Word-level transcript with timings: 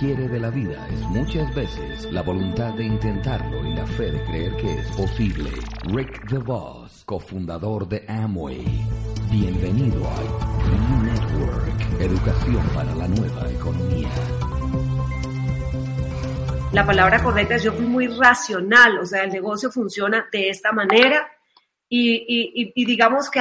hombre 0.00 0.08
y 0.08 0.14
lo 0.14 0.14
que 0.14 0.14
quiere 0.14 0.28
de 0.28 0.40
la 0.40 0.50
vida 0.50 0.88
es 0.88 1.00
muchas 1.00 1.54
veces 1.54 2.12
la 2.12 2.22
voluntad 2.22 2.74
de 2.74 2.84
intentarlo 2.84 3.66
y 3.66 3.74
la 3.74 3.86
fe 3.86 4.10
de 4.10 4.22
creer 4.24 4.56
que 4.56 4.72
es 4.72 4.90
posible. 4.92 5.50
Rick 5.92 6.28
DeVos, 6.30 7.04
cofundador 7.04 7.88
de 7.88 8.04
Amway. 8.08 8.64
Bienvenido 9.30 10.04
a 10.08 10.16
E-Network, 10.72 12.00
educación 12.00 12.62
para 12.74 12.94
la 12.94 13.08
nueva 13.08 13.50
economía. 13.50 14.08
La 16.72 16.86
palabra 16.86 17.22
correcta 17.22 17.56
es 17.56 17.64
yo 17.64 17.72
fui 17.72 17.86
muy 17.86 18.06
racional, 18.06 18.98
o 18.98 19.06
sea, 19.06 19.24
el 19.24 19.32
negocio 19.32 19.70
funciona 19.70 20.28
de 20.30 20.50
esta 20.50 20.72
manera 20.72 21.28
y, 21.88 22.72
digamos 22.84 23.28
que, 23.28 23.40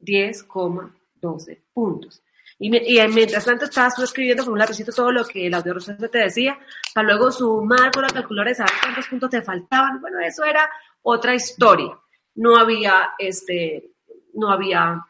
10,12 0.00 1.58
puntos. 1.74 2.22
Y, 2.58 2.70
mientras 2.70 3.44
tanto 3.44 3.66
estabas 3.66 3.94
tú 3.94 4.02
escribiendo 4.02 4.42
con 4.42 4.54
un 4.54 4.58
lapicito 4.58 4.90
todo 4.90 5.12
lo 5.12 5.24
que 5.26 5.46
el 5.46 5.54
audio 5.54 5.74
te 6.10 6.18
decía, 6.18 6.58
para 6.94 7.08
luego 7.08 7.30
sumar 7.30 7.90
con 7.90 8.02
la 8.02 8.08
calculadora 8.08 8.52
y 8.52 8.54
saber 8.54 8.72
cuántos 8.82 9.06
puntos 9.06 9.30
te 9.30 9.42
faltaban. 9.42 10.00
Bueno, 10.00 10.18
eso 10.20 10.44
era 10.44 10.68
otra 11.02 11.34
historia. 11.34 11.98
No 12.36 12.56
había, 12.56 13.10
este, 13.18 13.90
no 14.32 14.50
había, 14.50 15.06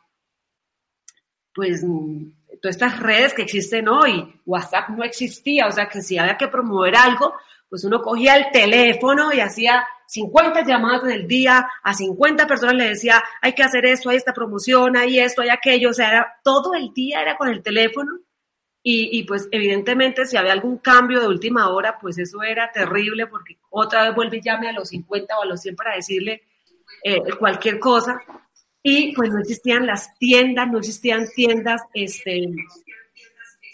pues, 1.55 1.83
todas 2.61 2.77
estas 2.77 2.99
redes 2.99 3.35
que 3.35 3.43
existen 3.43 3.89
hoy. 3.89 4.41
WhatsApp 4.47 4.89
no 4.91 5.05
existía, 5.05 5.69
o 5.69 5.73
sea 5.73 5.89
que 5.89 6.03
si 6.03 6.19
había 6.19 6.37
que 6.37 6.49
promover 6.49 6.97
algo, 6.97 7.35
pues 7.69 7.85
uno 7.85 8.03
cogía 8.03 8.37
el 8.37 8.51
teléfono 8.51 9.33
y 9.33 9.39
hacía 9.39 9.87
50 10.11 10.65
llamadas 10.67 11.05
en 11.05 11.11
el 11.11 11.29
día, 11.29 11.69
a 11.85 11.95
50 11.95 12.45
personas 12.49 12.75
le 12.75 12.89
decía, 12.89 13.23
hay 13.41 13.53
que 13.53 13.63
hacer 13.63 13.87
esto, 13.87 14.11
hay 14.11 14.17
esta 14.17 14.33
promoción, 14.33 14.97
hay 14.97 15.21
esto, 15.21 15.41
hay 15.41 15.51
aquello, 15.51 15.91
o 15.91 15.93
sea, 15.93 16.09
era, 16.09 16.41
todo 16.43 16.75
el 16.75 16.93
día 16.93 17.23
era 17.23 17.37
con 17.37 17.49
el 17.49 17.63
teléfono. 17.63 18.11
Y, 18.83 19.17
y, 19.17 19.25
pues 19.25 19.47
evidentemente 19.53 20.25
si 20.25 20.37
había 20.37 20.53
algún 20.53 20.79
cambio 20.79 21.21
de 21.21 21.29
última 21.29 21.69
hora, 21.69 21.99
pues 22.01 22.19
eso 22.19 22.43
era 22.43 22.73
terrible 22.73 23.27
porque 23.27 23.59
otra 23.69 24.07
vez 24.07 24.15
vuelve 24.15 24.39
y 24.39 24.43
llame 24.43 24.69
a 24.69 24.73
los 24.73 24.89
50 24.89 25.39
o 25.39 25.43
a 25.43 25.47
los 25.47 25.61
100 25.61 25.77
para 25.77 25.95
decirle 25.95 26.43
eh, 27.05 27.21
cualquier 27.39 27.79
cosa. 27.79 28.21
Y 28.83 29.15
pues 29.15 29.31
no 29.31 29.39
existían 29.39 29.87
las 29.87 30.17
tiendas, 30.19 30.67
no 30.73 30.79
existían 30.79 31.29
tiendas, 31.37 31.83
este, 31.93 32.49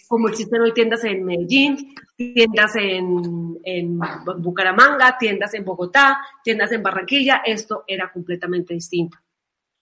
como 0.08 0.28
existen 0.28 0.60
hoy 0.60 0.72
tiendas 0.72 1.04
en 1.04 1.24
Medellín, 1.24 1.94
tiendas 2.16 2.76
en, 2.76 3.58
en, 3.64 3.98
Bucaramanga, 4.38 5.16
tiendas 5.18 5.54
en 5.54 5.64
Bogotá, 5.64 6.18
tiendas 6.42 6.72
en 6.72 6.82
Barranquilla, 6.82 7.42
esto 7.44 7.84
era 7.86 8.10
completamente 8.12 8.74
distinto. 8.74 9.18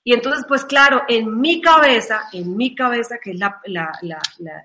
Y 0.02 0.12
entonces, 0.12 0.44
pues 0.46 0.64
claro, 0.64 1.02
en 1.08 1.40
mi 1.40 1.60
cabeza, 1.60 2.24
en 2.32 2.56
mi 2.56 2.74
cabeza, 2.74 3.16
que 3.22 3.30
es 3.30 3.38
la, 3.38 3.60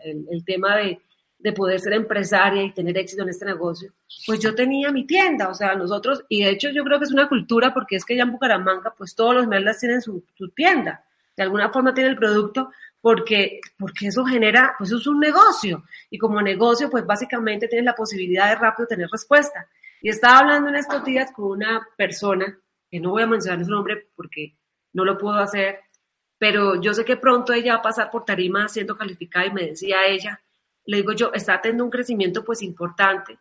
el, 0.04 0.44
tema 0.44 0.76
de, 0.76 1.00
de, 1.38 1.54
poder 1.54 1.80
ser 1.80 1.94
empresaria 1.94 2.62
y 2.64 2.74
tener 2.74 2.98
éxito 2.98 3.24
en 3.24 3.30
este 3.30 3.46
negocio, 3.46 3.94
pues 4.26 4.40
yo 4.40 4.54
tenía 4.54 4.92
mi 4.92 5.08
tienda, 5.08 5.48
o 5.48 5.54
sea, 5.54 5.76
nosotros, 5.76 6.26
y 6.28 6.44
de 6.44 6.50
hecho 6.50 6.70
yo 6.72 6.84
creo 6.84 7.00
que 7.00 7.06
es 7.06 7.14
una 7.14 7.30
cultura 7.30 7.74
porque 7.74 7.96
es 7.96 8.04
que 8.04 8.18
ya 8.18 8.24
en 8.24 8.32
Bucaramanga, 8.32 8.94
pues 8.98 9.16
todos 9.16 9.34
los 9.34 9.48
merlas 9.48 9.80
tienen 9.80 10.02
su, 10.02 10.26
su 10.36 10.50
tienda, 10.50 11.06
de 11.38 11.44
alguna 11.44 11.70
forma 11.70 11.94
tiene 11.94 12.10
el 12.10 12.18
producto, 12.18 12.72
porque, 13.02 13.60
porque 13.78 14.08
eso 14.08 14.26
genera, 14.26 14.76
pues 14.78 14.90
eso 14.90 15.00
es 15.00 15.08
un 15.08 15.20
negocio. 15.20 15.84
Y 16.10 16.18
como 16.18 16.42
negocio, 16.42 16.90
pues 16.90 17.06
básicamente 17.06 17.68
tienes 17.68 17.86
la 17.86 17.96
posibilidad 17.96 18.50
de 18.50 18.56
rápido 18.56 18.88
tener 18.88 19.08
respuesta. 19.10 19.68
Y 20.02 20.10
estaba 20.10 20.40
hablando 20.40 20.70
en 20.70 20.76
estos 20.76 21.04
días 21.04 21.32
con 21.32 21.52
una 21.52 21.88
persona, 21.98 22.58
que 22.90 23.00
no 23.00 23.12
voy 23.12 23.24
a 23.24 23.28
mencionar 23.28 23.64
su 23.64 23.72
nombre 23.72 24.08
porque 24.16 24.58
no 24.94 25.06
lo 25.06 25.18
puedo 25.18 25.38
hacer, 25.38 25.80
pero 26.38 26.82
yo 26.82 26.94
sé 26.94 27.06
que 27.06 27.18
pronto 27.18 27.54
ella 27.54 27.74
va 27.74 27.80
a 27.80 27.84
pasar 27.84 28.10
por 28.10 28.26
tarima 28.26 28.68
siendo 28.68 28.98
calificada 28.98 29.46
y 29.46 29.54
me 29.54 29.68
decía 29.68 30.08
ella, 30.08 30.42
le 30.86 30.98
digo 30.98 31.14
yo, 31.14 31.32
está 31.34 31.62
teniendo 31.62 31.86
un 31.86 31.92
crecimiento 31.92 32.44
pues 32.44 32.62
importante. 32.64 33.38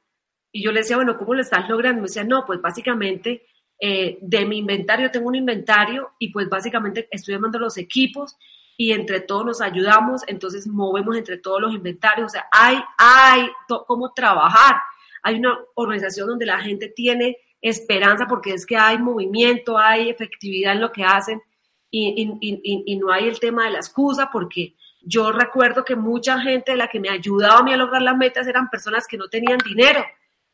Y 0.53 0.63
yo 0.63 0.73
le 0.73 0.81
decía, 0.81 0.97
bueno, 0.97 1.17
¿cómo 1.17 1.35
lo 1.35 1.41
estás 1.41 1.69
logrando? 1.69 2.03
Me 2.03 2.09
decía, 2.09 2.25
no, 2.25 2.45
pues 2.45 2.61
básicamente 2.61 3.47
eh, 3.81 4.19
de 4.21 4.45
mi 4.45 4.59
inventario 4.59 5.11
tengo 5.11 5.29
un 5.29 5.37
inventario 5.37 6.13
y 6.19 6.31
pues 6.33 6.49
básicamente 6.49 7.09
estoy 7.11 7.35
llamando 7.35 7.59
los 7.59 7.79
equipos 7.79 8.37
y 8.81 8.93
entre 8.93 9.21
todos 9.21 9.45
nos 9.45 9.61
ayudamos, 9.61 10.23
entonces 10.29 10.69
movemos 10.69 11.17
entre 11.17 11.37
todos 11.37 11.61
los 11.61 11.75
inventarios, 11.75 12.27
o 12.27 12.29
sea, 12.29 12.47
hay, 12.53 12.81
hay 12.97 13.51
cómo 13.89 14.13
trabajar. 14.13 14.77
Hay 15.25 15.35
una 15.35 15.59
organización 15.75 16.29
donde 16.29 16.47
la 16.47 16.61
gente 16.61 16.87
tiene 16.95 17.39
esperanza 17.61 18.27
porque 18.29 18.53
es 18.53 18.65
que 18.65 18.77
hay 18.77 18.99
movimiento, 18.99 19.77
hay 19.77 20.09
efectividad 20.09 20.75
en 20.75 20.81
lo 20.81 20.93
que 20.93 21.03
hacen 21.03 21.43
y, 21.91 22.31
y, 22.41 22.85
y, 22.87 22.97
no 22.97 23.11
hay 23.11 23.27
el 23.27 23.41
tema 23.41 23.65
de 23.65 23.71
la 23.73 23.79
excusa 23.79 24.31
porque 24.31 24.77
yo 25.03 25.33
recuerdo 25.33 25.85
que 25.85 25.97
mucha 25.97 26.39
gente 26.39 26.71
de 26.71 26.79
la 26.79 26.87
que 26.87 27.01
me 27.01 27.09
ayudaba 27.09 27.59
a 27.59 27.63
mí 27.65 27.73
a 27.73 27.77
lograr 27.77 28.03
las 28.03 28.17
metas 28.17 28.47
eran 28.47 28.71
personas 28.71 29.09
que 29.09 29.17
no 29.17 29.27
tenían 29.29 29.59
dinero, 29.59 30.05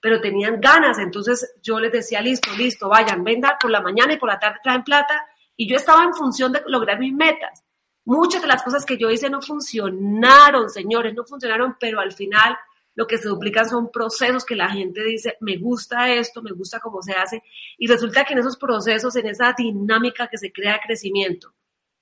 pero 0.00 0.18
tenían 0.22 0.62
ganas. 0.62 0.98
Entonces 0.98 1.56
yo 1.62 1.78
les 1.78 1.92
decía, 1.92 2.22
listo, 2.22 2.50
listo, 2.56 2.88
vayan, 2.88 3.22
vendan 3.22 3.56
por 3.60 3.70
la 3.70 3.82
mañana 3.82 4.14
y 4.14 4.16
por 4.16 4.30
la 4.30 4.38
tarde 4.38 4.60
traen 4.62 4.82
plata. 4.82 5.26
Y 5.56 5.68
yo 5.68 5.76
estaba 5.76 6.04
en 6.04 6.14
función 6.14 6.52
de 6.52 6.62
lograr 6.66 6.98
mis 6.98 7.12
metas. 7.12 7.64
Muchas 8.04 8.42
de 8.42 8.48
las 8.48 8.62
cosas 8.62 8.84
que 8.84 8.98
yo 8.98 9.10
hice 9.10 9.30
no 9.30 9.40
funcionaron, 9.40 10.68
señores, 10.68 11.14
no 11.14 11.24
funcionaron, 11.24 11.76
pero 11.80 12.00
al 12.00 12.12
final 12.12 12.56
lo 12.94 13.06
que 13.06 13.18
se 13.18 13.28
duplican 13.28 13.68
son 13.68 13.90
procesos 13.90 14.44
que 14.44 14.54
la 14.54 14.70
gente 14.70 15.02
dice, 15.02 15.36
me 15.40 15.56
gusta 15.56 16.12
esto, 16.12 16.42
me 16.42 16.52
gusta 16.52 16.80
cómo 16.80 17.02
se 17.02 17.12
hace, 17.12 17.42
y 17.78 17.86
resulta 17.86 18.24
que 18.24 18.34
en 18.34 18.40
esos 18.40 18.56
procesos, 18.56 19.16
en 19.16 19.26
esa 19.26 19.52
dinámica 19.56 20.28
que 20.28 20.38
se 20.38 20.52
crea 20.52 20.74
de 20.74 20.80
crecimiento, 20.86 21.54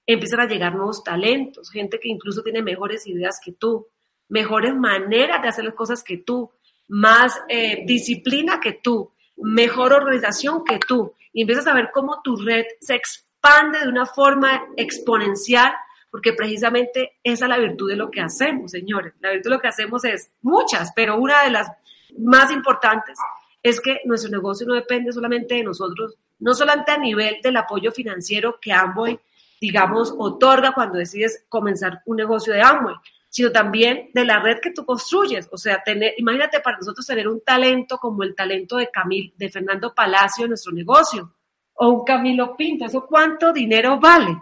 empiezan 0.06 0.40
a 0.40 0.46
llegar 0.46 0.74
nuevos 0.74 1.02
talentos, 1.02 1.70
gente 1.70 1.98
que 1.98 2.08
incluso 2.08 2.42
tiene 2.42 2.62
mejores 2.62 3.06
ideas 3.06 3.40
que 3.42 3.52
tú, 3.52 3.88
mejores 4.28 4.74
maneras 4.74 5.40
de 5.40 5.48
hacer 5.48 5.64
las 5.64 5.74
cosas 5.74 6.02
que 6.02 6.18
tú, 6.18 6.50
más 6.88 7.40
eh, 7.48 7.84
disciplina 7.86 8.60
que 8.60 8.72
tú, 8.72 9.12
mejor 9.36 9.92
organización 9.92 10.64
que 10.64 10.78
tú, 10.78 11.14
y 11.32 11.42
empiezas 11.42 11.66
a 11.66 11.74
ver 11.74 11.90
cómo 11.92 12.20
tu 12.22 12.36
red 12.36 12.64
se 12.80 12.94
expande 12.94 13.78
de 13.80 13.88
una 13.88 14.04
forma 14.04 14.66
exponencial 14.76 15.72
porque 16.12 16.34
precisamente 16.34 17.14
esa 17.24 17.46
es 17.46 17.48
la 17.48 17.56
virtud 17.56 17.88
de 17.88 17.96
lo 17.96 18.10
que 18.10 18.20
hacemos, 18.20 18.70
señores. 18.70 19.14
La 19.20 19.30
virtud 19.30 19.48
de 19.48 19.56
lo 19.56 19.62
que 19.62 19.68
hacemos 19.68 20.04
es 20.04 20.30
muchas, 20.42 20.92
pero 20.94 21.16
una 21.16 21.42
de 21.42 21.50
las 21.50 21.72
más 22.18 22.52
importantes 22.52 23.18
es 23.62 23.80
que 23.80 24.02
nuestro 24.04 24.30
negocio 24.30 24.66
no 24.66 24.74
depende 24.74 25.10
solamente 25.10 25.54
de 25.54 25.62
nosotros, 25.62 26.18
no 26.38 26.52
solamente 26.52 26.92
a 26.92 26.98
nivel 26.98 27.36
del 27.42 27.56
apoyo 27.56 27.92
financiero 27.92 28.58
que 28.60 28.74
Amway, 28.74 29.18
digamos, 29.58 30.14
otorga 30.18 30.72
cuando 30.72 30.98
decides 30.98 31.46
comenzar 31.48 32.02
un 32.04 32.18
negocio 32.18 32.52
de 32.52 32.60
Amway, 32.60 32.96
sino 33.30 33.50
también 33.50 34.10
de 34.12 34.26
la 34.26 34.38
red 34.38 34.58
que 34.60 34.72
tú 34.72 34.84
construyes. 34.84 35.48
O 35.50 35.56
sea, 35.56 35.82
tener, 35.82 36.12
imagínate 36.18 36.60
para 36.60 36.76
nosotros 36.76 37.06
tener 37.06 37.26
un 37.26 37.40
talento 37.40 37.96
como 37.96 38.22
el 38.22 38.34
talento 38.34 38.76
de 38.76 38.90
Camil, 38.90 39.32
de 39.38 39.48
Fernando 39.48 39.94
Palacio 39.94 40.44
en 40.44 40.50
nuestro 40.50 40.72
negocio, 40.72 41.32
o 41.72 41.88
un 41.88 42.04
Camilo 42.04 42.54
Pinto, 42.54 42.84
¿eso 42.84 43.06
cuánto 43.06 43.50
dinero 43.50 43.98
vale? 43.98 44.36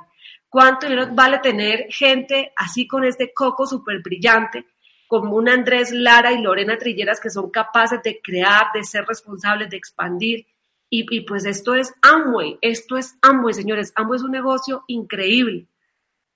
¿Cuánto 0.50 0.88
dinero 0.88 1.08
vale 1.12 1.38
tener 1.38 1.86
gente 1.90 2.52
así 2.56 2.88
con 2.88 3.04
este 3.04 3.32
coco 3.32 3.66
súper 3.66 4.02
brillante, 4.02 4.66
como 5.06 5.36
un 5.36 5.48
Andrés 5.48 5.92
Lara 5.92 6.32
y 6.32 6.42
Lorena 6.42 6.76
Trilleras 6.76 7.20
que 7.20 7.30
son 7.30 7.50
capaces 7.50 8.02
de 8.02 8.20
crear, 8.20 8.66
de 8.74 8.82
ser 8.82 9.06
responsables, 9.06 9.70
de 9.70 9.76
expandir? 9.76 10.46
Y, 10.92 11.20
pues 11.20 11.46
esto 11.46 11.76
es 11.76 11.94
Amway, 12.02 12.58
esto 12.60 12.96
es 12.96 13.16
Amway, 13.22 13.54
señores. 13.54 13.92
Amway 13.94 14.16
es 14.16 14.24
un 14.24 14.32
negocio 14.32 14.82
increíble. 14.88 15.68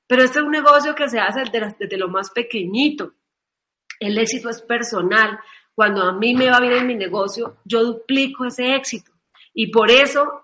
Pero 0.06 0.22
este 0.22 0.38
es 0.38 0.44
un 0.44 0.52
negocio 0.52 0.94
que 0.94 1.08
se 1.08 1.18
hace 1.18 1.40
desde, 1.40 1.74
desde 1.76 1.98
lo 1.98 2.08
más 2.08 2.30
pequeñito. 2.30 3.14
El 3.98 4.16
éxito 4.16 4.48
es 4.48 4.62
personal. 4.62 5.40
Cuando 5.74 6.04
a 6.04 6.12
mí 6.12 6.34
me 6.34 6.50
va 6.50 6.60
bien 6.60 6.74
en 6.74 6.86
mi 6.86 6.94
negocio, 6.94 7.56
yo 7.64 7.82
duplico 7.82 8.44
ese 8.44 8.76
éxito. 8.76 9.10
Y 9.52 9.72
por 9.72 9.90
eso 9.90 10.43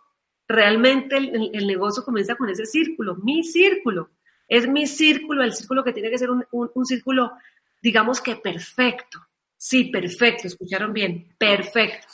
realmente 0.50 1.17
el, 1.17 1.67
negocio 1.67 2.05
comienza 2.05 2.35
con 2.35 2.50
ese 2.50 2.67
círculo, 2.67 3.17
mi 3.17 3.44
círculo. 3.44 4.11
Es 4.49 4.69
mi 4.69 4.87
círculo, 4.87 5.44
el 5.44 5.52
círculo 5.52 5.85
que 5.85 5.93
tiene 5.93 6.11
que 6.11 6.19
ser 6.19 6.31
un, 6.31 6.44
un, 6.50 6.70
un 6.75 6.85
círculo, 6.85 7.32
digamos 7.81 8.20
que 8.20 8.37
perfecto. 8.37 9.20
Sí, 9.56 9.85
perfecto, 9.85 10.49
escucharon 10.49 10.93
bien, 10.93 11.35
perfecto. 11.38 12.08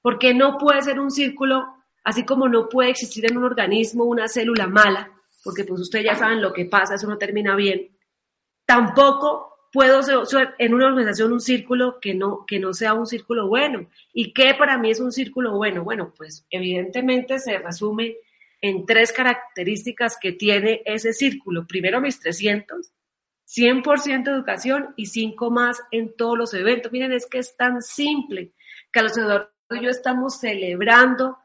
Porque 0.00 0.32
no 0.32 0.56
puede 0.58 0.82
ser 0.82 0.98
un 0.98 1.10
círculo, 1.10 1.64
así 2.04 2.24
como 2.24 2.48
no 2.48 2.68
puede 2.68 2.90
existir 2.90 3.30
en 3.30 3.36
un 3.36 3.44
organismo 3.44 4.04
una 4.04 4.28
célula 4.28 4.66
mala, 4.66 5.12
porque 5.42 5.64
pues 5.64 5.80
ustedes 5.80 6.06
ya 6.06 6.14
saben 6.14 6.40
lo 6.40 6.52
que 6.52 6.64
pasa, 6.64 6.94
eso 6.94 7.06
no 7.06 7.18
termina 7.18 7.54
bien. 7.54 7.96
Tampoco 8.64 9.53
puedo 9.74 10.04
ser 10.04 10.54
en 10.58 10.72
una 10.72 10.86
organización 10.86 11.32
un 11.32 11.40
círculo 11.40 11.98
que 12.00 12.14
no, 12.14 12.46
que 12.46 12.60
no 12.60 12.72
sea 12.72 12.94
un 12.94 13.08
círculo 13.08 13.48
bueno. 13.48 13.88
¿Y 14.12 14.32
qué 14.32 14.54
para 14.54 14.78
mí 14.78 14.92
es 14.92 15.00
un 15.00 15.10
círculo 15.10 15.56
bueno? 15.56 15.82
Bueno, 15.82 16.14
pues 16.16 16.46
evidentemente 16.48 17.40
se 17.40 17.58
resume 17.58 18.18
en 18.60 18.86
tres 18.86 19.12
características 19.12 20.16
que 20.20 20.30
tiene 20.30 20.80
ese 20.84 21.12
círculo. 21.12 21.66
Primero 21.66 22.00
mis 22.00 22.20
300, 22.20 22.92
100% 23.48 24.28
educación 24.28 24.94
y 24.96 25.06
5 25.06 25.50
más 25.50 25.82
en 25.90 26.14
todos 26.14 26.38
los 26.38 26.54
eventos. 26.54 26.92
Miren, 26.92 27.10
es 27.10 27.26
que 27.26 27.38
es 27.38 27.56
tan 27.56 27.82
simple. 27.82 28.52
Carlos 28.92 29.18
Eduardo 29.18 29.50
y 29.70 29.82
yo 29.82 29.90
estamos 29.90 30.38
celebrando 30.38 31.38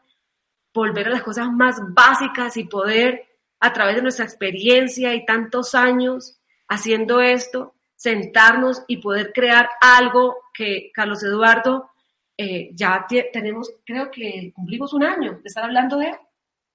volver 0.72 1.08
a 1.08 1.12
las 1.12 1.24
cosas 1.24 1.52
más 1.52 1.78
básicas 1.96 2.58
y 2.58 2.66
poder, 2.66 3.26
a 3.60 3.74
través 3.74 3.96
de 3.96 4.04
nuestra 4.04 4.26
experiencia 4.26 5.16
y 5.16 5.26
tantos 5.26 5.74
años 5.74 6.40
haciendo 6.68 7.22
esto, 7.22 7.74
sentarnos 8.00 8.84
y 8.88 8.98
poder 8.98 9.34
crear 9.34 9.68
algo 9.82 10.38
que 10.54 10.90
Carlos 10.94 11.22
Eduardo 11.22 11.92
eh, 12.38 12.70
ya 12.74 13.06
tenemos, 13.34 13.74
creo 13.86 14.10
que 14.10 14.54
cumplimos 14.56 14.94
un 14.94 15.04
año 15.04 15.34
de 15.34 15.42
estar 15.44 15.66
hablando 15.66 15.98
de 15.98 16.18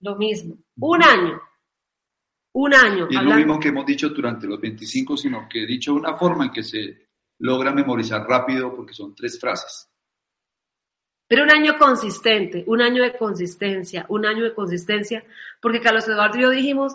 lo 0.00 0.16
mismo. 0.16 0.58
Un 0.76 1.02
año. 1.02 1.40
Un 2.52 2.74
año. 2.74 3.08
Y 3.08 3.16
es 3.16 3.22
lo 3.22 3.36
mismo 3.36 3.58
que 3.58 3.68
hemos 3.68 3.86
dicho 3.86 4.10
durante 4.10 4.46
los 4.46 4.60
25, 4.60 5.16
sino 5.16 5.48
que 5.48 5.62
he 5.62 5.66
dicho 5.66 5.94
una 5.94 6.14
forma 6.14 6.44
en 6.44 6.52
que 6.52 6.62
se 6.62 7.08
logra 7.38 7.72
memorizar 7.72 8.26
rápido 8.28 8.76
porque 8.76 8.92
son 8.92 9.14
tres 9.14 9.40
frases. 9.40 9.88
Pero 11.26 11.44
un 11.44 11.50
año 11.50 11.78
consistente, 11.78 12.64
un 12.66 12.82
año 12.82 13.02
de 13.02 13.16
consistencia, 13.16 14.04
un 14.10 14.26
año 14.26 14.44
de 14.44 14.54
consistencia, 14.54 15.24
porque 15.62 15.80
Carlos 15.80 16.06
Eduardo 16.06 16.36
y 16.36 16.42
yo 16.42 16.50
dijimos, 16.50 16.94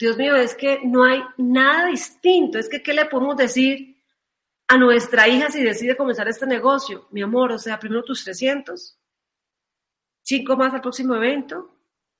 Dios 0.00 0.16
mío, 0.16 0.34
es 0.34 0.54
que 0.54 0.80
no 0.82 1.04
hay 1.04 1.22
nada 1.36 1.86
distinto. 1.86 2.58
Es 2.58 2.70
que, 2.70 2.82
¿qué 2.82 2.94
le 2.94 3.04
podemos 3.04 3.36
decir 3.36 4.02
a 4.66 4.78
nuestra 4.78 5.28
hija 5.28 5.50
si 5.50 5.62
decide 5.62 5.94
comenzar 5.94 6.26
este 6.26 6.46
negocio? 6.46 7.06
Mi 7.10 7.20
amor, 7.20 7.52
o 7.52 7.58
sea, 7.58 7.78
primero 7.78 8.02
tus 8.02 8.24
300, 8.24 8.98
cinco 10.22 10.56
más 10.56 10.72
al 10.72 10.80
próximo 10.80 11.14
evento 11.14 11.76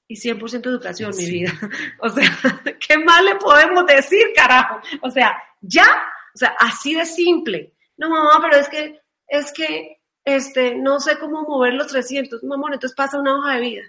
y 0.07 0.15
100% 0.17 0.67
educación, 0.67 1.13
mi 1.17 1.25
vida. 1.25 1.53
O 2.01 2.11
sea, 2.11 2.31
¿qué 2.87 2.99
más 2.99 3.25
le 3.25 3.37
podemos 3.37 3.87
decir, 3.87 4.27
carajo? 4.37 4.81
O 5.01 5.11
sea, 5.11 5.35
ya, 5.63 5.87
o 6.35 6.39
sea, 6.39 6.55
así 6.59 6.95
de 6.95 7.07
simple. 7.07 7.73
No, 7.97 8.11
mamá, 8.11 8.41
pero 8.43 8.61
es 8.61 8.69
que, 8.69 9.01
es 9.27 9.53
que, 9.55 10.03
este, 10.23 10.75
no 10.75 11.01
sé 11.01 11.19
cómo 11.19 11.45
mover 11.45 11.73
los 11.73 11.87
300. 11.87 12.43
Mamá, 12.45 12.69
entonces 12.75 12.95
pasa 12.95 13.19
una 13.19 13.39
hoja 13.39 13.55
de 13.55 13.61
vida. 13.61 13.83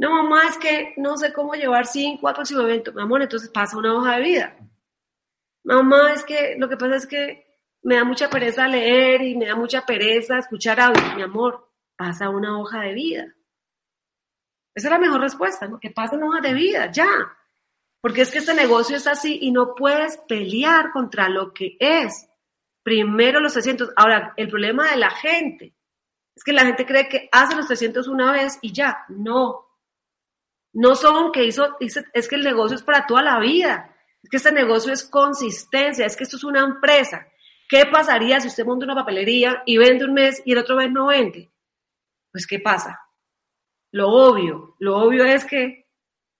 No, 0.00 0.10
mamá, 0.12 0.48
es 0.48 0.56
que 0.56 0.94
no 0.96 1.18
sé 1.18 1.30
cómo 1.30 1.52
llevar 1.52 1.84
cinco 1.84 2.26
al 2.26 2.34
próximo 2.34 2.62
evento. 2.62 2.90
Mi 2.94 3.02
amor, 3.02 3.20
entonces 3.20 3.50
pasa 3.50 3.76
una 3.76 3.94
hoja 3.94 4.16
de 4.16 4.22
vida. 4.22 4.56
Mamá, 5.62 6.14
es 6.14 6.24
que 6.24 6.56
lo 6.58 6.70
que 6.70 6.78
pasa 6.78 6.96
es 6.96 7.06
que 7.06 7.46
me 7.82 7.96
da 7.96 8.04
mucha 8.04 8.30
pereza 8.30 8.66
leer 8.66 9.20
y 9.20 9.36
me 9.36 9.44
da 9.44 9.56
mucha 9.56 9.84
pereza 9.84 10.38
escuchar 10.38 10.80
audio. 10.80 11.02
Mi 11.14 11.20
amor, 11.20 11.70
pasa 11.96 12.30
una 12.30 12.58
hoja 12.58 12.80
de 12.80 12.94
vida. 12.94 13.34
Esa 14.74 14.88
es 14.88 14.90
la 14.90 14.98
mejor 14.98 15.20
respuesta, 15.20 15.68
¿no? 15.68 15.78
Que 15.78 15.90
pasa 15.90 16.16
una 16.16 16.28
hoja 16.28 16.40
de 16.40 16.54
vida, 16.54 16.90
ya. 16.90 17.36
Porque 18.00 18.22
es 18.22 18.30
que 18.30 18.38
este 18.38 18.54
negocio 18.54 18.96
es 18.96 19.06
así 19.06 19.38
y 19.42 19.50
no 19.50 19.74
puedes 19.74 20.16
pelear 20.26 20.92
contra 20.92 21.28
lo 21.28 21.52
que 21.52 21.76
es. 21.78 22.26
Primero 22.82 23.38
los 23.38 23.52
300. 23.52 23.90
Ahora, 23.96 24.32
el 24.38 24.48
problema 24.48 24.90
de 24.92 24.96
la 24.96 25.10
gente 25.10 25.74
es 26.34 26.42
que 26.42 26.54
la 26.54 26.64
gente 26.64 26.86
cree 26.86 27.06
que 27.06 27.28
hace 27.30 27.54
los 27.54 27.66
300 27.66 28.08
una 28.08 28.32
vez 28.32 28.58
y 28.62 28.72
ya. 28.72 29.04
No, 29.10 29.69
no 30.72 30.94
son 30.94 31.32
que 31.32 31.44
hizo, 31.44 31.76
es 31.80 32.28
que 32.28 32.36
el 32.36 32.44
negocio 32.44 32.76
es 32.76 32.82
para 32.82 33.06
toda 33.06 33.22
la 33.22 33.38
vida. 33.40 33.94
Es 34.22 34.30
que 34.30 34.36
este 34.36 34.52
negocio 34.52 34.92
es 34.92 35.04
consistencia, 35.04 36.06
es 36.06 36.16
que 36.16 36.24
esto 36.24 36.36
es 36.36 36.44
una 36.44 36.60
empresa. 36.60 37.26
¿Qué 37.68 37.86
pasaría 37.86 38.40
si 38.40 38.48
usted 38.48 38.64
monta 38.64 38.84
una 38.84 38.94
papelería 38.94 39.62
y 39.64 39.78
vende 39.78 40.04
un 40.04 40.14
mes 40.14 40.42
y 40.44 40.52
el 40.52 40.58
otro 40.58 40.76
mes 40.76 40.90
no 40.90 41.06
vende? 41.06 41.50
Pues, 42.32 42.46
¿qué 42.46 42.58
pasa? 42.58 43.00
Lo 43.92 44.08
obvio, 44.08 44.76
lo 44.78 44.98
obvio 44.98 45.24
es 45.24 45.44
que 45.44 45.86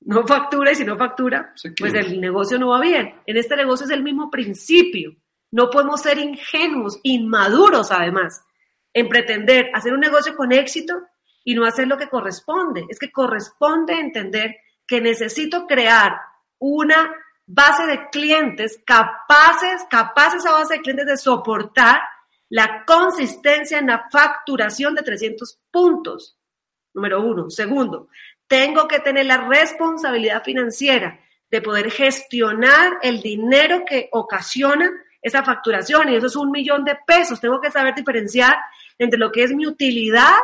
no 0.03 0.27
factura 0.27 0.73
y 0.73 0.77
si 0.77 0.85
no 0.85 0.97
factura, 0.97 1.53
pues 1.79 1.95
el 1.95 2.21
negocio 2.21 2.59
no 2.59 2.69
va 2.69 2.81
bien. 2.81 3.15
En 3.27 3.37
este 3.37 3.57
negocio 3.57 3.87
es 3.87 3.93
el 3.93 4.03
mismo 4.03 4.31
principio. 4.31 5.15
No 5.53 5.69
podemos 5.69 6.01
ser 6.01 6.19
ingenuos, 6.19 7.01
inmaduros 7.03 7.91
además, 7.91 8.45
en 8.93 9.09
pretender 9.09 9.71
hacer 9.75 9.93
un 9.93 10.01
negocio 10.01 10.37
con 10.37 10.53
éxito 10.53 10.95
y 11.45 11.55
no 11.55 11.65
hacer 11.65 11.87
lo 11.87 11.97
que 11.97 12.09
corresponde. 12.09 12.87
Es 12.89 12.99
que 12.99 13.13
corresponde 13.13 13.99
entender 13.99 14.57
que 14.87 15.01
necesito 15.01 15.67
crear 15.67 16.17
una 16.59 17.15
base 17.47 17.87
de 17.87 18.09
clientes 18.11 18.81
capaces, 18.85 19.85
capaces 19.91 20.45
a 20.47 20.53
base 20.53 20.75
de 20.75 20.81
clientes 20.83 21.07
de 21.07 21.17
soportar 21.17 22.01
la 22.49 22.85
consistencia 22.85 23.79
en 23.79 23.87
la 23.87 24.09
facturación 24.11 24.95
de 24.95 25.03
300 25.03 25.59
puntos. 25.71 26.37
Número 26.93 27.23
uno. 27.23 27.51
Segundo, 27.51 28.09
tengo 28.47 28.89
que 28.89 28.99
tener 28.99 29.27
la 29.27 29.49
responsabilidad 29.49 30.43
financiera 30.43 31.21
de 31.51 31.63
poder 31.63 31.91
gestionar 31.91 32.99
el 33.03 33.23
dinero 33.23 33.85
que 33.85 34.09
ocasiona 34.13 34.91
esa 35.23 35.45
facturación 35.45 36.09
y 36.09 36.17
eso 36.17 36.27
es 36.27 36.37
un 36.37 36.51
millón 36.51 36.85
de 36.85 36.97
pesos. 37.07 37.41
Tengo 37.41 37.61
que 37.61 37.71
saber 37.71 37.95
diferenciar 37.95 38.57
entre 38.99 39.19
lo 39.19 39.31
que 39.31 39.45
es 39.45 39.53
mi 39.53 39.67
utilidad 39.67 40.39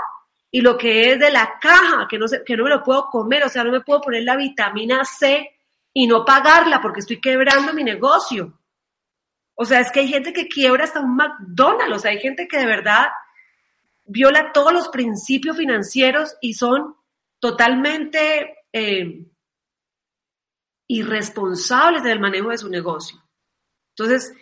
y 0.56 0.62
lo 0.62 0.78
que 0.78 1.12
es 1.12 1.18
de 1.18 1.30
la 1.30 1.58
caja, 1.60 2.06
que 2.08 2.18
no, 2.18 2.24
que 2.46 2.56
no 2.56 2.64
me 2.64 2.70
lo 2.70 2.82
puedo 2.82 3.10
comer, 3.10 3.44
o 3.44 3.48
sea, 3.50 3.62
no 3.62 3.70
me 3.70 3.82
puedo 3.82 4.00
poner 4.00 4.22
la 4.22 4.38
vitamina 4.38 5.04
C 5.04 5.50
y 5.92 6.06
no 6.06 6.24
pagarla 6.24 6.80
porque 6.80 7.00
estoy 7.00 7.20
quebrando 7.20 7.74
mi 7.74 7.84
negocio. 7.84 8.58
O 9.54 9.66
sea, 9.66 9.80
es 9.80 9.92
que 9.92 10.00
hay 10.00 10.08
gente 10.08 10.32
que 10.32 10.48
quiebra 10.48 10.84
hasta 10.84 11.00
un 11.00 11.14
McDonald's, 11.14 11.96
o 11.96 11.98
sea, 11.98 12.12
hay 12.12 12.20
gente 12.20 12.48
que 12.48 12.56
de 12.56 12.64
verdad 12.64 13.08
viola 14.06 14.50
todos 14.54 14.72
los 14.72 14.88
principios 14.88 15.58
financieros 15.58 16.38
y 16.40 16.54
son 16.54 16.96
totalmente 17.38 18.64
eh, 18.72 19.26
irresponsables 20.88 22.02
del 22.02 22.18
manejo 22.18 22.48
de 22.48 22.56
su 22.56 22.70
negocio. 22.70 23.22
Entonces, 23.90 24.34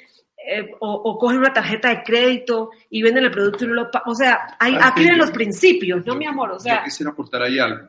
eh, 0.47 0.71
o, 0.81 1.19
cogen 1.19 1.39
una 1.39 1.53
tarjeta 1.53 1.89
de 1.89 2.03
crédito 2.03 2.71
y 2.91 3.03
venden 3.03 3.25
el 3.25 3.31
producto 3.31 3.65
y 3.65 3.69
no 3.69 3.75
lo 3.75 3.91
pagan. 3.91 4.11
O 4.11 4.15
sea, 4.15 4.57
hay, 4.59 4.77
aquí 4.81 5.01
vienen 5.01 5.19
los 5.19 5.31
principios, 5.31 6.05
¿no, 6.05 6.15
mi 6.15 6.27
amor? 6.27 6.53
O 6.53 6.59
sea, 6.59 6.79
yo 6.79 6.85
quisiera 6.85 7.13
aportar 7.13 7.43
ahí 7.43 7.59
algo. 7.59 7.89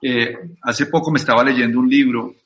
Eh, 0.00 0.36
hace 0.62 0.86
poco 0.86 1.10
me 1.10 1.18
estaba 1.18 1.42
leyendo 1.42 1.80
un 1.80 1.88
libro 1.88 2.36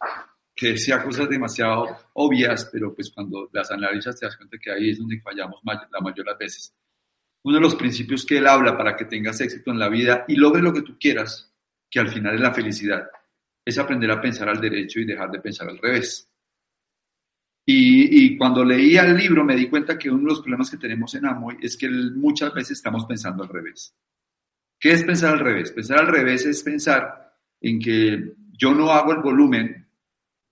que 0.54 0.73
decía 0.73 1.02
cosas 1.02 1.28
demasiado 1.28 1.87
obvias, 2.14 2.68
pero 2.73 2.95
pues 2.95 3.11
cuando 3.11 3.50
las 3.52 3.71
analizas 3.71 4.18
te 4.18 4.26
das 4.26 4.37
cuenta 4.37 4.56
que 4.59 4.73
ahí 4.73 4.90
es 4.90 4.99
donde 4.99 5.21
fallamos 5.21 5.61
la 5.64 6.00
mayor 6.00 6.25
de 6.25 6.30
las 6.30 6.38
veces. 6.38 6.75
Uno 7.42 7.56
de 7.56 7.62
los 7.62 7.75
principios 7.75 8.25
que 8.25 8.38
él 8.38 8.47
habla 8.47 8.76
para 8.76 8.97
que 8.97 9.04
tengas 9.04 9.40
éxito 9.40 9.71
en 9.71 9.78
la 9.78 9.88
vida 9.88 10.25
y 10.26 10.37
logres 10.37 10.64
lo 10.64 10.73
que 10.73 10.83
tú 10.83 10.97
quieras, 10.99 11.52
que 11.90 12.00
al 12.00 12.09
final 12.09 12.35
es 12.35 12.40
la 12.40 12.54
felicidad, 12.54 13.06
es 13.64 13.78
aprender 13.78 14.11
a 14.11 14.21
pensar 14.21 14.49
al 14.49 14.61
derecho 14.61 14.99
y 14.99 15.04
dejar 15.04 15.30
de 15.30 15.40
pensar 15.40 15.68
al 15.68 15.78
revés. 15.78 16.28
Y, 17.68 18.37
cuando 18.37 18.64
leía 18.64 19.04
el 19.04 19.16
libro 19.16 19.44
me 19.44 19.56
di 19.56 19.68
cuenta 19.68 19.99
que 19.99 20.08
uno 20.08 20.20
de 20.20 20.28
los 20.28 20.40
problemas 20.40 20.70
que 20.70 20.76
tenemos 20.76 21.12
en 21.16 21.26
Amoy 21.26 21.56
es 21.61 21.76
que 21.76 21.90
muchas 21.90 22.54
veces 22.54 22.78
estamos 22.78 23.06
pensando 23.06 23.42
al 23.42 23.49
revés. 23.49 23.92
¿Qué 24.78 24.92
es 24.92 25.02
pensar 25.02 25.32
al 25.32 25.40
revés? 25.40 25.73
Pensar 25.73 25.99
al 25.99 26.06
revés 26.06 26.46
es 26.46 26.62
pensar 26.62 27.35
en 27.61 27.80
que 27.80 28.35
yo 28.52 28.73
no 28.73 28.92
hago 28.92 29.12
el 29.12 29.20
volumen 29.20 29.88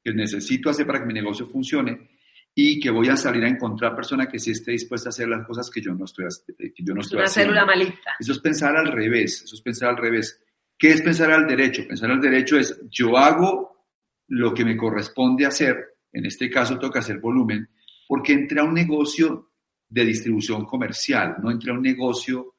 que 0.03 0.13
necesito 0.13 0.71
hacer 0.71 0.87
para 0.87 0.99
que 0.99 1.07
mi 1.07 1.15
negocio 1.15 1.47
funcione 1.47 2.11
y 2.53 2.81
que 2.81 2.91
voy 2.91 3.09
a 3.09 3.17
salir 3.17 3.45
a 3.45 3.49
encontrar 3.49 3.95
personas 3.95 4.27
que 4.27 4.41
sí 4.41 4.51
esté 4.51 4.73
dispuesta 4.73 5.09
a 5.09 5.11
hacer 5.11 5.29
las 5.29 5.47
cosas 5.47 5.71
que 5.71 5.81
yo 5.81 5.95
no 5.95 6.07
estoy, 6.07 6.27
que 6.57 6.83
yo 6.83 6.95
no 6.95 7.01
estoy 7.01 7.19
Una 7.19 7.27
haciendo. 7.27 7.53
célula 7.53 7.67
malita. 7.67 8.17
Eso 8.19 8.33
es 8.33 8.39
pensar 8.41 8.77
al 8.77 8.91
revés, 8.91 9.43
eso 9.43 9.55
es 9.55 9.61
pensar 9.61 9.91
al 9.91 9.99
revés. 9.99 10.43
¿Qué 10.77 10.89
es 10.89 11.01
pensar 11.01 11.31
al 11.31 11.47
derecho? 11.47 11.87
Pensar 11.87 12.11
al 12.11 12.21
derecho 12.21 12.59
es 12.59 12.81
yo 12.91 13.17
hago 13.17 13.87
lo 14.29 14.53
que 14.53 14.65
me 14.65 14.77
corresponde 14.77 15.47
hacer 15.47 15.94
en 16.15 16.25
este 16.25 16.49
caso 16.49 16.79
toca 16.79 17.01
hacer 17.01 17.19
volumen, 17.19 17.69
porque 18.09 18.33
entra 18.33 18.65
un 18.65 18.73
negocio 18.73 19.51
de 19.89 20.05
distribución 20.05 20.65
comercial, 20.65 21.37
no 21.43 21.51
entra 21.51 21.75
un 21.75 21.83
negocio 21.83 22.55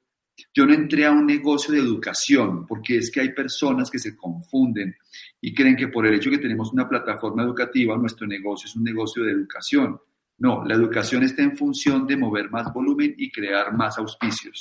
Yo 0.54 0.66
no 0.66 0.74
entré 0.74 1.06
a 1.06 1.12
un 1.12 1.26
negocio 1.26 1.74
de 1.74 1.80
educación, 1.80 2.68
porque 2.68 2.98
es 2.98 3.10
que 3.10 3.22
hay 3.22 3.30
personas 3.34 3.90
que 3.90 4.00
se 4.00 4.18
confunden 4.18 4.94
y 5.40 5.54
creen 5.54 5.78
que 5.78 5.88
por 5.88 6.06
el 6.06 6.16
hecho 6.16 6.30
que 6.30 6.40
tenemos 6.40 6.74
una 6.74 6.90
plataforma 6.90 7.44
educativa, 7.44 7.96
nuestro 7.98 8.28
negocio 8.28 8.68
es 8.68 8.76
un 8.76 8.84
negocio 8.84 9.24
de 9.24 9.32
educación. 9.32 9.98
No, 10.38 10.66
la 10.66 10.76
educación 10.76 11.24
está 11.24 11.42
en 11.44 11.56
función 11.56 12.06
de 12.06 12.18
mover 12.18 12.50
más 12.52 12.74
volumen 12.74 13.16
y 13.18 13.32
crear 13.32 13.74
más 13.74 13.98
auspicios. 13.98 14.60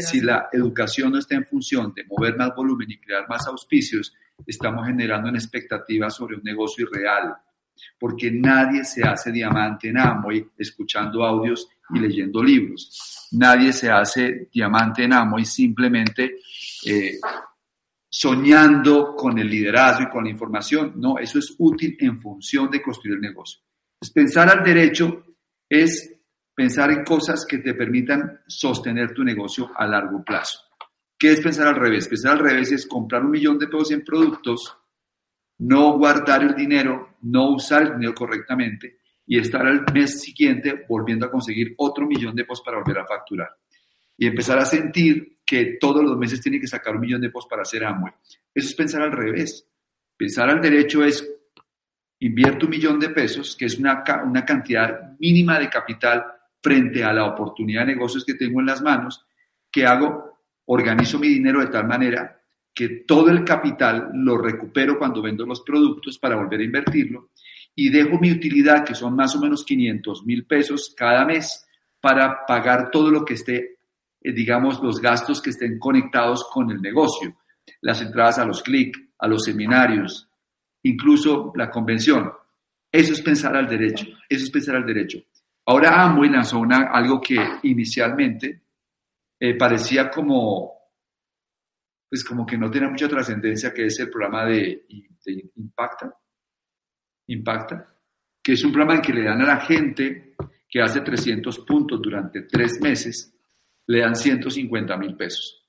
Si 0.00 0.20
la 0.20 0.48
educación 0.52 1.12
no 1.12 1.18
está 1.18 1.36
en 1.36 1.46
función 1.46 1.94
de 1.94 2.04
mover 2.04 2.36
más 2.36 2.54
volumen 2.54 2.90
y 2.90 2.98
crear 2.98 3.26
más 3.26 3.46
auspicios, 3.46 4.12
estamos 4.46 4.86
generando 4.86 5.30
una 5.30 5.38
expectativa 5.38 6.10
sobre 6.10 6.36
un 6.36 6.42
negocio 6.42 6.86
irreal, 6.86 7.34
porque 7.98 8.30
nadie 8.30 8.84
se 8.84 9.02
hace 9.02 9.32
diamante 9.32 9.88
en 9.88 9.98
Amway 9.98 10.46
escuchando 10.56 11.24
audios 11.24 11.68
y 11.94 11.98
leyendo 11.98 12.42
libros. 12.42 13.28
Nadie 13.32 13.72
se 13.72 13.90
hace 13.90 14.48
diamante 14.52 15.04
en 15.04 15.12
Amway 15.12 15.44
simplemente 15.44 16.38
eh, 16.84 17.18
soñando 18.08 19.14
con 19.14 19.38
el 19.38 19.48
liderazgo 19.48 20.04
y 20.04 20.10
con 20.10 20.24
la 20.24 20.30
información. 20.30 20.94
No, 20.96 21.18
eso 21.18 21.38
es 21.38 21.54
útil 21.58 21.96
en 22.00 22.18
función 22.18 22.70
de 22.70 22.82
construir 22.82 23.16
el 23.16 23.20
negocio. 23.20 23.60
Pues 23.98 24.10
pensar 24.10 24.48
al 24.48 24.64
derecho 24.64 25.24
es 25.68 26.12
pensar 26.54 26.90
en 26.90 27.04
cosas 27.04 27.44
que 27.46 27.58
te 27.58 27.74
permitan 27.74 28.40
sostener 28.46 29.12
tu 29.12 29.22
negocio 29.22 29.70
a 29.76 29.86
largo 29.86 30.24
plazo. 30.24 30.60
¿Qué 31.18 31.32
es 31.32 31.40
pensar 31.40 31.68
al 31.68 31.76
revés? 31.76 32.08
Pensar 32.08 32.32
al 32.32 32.38
revés 32.38 32.72
es 32.72 32.86
comprar 32.86 33.24
un 33.24 33.30
millón 33.30 33.58
de 33.58 33.66
pesos 33.66 33.90
en 33.90 34.04
productos, 34.04 34.76
no 35.58 35.96
guardar 35.98 36.42
el 36.42 36.54
dinero, 36.54 37.16
no 37.22 37.50
usar 37.50 37.82
el 37.82 37.92
dinero 37.94 38.14
correctamente 38.14 38.98
y 39.26 39.38
estar 39.38 39.66
al 39.66 39.84
mes 39.92 40.20
siguiente 40.20 40.84
volviendo 40.88 41.26
a 41.26 41.30
conseguir 41.30 41.74
otro 41.78 42.06
millón 42.06 42.36
de 42.36 42.44
pesos 42.44 42.62
para 42.64 42.78
volver 42.78 42.98
a 42.98 43.06
facturar. 43.06 43.50
Y 44.16 44.26
empezar 44.26 44.58
a 44.58 44.64
sentir 44.64 45.38
que 45.44 45.76
todos 45.80 46.02
los 46.02 46.16
meses 46.16 46.40
tiene 46.40 46.60
que 46.60 46.66
sacar 46.66 46.94
un 46.94 47.00
millón 47.00 47.20
de 47.20 47.28
pesos 47.28 47.46
para 47.48 47.62
hacer 47.62 47.84
Amway. 47.84 48.12
Eso 48.54 48.68
es 48.68 48.74
pensar 48.74 49.02
al 49.02 49.12
revés. 49.12 49.68
Pensar 50.16 50.48
al 50.48 50.60
derecho 50.60 51.04
es 51.04 51.28
invierto 52.20 52.66
un 52.66 52.70
millón 52.70 52.98
de 52.98 53.10
pesos, 53.10 53.56
que 53.56 53.66
es 53.66 53.78
una, 53.78 54.02
una 54.24 54.44
cantidad 54.44 55.18
mínima 55.18 55.58
de 55.58 55.68
capital 55.68 56.24
frente 56.62 57.04
a 57.04 57.12
la 57.12 57.26
oportunidad 57.26 57.82
de 57.82 57.94
negocios 57.94 58.24
que 58.24 58.34
tengo 58.34 58.60
en 58.60 58.66
las 58.66 58.82
manos, 58.82 59.24
¿qué 59.70 59.86
hago? 59.86 60.40
Organizo 60.64 61.18
mi 61.18 61.28
dinero 61.28 61.60
de 61.60 61.68
tal 61.68 61.86
manera 61.86 62.35
que 62.76 63.04
todo 63.06 63.30
el 63.30 63.42
capital 63.42 64.10
lo 64.12 64.36
recupero 64.36 64.98
cuando 64.98 65.22
vendo 65.22 65.46
los 65.46 65.62
productos 65.62 66.18
para 66.18 66.36
volver 66.36 66.60
a 66.60 66.64
invertirlo 66.64 67.30
y 67.74 67.88
dejo 67.88 68.18
mi 68.20 68.30
utilidad, 68.30 68.84
que 68.84 68.94
son 68.94 69.16
más 69.16 69.34
o 69.34 69.40
menos 69.40 69.64
500 69.64 70.26
mil 70.26 70.44
pesos 70.44 70.94
cada 70.94 71.24
mes, 71.24 71.66
para 71.98 72.44
pagar 72.46 72.90
todo 72.90 73.10
lo 73.10 73.24
que 73.24 73.32
esté, 73.32 73.78
eh, 74.20 74.32
digamos, 74.32 74.82
los 74.82 75.00
gastos 75.00 75.40
que 75.40 75.50
estén 75.50 75.78
conectados 75.78 76.46
con 76.52 76.70
el 76.70 76.82
negocio, 76.82 77.34
las 77.80 78.02
entradas 78.02 78.38
a 78.38 78.44
los 78.44 78.62
clics, 78.62 79.00
a 79.18 79.26
los 79.26 79.44
seminarios, 79.44 80.28
incluso 80.82 81.52
la 81.56 81.70
convención. 81.70 82.30
Eso 82.92 83.14
es 83.14 83.22
pensar 83.22 83.56
al 83.56 83.68
derecho, 83.68 84.06
eso 84.28 84.44
es 84.44 84.50
pensar 84.50 84.76
al 84.76 84.86
derecho. 84.86 85.18
Ahora 85.64 86.02
Amway 86.02 86.28
lanzó 86.28 86.58
una, 86.58 86.90
algo 86.92 87.22
que 87.22 87.36
inicialmente 87.62 88.60
eh, 89.40 89.54
parecía 89.56 90.10
como, 90.10 90.75
pues 92.08 92.24
como 92.24 92.46
que 92.46 92.56
no 92.56 92.70
tenía 92.70 92.88
mucha 92.88 93.08
trascendencia, 93.08 93.72
que 93.72 93.86
es 93.86 93.98
el 93.98 94.10
programa 94.10 94.46
de, 94.46 94.86
Impacta, 95.56 96.14
Impacta, 97.26 97.94
que 98.42 98.52
es 98.52 98.64
un 98.64 98.72
programa 98.72 98.96
en 98.96 99.02
que 99.02 99.12
le 99.12 99.24
dan 99.24 99.42
a 99.42 99.46
la 99.46 99.60
gente 99.60 100.34
que 100.68 100.80
hace 100.80 101.00
300 101.00 101.60
puntos 101.60 102.00
durante 102.00 102.42
tres 102.42 102.80
meses, 102.80 103.32
le 103.86 104.00
dan 104.00 104.14
150 104.14 104.96
mil 104.96 105.16
pesos. 105.16 105.64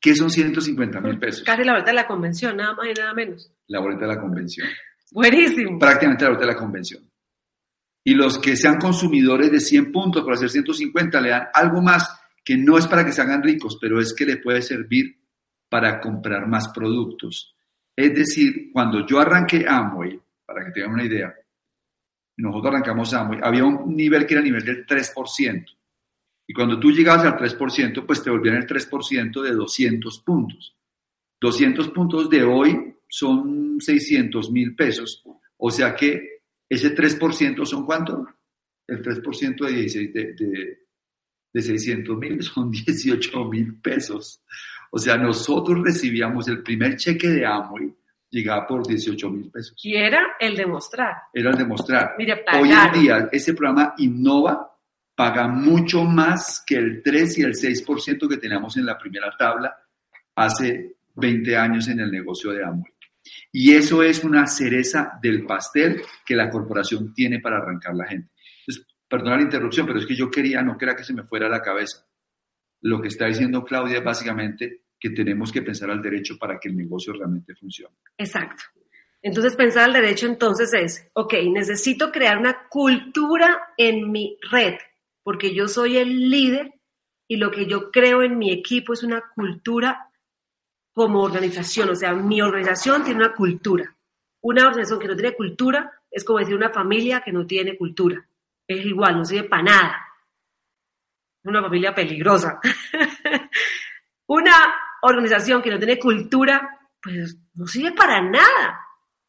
¿Qué 0.00 0.14
son 0.14 0.30
150 0.30 1.00
mil 1.00 1.18
pesos? 1.18 1.42
Casi 1.44 1.64
la 1.64 1.72
vuelta 1.72 1.90
de 1.90 1.96
la 1.96 2.06
convención, 2.06 2.56
nada 2.56 2.74
más 2.74 2.86
y 2.88 2.94
nada 2.94 3.14
menos. 3.14 3.52
La 3.66 3.80
boleta 3.80 4.02
de 4.02 4.14
la 4.14 4.20
convención. 4.20 4.68
Buenísimo. 5.10 5.78
Prácticamente 5.78 6.24
la 6.24 6.30
boleta 6.30 6.46
de 6.46 6.52
la 6.52 6.58
convención. 6.58 7.10
Y 8.04 8.14
los 8.14 8.38
que 8.38 8.56
sean 8.56 8.78
consumidores 8.78 9.50
de 9.50 9.60
100 9.60 9.92
puntos 9.92 10.22
para 10.22 10.36
hacer 10.36 10.50
150 10.50 11.20
le 11.20 11.30
dan 11.30 11.48
algo 11.52 11.82
más 11.82 12.08
que 12.44 12.56
no 12.56 12.78
es 12.78 12.86
para 12.86 13.04
que 13.04 13.12
se 13.12 13.20
hagan 13.20 13.42
ricos, 13.42 13.76
pero 13.80 14.00
es 14.00 14.14
que 14.14 14.24
le 14.24 14.38
puede 14.38 14.62
servir 14.62 15.18
para 15.68 16.00
comprar 16.00 16.46
más 16.46 16.68
productos. 16.68 17.54
Es 17.94 18.14
decir, 18.14 18.70
cuando 18.72 19.06
yo 19.06 19.18
arranqué 19.20 19.66
Amway, 19.68 20.20
para 20.46 20.64
que 20.64 20.72
tengan 20.72 20.92
una 20.92 21.04
idea, 21.04 21.34
nosotros 22.36 22.72
arrancamos 22.72 23.12
Amway, 23.12 23.40
había 23.42 23.64
un 23.64 23.94
nivel 23.96 24.26
que 24.26 24.34
era 24.34 24.40
el 24.40 24.46
nivel 24.46 24.64
del 24.64 24.86
3%. 24.86 25.64
Y 26.46 26.54
cuando 26.54 26.80
tú 26.80 26.90
llegabas 26.90 27.26
al 27.26 27.36
3%, 27.36 28.06
pues 28.06 28.22
te 28.22 28.30
volvían 28.30 28.56
el 28.56 28.66
3% 28.66 29.42
de 29.42 29.52
200 29.52 30.20
puntos. 30.20 30.74
200 31.40 31.88
puntos 31.90 32.30
de 32.30 32.42
hoy 32.42 32.94
son 33.06 33.78
600 33.80 34.50
mil 34.50 34.74
pesos. 34.74 35.22
O 35.58 35.70
sea 35.70 35.94
que 35.94 36.42
ese 36.68 36.94
3% 36.94 37.64
son 37.66 37.84
cuánto? 37.84 38.26
El 38.86 39.02
3% 39.02 39.66
de, 39.66 39.72
16, 39.72 40.12
de, 40.14 40.78
de, 41.52 41.62
600 41.62 42.16
mil 42.16 42.42
son 42.42 42.70
18 42.70 43.44
mil 43.44 43.80
pesos. 43.80 44.42
O 44.90 44.98
sea, 44.98 45.16
nosotros 45.16 45.80
recibíamos 45.84 46.48
el 46.48 46.62
primer 46.62 46.96
cheque 46.96 47.28
de 47.28 47.46
Amway, 47.46 47.94
llegaba 48.30 48.66
por 48.66 48.86
18 48.86 49.30
mil 49.30 49.50
pesos. 49.50 49.74
Y 49.82 49.94
era 49.96 50.36
el 50.38 50.56
demostrar. 50.56 51.16
Era 51.32 51.50
el 51.50 51.56
demostrar. 51.56 52.14
Hoy 52.60 52.70
en 52.70 53.00
día, 53.00 53.28
ese 53.32 53.54
programa 53.54 53.94
innova 53.98 54.70
paga 55.14 55.48
mucho 55.48 56.04
más 56.04 56.62
que 56.66 56.76
el 56.76 57.02
3 57.02 57.38
y 57.38 57.42
el 57.42 57.54
6% 57.54 58.28
que 58.28 58.36
teníamos 58.36 58.76
en 58.76 58.86
la 58.86 58.96
primera 58.96 59.34
tabla 59.36 59.76
hace 60.36 60.96
20 61.16 61.56
años 61.56 61.88
en 61.88 62.00
el 62.00 62.10
negocio 62.10 62.52
de 62.52 62.64
Amway. 62.64 62.92
Y 63.52 63.74
eso 63.74 64.02
es 64.02 64.24
una 64.24 64.46
cereza 64.46 65.18
del 65.20 65.44
pastel 65.44 66.02
que 66.24 66.36
la 66.36 66.48
corporación 66.48 67.12
tiene 67.12 67.40
para 67.40 67.58
arrancar 67.58 67.94
la 67.94 68.06
gente. 68.06 68.30
Entonces, 68.60 68.86
perdona 69.08 69.36
la 69.36 69.42
interrupción, 69.42 69.86
pero 69.86 69.98
es 69.98 70.06
que 70.06 70.14
yo 70.14 70.30
quería, 70.30 70.62
no 70.62 70.76
quería 70.78 70.94
que 70.94 71.04
se 71.04 71.14
me 71.14 71.24
fuera 71.24 71.48
la 71.48 71.60
cabeza. 71.60 72.06
Lo 72.82 73.00
que 73.00 73.08
está 73.08 73.26
diciendo 73.26 73.64
Claudia 73.64 73.98
es 73.98 74.04
básicamente 74.04 74.84
que 74.98 75.10
tenemos 75.10 75.52
que 75.52 75.62
pensar 75.62 75.90
al 75.90 76.02
derecho 76.02 76.36
para 76.38 76.58
que 76.58 76.68
el 76.68 76.76
negocio 76.76 77.12
realmente 77.12 77.54
funcione. 77.54 77.96
Exacto. 78.16 78.64
Entonces, 79.20 79.56
pensar 79.56 79.84
al 79.84 79.92
derecho 79.92 80.26
entonces 80.26 80.72
es, 80.74 81.10
ok, 81.12 81.34
necesito 81.50 82.12
crear 82.12 82.38
una 82.38 82.68
cultura 82.68 83.58
en 83.76 84.10
mi 84.10 84.38
red 84.50 84.74
porque 85.28 85.54
yo 85.54 85.68
soy 85.68 85.98
el 85.98 86.30
líder 86.30 86.72
y 87.28 87.36
lo 87.36 87.50
que 87.50 87.66
yo 87.66 87.90
creo 87.90 88.22
en 88.22 88.38
mi 88.38 88.50
equipo 88.50 88.94
es 88.94 89.02
una 89.02 89.22
cultura 89.34 90.10
como 90.94 91.20
organización, 91.20 91.90
o 91.90 91.94
sea, 91.94 92.14
mi 92.14 92.40
organización 92.40 93.04
tiene 93.04 93.20
una 93.20 93.34
cultura. 93.34 93.94
Una 94.40 94.68
organización 94.68 95.00
que 95.00 95.08
no 95.08 95.16
tiene 95.16 95.34
cultura 95.34 95.92
es 96.10 96.24
como 96.24 96.38
decir 96.38 96.54
una 96.54 96.70
familia 96.70 97.20
que 97.20 97.32
no 97.32 97.46
tiene 97.46 97.76
cultura. 97.76 98.26
Es 98.66 98.86
igual, 98.86 99.18
no 99.18 99.24
sirve 99.26 99.50
para 99.50 99.64
nada. 99.64 99.96
Una 101.48 101.62
familia 101.62 101.94
peligrosa. 101.94 102.60
una 104.26 104.52
organización 105.02 105.62
que 105.62 105.70
no 105.70 105.78
tiene 105.78 105.98
cultura, 105.98 106.78
pues 107.02 107.36
no 107.54 107.66
sirve 107.66 107.92
para 107.92 108.20
nada. 108.20 108.80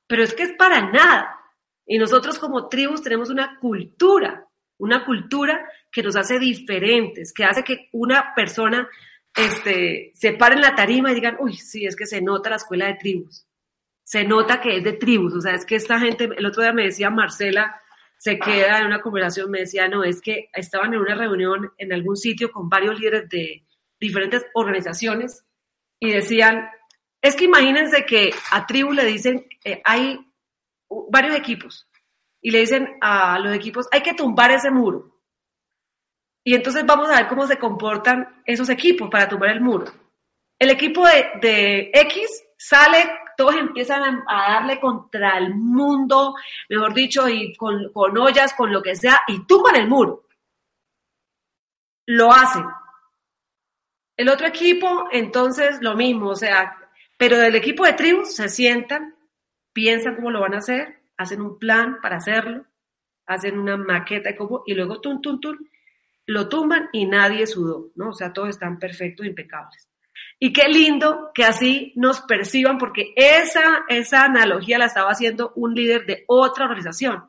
Pero 0.07 0.23
es 0.23 0.33
que 0.33 0.43
es 0.43 0.53
para 0.53 0.91
nada. 0.91 1.35
Y 1.85 1.97
nosotros 1.97 2.37
como 2.37 2.67
tribus 2.67 3.01
tenemos 3.01 3.29
una 3.29 3.57
cultura 3.59 4.45
una 4.79 5.05
cultura 5.05 5.69
que 5.91 6.01
nos 6.01 6.15
hace 6.15 6.39
diferentes, 6.39 7.33
que 7.33 7.43
hace 7.43 7.63
que 7.63 7.89
una 7.91 8.33
persona 8.33 8.89
este, 9.35 10.11
se 10.15 10.33
pare 10.33 10.55
en 10.55 10.61
la 10.61 10.75
tarima 10.75 11.11
y 11.11 11.15
digan, 11.15 11.37
uy, 11.39 11.53
sí, 11.53 11.85
es 11.85 11.95
que 11.95 12.05
se 12.05 12.21
nota 12.21 12.49
la 12.49 12.55
escuela 12.55 12.87
de 12.87 12.95
tribus, 12.95 13.45
se 14.03 14.23
nota 14.23 14.59
que 14.59 14.77
es 14.77 14.83
de 14.83 14.93
tribus, 14.93 15.35
o 15.35 15.41
sea, 15.41 15.53
es 15.53 15.65
que 15.65 15.75
esta 15.75 15.99
gente, 15.99 16.29
el 16.35 16.45
otro 16.45 16.63
día 16.63 16.73
me 16.73 16.85
decía 16.85 17.09
Marcela, 17.09 17.79
se 18.19 18.37
queda 18.37 18.79
en 18.79 18.85
una 18.85 19.01
conversación, 19.01 19.49
me 19.49 19.61
decía, 19.61 19.87
no, 19.87 20.03
es 20.03 20.21
que 20.21 20.49
estaban 20.53 20.93
en 20.93 20.99
una 20.99 21.15
reunión 21.15 21.71
en 21.77 21.93
algún 21.93 22.17
sitio 22.17 22.51
con 22.51 22.69
varios 22.69 22.99
líderes 22.99 23.29
de 23.29 23.65
diferentes 23.99 24.45
organizaciones 24.53 25.45
y 25.99 26.11
decían, 26.11 26.69
es 27.21 27.35
que 27.35 27.45
imagínense 27.45 28.05
que 28.05 28.31
a 28.51 28.67
tribu 28.67 28.91
le 28.91 29.05
dicen, 29.05 29.47
eh, 29.63 29.81
hay 29.85 30.19
varios 31.09 31.35
equipos, 31.35 31.89
y 32.41 32.51
le 32.51 32.59
dicen 32.59 32.97
a 33.01 33.39
los 33.39 33.53
equipos, 33.53 33.87
hay 33.91 34.01
que 34.01 34.13
tumbar 34.13 34.51
ese 34.51 34.71
muro. 34.71 35.17
Y 36.43 36.55
entonces 36.55 36.85
vamos 36.85 37.09
a 37.09 37.17
ver 37.17 37.27
cómo 37.27 37.45
se 37.47 37.57
comportan 37.57 38.41
esos 38.45 38.69
equipos 38.69 39.09
para 39.09 39.27
tumbar 39.27 39.51
el 39.51 39.61
muro. 39.61 39.85
El 40.57 40.71
equipo 40.71 41.05
de, 41.05 41.91
X 41.93 42.43
sale, 42.57 43.09
todos 43.39 43.55
empiezan 43.55 44.21
a, 44.27 44.51
darle 44.51 44.81
contra 44.81 45.37
el 45.37 45.55
mundo, 45.55 46.35
mejor 46.67 46.93
dicho, 46.93 47.29
y 47.29 47.55
con, 47.55 47.89
con 47.93 48.17
ollas, 48.17 48.53
con 48.53 48.73
lo 48.73 48.81
que 48.81 48.97
sea, 48.97 49.21
y 49.29 49.45
tumban 49.45 49.77
el 49.77 49.87
muro. 49.87 50.25
Lo 52.05 52.33
hacen. 52.33 52.65
El 54.17 54.27
otro 54.27 54.45
equipo, 54.45 55.07
entonces, 55.13 55.81
lo 55.81 55.95
mismo, 55.95 56.31
o 56.31 56.35
sea, 56.35 56.77
pero 57.15 57.37
del 57.37 57.55
equipo 57.55 57.85
de 57.85 57.93
tribus 57.93 58.35
se 58.35 58.49
sientan, 58.49 59.15
piensan 59.71 60.17
cómo 60.17 60.31
lo 60.31 60.41
van 60.41 60.55
a 60.55 60.57
hacer, 60.57 60.99
hacen 61.15 61.39
un 61.39 61.57
plan 61.57 62.01
para 62.01 62.17
hacerlo, 62.17 62.65
hacen 63.25 63.57
una 63.57 63.77
maqueta 63.77 64.31
de 64.31 64.35
cómo, 64.35 64.63
y 64.65 64.73
luego 64.73 64.99
tun, 64.99 65.21
tun, 65.21 65.39
tun, 65.39 65.69
lo 66.25 66.49
tumban 66.49 66.89
y 66.91 67.05
nadie 67.05 67.47
sudó, 67.47 67.89
¿no? 67.95 68.09
O 68.09 68.13
sea, 68.13 68.33
todos 68.33 68.49
están 68.49 68.79
perfectos, 68.79 69.25
impecables. 69.25 69.87
Y 70.39 70.53
qué 70.53 70.69
lindo 70.69 71.31
que 71.33 71.43
así 71.43 71.91
nos 71.95 72.21
perciban, 72.21 72.77
porque 72.77 73.13
esa, 73.15 73.83
esa 73.89 74.23
analogía 74.23 74.77
la 74.77 74.85
estaba 74.85 75.11
haciendo 75.11 75.51
un 75.55 75.73
líder 75.73 76.05
de 76.05 76.23
otra 76.27 76.65
organización. 76.65 77.25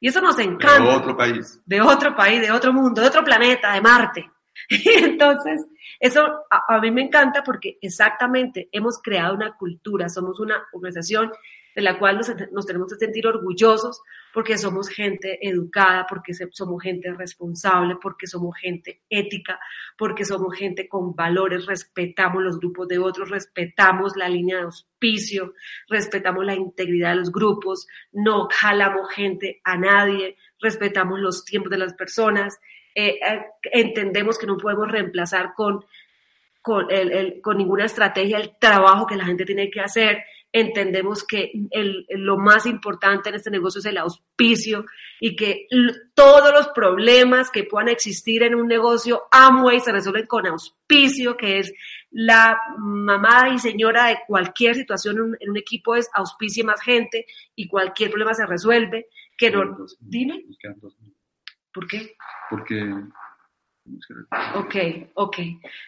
Y 0.00 0.08
eso 0.08 0.20
nos 0.20 0.38
encanta. 0.38 0.82
De 0.82 0.96
otro 0.96 1.16
país. 1.16 1.60
De 1.66 1.80
otro 1.80 2.16
país, 2.16 2.40
de 2.40 2.50
otro 2.50 2.72
mundo, 2.72 3.02
de 3.02 3.08
otro 3.08 3.22
planeta, 3.22 3.74
de 3.74 3.80
Marte. 3.80 4.30
Y 4.68 4.88
entonces, 4.96 5.66
eso 6.00 6.24
a, 6.50 6.76
a, 6.76 6.80
mí 6.80 6.90
me 6.90 7.02
encanta 7.02 7.42
porque 7.42 7.78
exactamente 7.80 8.68
hemos 8.72 9.00
creado 9.02 9.34
una 9.34 9.56
cultura, 9.56 10.08
somos 10.08 10.40
una 10.40 10.64
organización 10.72 11.32
de 11.74 11.82
la 11.82 11.98
cual 11.98 12.16
nos, 12.52 12.66
tenemos 12.66 12.92
que 12.92 12.98
sentir 12.98 13.26
orgullosos 13.26 14.00
porque 14.32 14.56
somos 14.58 14.88
gente 14.88 15.38
educada, 15.46 16.06
porque 16.08 16.32
somos 16.32 16.82
gente 16.82 17.12
responsable, 17.12 17.96
porque 18.00 18.26
somos 18.26 18.56
gente 18.56 19.02
ética, 19.08 19.58
porque 19.98 20.24
somos 20.24 20.56
gente 20.56 20.88
con 20.88 21.14
valores, 21.14 21.66
respetamos 21.66 22.42
los 22.42 22.58
grupos 22.58 22.88
de 22.88 22.98
otros, 22.98 23.30
respetamos 23.30 24.16
la 24.16 24.28
línea 24.28 24.58
de 24.58 24.62
auspicio, 24.64 25.54
respetamos 25.88 26.44
la 26.44 26.54
integridad 26.54 27.10
de 27.10 27.16
los 27.16 27.32
grupos, 27.32 27.86
no 28.12 28.48
jalamos 28.50 29.10
gente 29.12 29.60
a 29.64 29.76
nadie, 29.76 30.36
respetamos 30.60 31.18
los 31.20 31.44
tiempos 31.44 31.70
de 31.70 31.78
las 31.78 31.94
personas, 31.94 32.58
eh, 32.94 33.18
eh, 33.20 33.44
entendemos 33.72 34.38
que 34.38 34.46
no 34.46 34.56
podemos 34.56 34.90
reemplazar 34.90 35.52
con 35.54 35.84
con, 36.62 36.86
el, 36.90 37.42
con, 37.42 37.58
ninguna 37.58 37.84
estrategia 37.84 38.38
el 38.38 38.56
trabajo 38.58 39.06
que 39.06 39.16
la 39.16 39.26
gente 39.26 39.44
tiene 39.44 39.70
que 39.70 39.80
hacer 39.80 40.24
entendemos 40.54 41.24
que 41.24 41.50
el, 41.72 42.06
lo 42.10 42.38
más 42.38 42.64
importante 42.64 43.28
en 43.28 43.34
este 43.34 43.50
negocio 43.50 43.80
es 43.80 43.86
el 43.86 43.98
auspicio 43.98 44.86
y 45.18 45.34
que 45.34 45.66
todos 46.14 46.52
los 46.52 46.68
problemas 46.68 47.50
que 47.50 47.64
puedan 47.64 47.88
existir 47.88 48.44
en 48.44 48.54
un 48.54 48.68
negocio 48.68 49.24
Amway 49.32 49.80
se 49.80 49.90
resuelven 49.90 50.26
con 50.28 50.46
auspicio, 50.46 51.36
que 51.36 51.58
es 51.58 51.72
la 52.12 52.56
mamá 52.78 53.48
y 53.52 53.58
señora 53.58 54.06
de 54.06 54.18
cualquier 54.28 54.76
situación 54.76 55.16
en 55.16 55.22
un, 55.22 55.36
en 55.40 55.50
un 55.50 55.56
equipo 55.56 55.96
es 55.96 56.08
auspicia 56.14 56.62
más 56.62 56.80
gente 56.80 57.26
y 57.56 57.66
cualquier 57.66 58.10
problema 58.10 58.32
se 58.32 58.46
resuelve. 58.46 59.08
Que 59.36 59.50
no, 59.50 59.64
dime. 59.98 60.44
¿Por 61.72 61.88
qué? 61.88 62.14
Porque 62.48 62.94
Ok, 64.54 64.76
ok. 65.14 65.36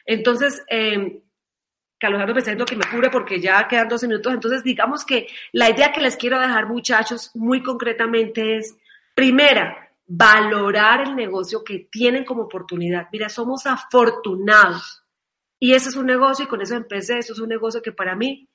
Entonces, 0.04 0.64
eh, 0.68 1.22
Me 1.98 2.38
está 2.38 2.64
que 2.64 2.76
me 2.76 2.84
cure 2.90 3.08
porque 3.10 3.40
ya 3.40 3.66
quedan 3.66 3.88
12 3.88 4.08
minutos. 4.08 4.34
Entonces, 4.34 4.62
digamos 4.62 5.04
que 5.04 5.28
la 5.52 5.70
idea 5.70 5.92
que 5.92 6.02
les 6.02 6.16
quiero 6.16 6.38
dejar, 6.38 6.66
muchachos, 6.66 7.30
muy 7.34 7.62
concretamente 7.62 8.58
es, 8.58 8.76
primera, 9.14 9.90
valorar 10.06 11.08
el 11.08 11.16
negocio 11.16 11.64
que 11.64 11.88
tienen 11.90 12.24
como 12.24 12.42
oportunidad. 12.42 13.08
Mira, 13.10 13.30
somos 13.30 13.66
afortunados. 13.66 15.04
Y 15.58 15.72
ese 15.72 15.88
es 15.88 15.96
un 15.96 16.06
negocio, 16.06 16.44
y 16.44 16.48
con 16.48 16.60
eso 16.60 16.74
empecé, 16.74 17.18
eso 17.18 17.32
es 17.32 17.38
un 17.38 17.48
negocio 17.48 17.80
que 17.80 17.92
para 17.92 18.14
mí 18.14 18.46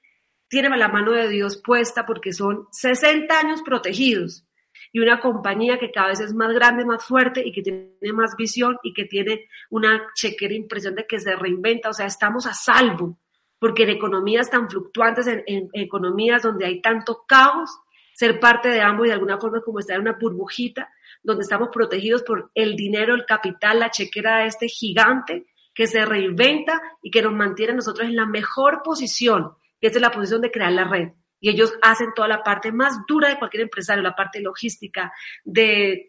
tiene 0.48 0.78
la 0.78 0.88
mano 0.88 1.12
de 1.14 1.28
Dios 1.28 1.58
puesta 1.58 2.06
porque 2.06 2.34
son 2.34 2.68
60 2.72 3.40
años 3.40 3.62
protegidos 3.64 4.46
y 4.92 5.00
una 5.00 5.20
compañía 5.20 5.80
que 5.80 5.92
cada 5.92 6.10
vez 6.10 6.20
es 6.20 6.34
más 6.34 6.54
grande, 6.54 6.86
más 6.86 7.04
fuerte 7.06 7.42
y 7.44 7.52
que 7.52 7.62
tiene 7.62 8.14
más 8.14 8.36
visión 8.36 8.78
y 8.84 8.94
que 8.94 9.06
tiene 9.06 9.48
una 9.70 10.08
chequera 10.14 10.54
impresión 10.54 10.96
de 10.96 11.08
que 11.08 11.20
se 11.20 11.36
reinventa. 11.36 11.90
O 11.90 11.94
sea, 11.94 12.06
estamos 12.06 12.46
a 12.46 12.54
salvo 12.54 13.18
porque 13.62 13.84
en 13.84 13.90
economías 13.90 14.50
tan 14.50 14.68
fluctuantes, 14.68 15.28
en, 15.28 15.70
economías 15.74 16.42
donde 16.42 16.66
hay 16.66 16.82
tanto 16.82 17.26
caos, 17.28 17.70
ser 18.12 18.40
parte 18.40 18.70
de 18.70 18.82
ambos 18.82 19.06
y 19.06 19.10
de 19.10 19.14
alguna 19.14 19.38
forma 19.38 19.62
como 19.62 19.78
estar 19.78 19.98
en 19.98 20.02
una 20.02 20.18
burbujita 20.20 20.92
donde 21.22 21.44
estamos 21.44 21.70
protegidos 21.72 22.24
por 22.24 22.50
el 22.56 22.76
dinero, 22.76 23.14
el 23.14 23.24
capital, 23.28 23.80
la 23.80 23.92
chequera 23.92 24.40
de 24.40 24.48
este 24.48 24.68
gigante 24.68 25.46
que 25.76 25.86
se 25.86 26.04
reinventa 26.04 26.82
y 27.04 27.12
que 27.12 27.22
nos 27.22 27.34
mantiene 27.34 27.74
a 27.74 27.76
nosotros 27.76 28.08
en 28.08 28.16
la 28.16 28.26
mejor 28.26 28.82
posición, 28.84 29.52
que 29.80 29.88
es 29.88 30.02
la 30.02 30.10
posición 30.10 30.42
de 30.42 30.50
crear 30.50 30.72
la 30.72 30.86
red. 30.86 31.10
Y 31.40 31.50
ellos 31.52 31.72
hacen 31.84 32.16
toda 32.16 32.28
la 32.28 32.42
parte 32.42 32.72
más 32.72 33.06
dura 33.08 33.30
de 33.30 33.38
cualquier 33.38 33.62
empresario, 33.62 34.02
la 34.02 34.16
parte 34.16 34.42
logística, 34.42 35.14
de 35.44 35.92
eh, 35.92 36.08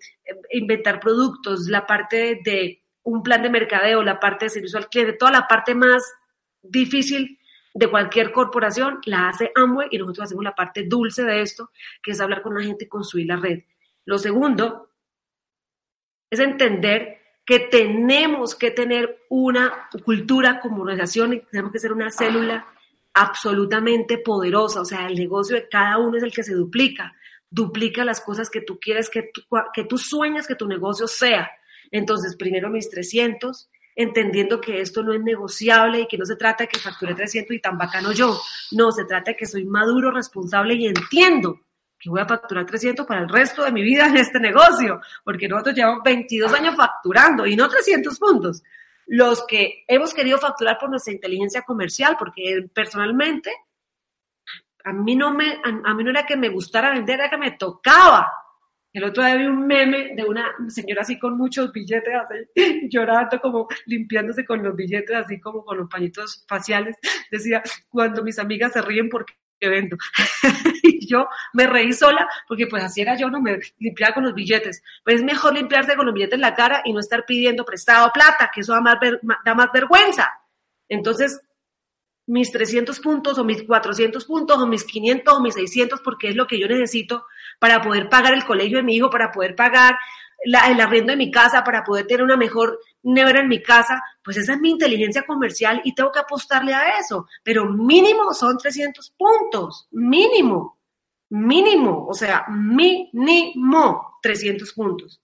inventar 0.52 0.98
productos, 1.00 1.68
la 1.68 1.86
parte 1.86 2.40
de 2.42 2.82
un 3.02 3.22
plan 3.22 3.42
de 3.42 3.50
mercadeo, 3.50 4.02
la 4.02 4.18
parte 4.18 4.46
de 4.46 4.50
servicio 4.50 4.78
al 4.78 4.88
cliente, 4.88 5.18
toda 5.18 5.32
la 5.32 5.46
parte 5.46 5.74
más 5.74 6.02
difícil 6.62 7.38
de 7.74 7.88
cualquier 7.88 8.32
corporación, 8.32 9.00
la 9.06 9.28
hace 9.28 9.50
Amway 9.54 9.88
y 9.90 9.98
nosotros 9.98 10.26
hacemos 10.26 10.44
la 10.44 10.54
parte 10.54 10.84
dulce 10.84 11.24
de 11.24 11.42
esto, 11.42 11.70
que 12.02 12.12
es 12.12 12.20
hablar 12.20 12.42
con 12.42 12.54
la 12.54 12.62
gente 12.62 12.84
y 12.84 12.88
construir 12.88 13.26
la 13.26 13.36
red. 13.36 13.62
Lo 14.04 14.18
segundo 14.18 14.90
es 16.30 16.38
entender 16.38 17.18
que 17.44 17.60
tenemos 17.60 18.54
que 18.54 18.70
tener 18.70 19.24
una 19.28 19.88
cultura 20.04 20.60
como 20.60 20.82
organización 20.82 21.34
y 21.34 21.40
tenemos 21.40 21.72
que 21.72 21.78
ser 21.78 21.92
una 21.92 22.10
célula 22.10 22.66
absolutamente 23.14 24.18
poderosa, 24.18 24.80
o 24.80 24.84
sea, 24.84 25.06
el 25.06 25.16
negocio 25.16 25.56
de 25.56 25.68
cada 25.68 25.98
uno 25.98 26.16
es 26.16 26.22
el 26.22 26.32
que 26.32 26.42
se 26.42 26.54
duplica, 26.54 27.14
duplica 27.50 28.04
las 28.04 28.20
cosas 28.20 28.48
que 28.48 28.62
tú 28.62 28.78
quieres, 28.80 29.10
que 29.10 29.30
tú, 29.34 29.42
que 29.74 29.84
tú 29.84 29.98
sueñas 29.98 30.46
que 30.46 30.54
tu 30.54 30.66
negocio 30.66 31.06
sea. 31.06 31.50
Entonces, 31.90 32.36
primero 32.36 32.70
mis 32.70 32.88
300, 32.88 33.68
entendiendo 33.94 34.60
que 34.60 34.80
esto 34.80 35.02
no 35.02 35.12
es 35.12 35.20
negociable 35.20 36.00
y 36.00 36.06
que 36.06 36.18
no 36.18 36.24
se 36.24 36.36
trata 36.36 36.64
de 36.64 36.68
que 36.68 36.78
facture 36.78 37.14
300 37.14 37.54
y 37.56 37.60
tan 37.60 37.76
bacano 37.76 38.12
yo. 38.12 38.40
No, 38.72 38.92
se 38.92 39.04
trata 39.04 39.32
de 39.32 39.36
que 39.36 39.46
soy 39.46 39.64
maduro, 39.64 40.10
responsable 40.10 40.74
y 40.74 40.86
entiendo 40.86 41.60
que 41.98 42.10
voy 42.10 42.20
a 42.20 42.26
facturar 42.26 42.66
300 42.66 43.06
para 43.06 43.20
el 43.20 43.28
resto 43.28 43.62
de 43.62 43.70
mi 43.70 43.82
vida 43.82 44.06
en 44.06 44.16
este 44.16 44.40
negocio, 44.40 45.00
porque 45.24 45.46
nosotros 45.46 45.76
llevamos 45.76 46.02
22 46.02 46.52
años 46.52 46.74
facturando 46.74 47.46
y 47.46 47.54
no 47.54 47.68
300 47.68 48.18
puntos. 48.18 48.62
Los 49.06 49.46
que 49.46 49.84
hemos 49.86 50.12
querido 50.12 50.38
facturar 50.38 50.78
por 50.78 50.90
nuestra 50.90 51.12
inteligencia 51.12 51.62
comercial, 51.62 52.16
porque 52.18 52.68
personalmente 52.74 53.52
a 54.84 54.92
mí 54.92 55.14
no 55.14 55.32
me, 55.32 55.60
a, 55.62 55.90
a 55.90 55.94
mí 55.94 56.02
no 56.02 56.10
era 56.10 56.26
que 56.26 56.36
me 56.36 56.48
gustara 56.48 56.90
vender, 56.90 57.20
era 57.20 57.30
que 57.30 57.38
me 57.38 57.52
tocaba 57.52 58.32
el 58.92 59.04
otro 59.04 59.24
día 59.24 59.36
vi 59.36 59.46
un 59.46 59.66
meme 59.66 60.14
de 60.14 60.24
una 60.24 60.54
señora 60.68 61.02
así 61.02 61.18
con 61.18 61.36
muchos 61.36 61.72
billetes, 61.72 62.14
así, 62.14 62.88
llorando, 62.90 63.40
como 63.40 63.68
limpiándose 63.86 64.44
con 64.44 64.62
los 64.62 64.76
billetes, 64.76 65.16
así 65.16 65.40
como 65.40 65.64
con 65.64 65.78
los 65.78 65.88
pañitos 65.88 66.44
faciales. 66.46 66.96
Decía, 67.30 67.62
cuando 67.88 68.22
mis 68.22 68.38
amigas 68.38 68.72
se 68.72 68.82
ríen 68.82 69.08
porque 69.08 69.34
vendo. 69.60 69.96
y 70.82 71.06
yo 71.06 71.28
me 71.52 71.66
reí 71.66 71.92
sola 71.92 72.28
porque 72.48 72.66
pues 72.66 72.82
así 72.82 73.00
era 73.00 73.16
yo, 73.16 73.30
no 73.30 73.40
me 73.40 73.58
limpiaba 73.78 74.14
con 74.14 74.24
los 74.24 74.34
billetes. 74.34 74.82
Pues 75.04 75.16
es 75.16 75.22
mejor 75.22 75.54
limpiarse 75.54 75.96
con 75.96 76.06
los 76.06 76.14
billetes 76.14 76.34
en 76.34 76.40
la 76.40 76.54
cara 76.54 76.82
y 76.84 76.92
no 76.92 77.00
estar 77.00 77.24
pidiendo 77.26 77.64
prestado 77.64 78.10
plata, 78.12 78.50
que 78.52 78.60
eso 78.60 78.72
da 78.72 78.80
más, 78.80 78.96
da 79.44 79.54
más 79.54 79.68
vergüenza. 79.72 80.30
Entonces, 80.88 81.40
mis 82.26 82.52
300 82.52 83.00
puntos 83.00 83.38
o 83.38 83.44
mis 83.44 83.64
400 83.64 84.24
puntos 84.24 84.58
o 84.58 84.66
mis 84.66 84.84
500 84.84 85.34
o 85.34 85.40
mis 85.40 85.54
600 85.54 86.00
porque 86.00 86.28
es 86.28 86.36
lo 86.36 86.46
que 86.46 86.58
yo 86.58 86.68
necesito 86.68 87.26
para 87.58 87.80
poder 87.80 88.08
pagar 88.08 88.34
el 88.34 88.44
colegio 88.44 88.78
de 88.78 88.84
mi 88.84 88.96
hijo, 88.96 89.10
para 89.10 89.30
poder 89.30 89.54
pagar 89.54 89.96
la, 90.44 90.70
el 90.70 90.80
arriendo 90.80 91.12
de 91.12 91.16
mi 91.16 91.30
casa, 91.30 91.64
para 91.64 91.84
poder 91.84 92.06
tener 92.06 92.22
una 92.22 92.36
mejor 92.36 92.78
nevera 93.02 93.40
en 93.40 93.48
mi 93.48 93.62
casa, 93.62 94.02
pues 94.22 94.36
esa 94.36 94.54
es 94.54 94.60
mi 94.60 94.70
inteligencia 94.70 95.24
comercial 95.24 95.80
y 95.84 95.94
tengo 95.94 96.12
que 96.12 96.20
apostarle 96.20 96.74
a 96.74 96.98
eso. 96.98 97.26
Pero 97.42 97.68
mínimo 97.68 98.32
son 98.32 98.58
300 98.58 99.14
puntos, 99.16 99.88
mínimo, 99.90 100.78
mínimo, 101.30 102.06
o 102.08 102.14
sea, 102.14 102.46
mínimo 102.48 104.18
300 104.22 104.72
puntos. 104.72 105.20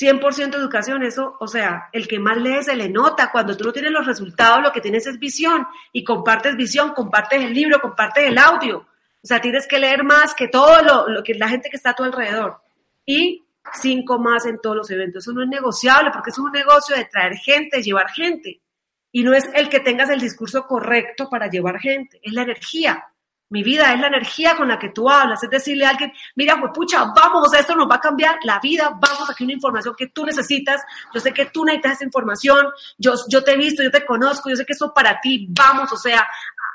100% 0.00 0.54
educación, 0.54 1.02
eso, 1.02 1.36
o 1.40 1.46
sea, 1.46 1.88
el 1.92 2.08
que 2.08 2.18
más 2.18 2.38
lee 2.38 2.62
se 2.62 2.74
le 2.74 2.88
nota. 2.88 3.30
Cuando 3.30 3.56
tú 3.56 3.64
no 3.64 3.72
tienes 3.72 3.92
los 3.92 4.06
resultados, 4.06 4.62
lo 4.62 4.72
que 4.72 4.80
tienes 4.80 5.06
es 5.06 5.18
visión 5.18 5.66
y 5.92 6.04
compartes 6.04 6.56
visión, 6.56 6.94
compartes 6.94 7.42
el 7.42 7.52
libro, 7.52 7.80
compartes 7.80 8.26
el 8.26 8.38
audio. 8.38 8.78
O 8.78 9.26
sea, 9.26 9.40
tienes 9.40 9.66
que 9.66 9.78
leer 9.78 10.02
más 10.02 10.34
que 10.34 10.48
todo 10.48 10.82
lo, 10.82 11.08
lo 11.08 11.22
que 11.22 11.34
la 11.34 11.48
gente 11.48 11.68
que 11.68 11.76
está 11.76 11.90
a 11.90 11.94
tu 11.94 12.04
alrededor. 12.04 12.62
Y 13.04 13.44
cinco 13.74 14.18
más 14.18 14.46
en 14.46 14.58
todos 14.60 14.76
los 14.76 14.90
eventos. 14.90 15.24
Eso 15.24 15.32
no 15.32 15.42
es 15.42 15.48
negociable 15.48 16.10
porque 16.12 16.30
es 16.30 16.38
un 16.38 16.50
negocio 16.50 16.96
de 16.96 17.04
traer 17.04 17.34
gente, 17.34 17.82
llevar 17.82 18.08
gente. 18.10 18.60
Y 19.12 19.22
no 19.22 19.34
es 19.34 19.48
el 19.54 19.68
que 19.68 19.80
tengas 19.80 20.08
el 20.10 20.20
discurso 20.20 20.66
correcto 20.66 21.28
para 21.28 21.48
llevar 21.48 21.78
gente, 21.78 22.20
es 22.22 22.32
la 22.32 22.42
energía. 22.42 23.04
Mi 23.50 23.62
vida 23.62 23.92
es 23.92 24.00
la 24.00 24.06
energía 24.06 24.56
con 24.56 24.68
la 24.68 24.78
que 24.78 24.90
tú 24.90 25.10
hablas, 25.10 25.42
es 25.42 25.50
decirle 25.50 25.84
a 25.84 25.90
alguien, 25.90 26.12
mira, 26.36 26.58
pues 26.58 26.72
pucha, 26.74 27.04
vamos, 27.14 27.52
esto 27.52 27.74
nos 27.74 27.90
va 27.90 27.96
a 27.96 28.00
cambiar 28.00 28.38
la 28.44 28.58
vida, 28.60 28.90
vamos, 28.98 29.28
aquí 29.28 29.44
una 29.44 29.52
información 29.52 29.94
que 29.96 30.06
tú 30.06 30.24
necesitas, 30.24 30.80
yo 31.12 31.20
sé 31.20 31.32
que 31.32 31.46
tú 31.46 31.64
necesitas 31.64 31.92
esa 31.92 32.04
información, 32.04 32.68
yo, 32.96 33.14
yo 33.28 33.44
te 33.44 33.52
he 33.52 33.56
visto, 33.56 33.82
yo 33.82 33.90
te 33.90 34.06
conozco, 34.06 34.48
yo 34.48 34.56
sé 34.56 34.64
que 34.64 34.72
eso 34.72 34.94
para 34.94 35.20
ti, 35.20 35.46
vamos, 35.50 35.92
o 35.92 35.96
sea, 35.96 36.26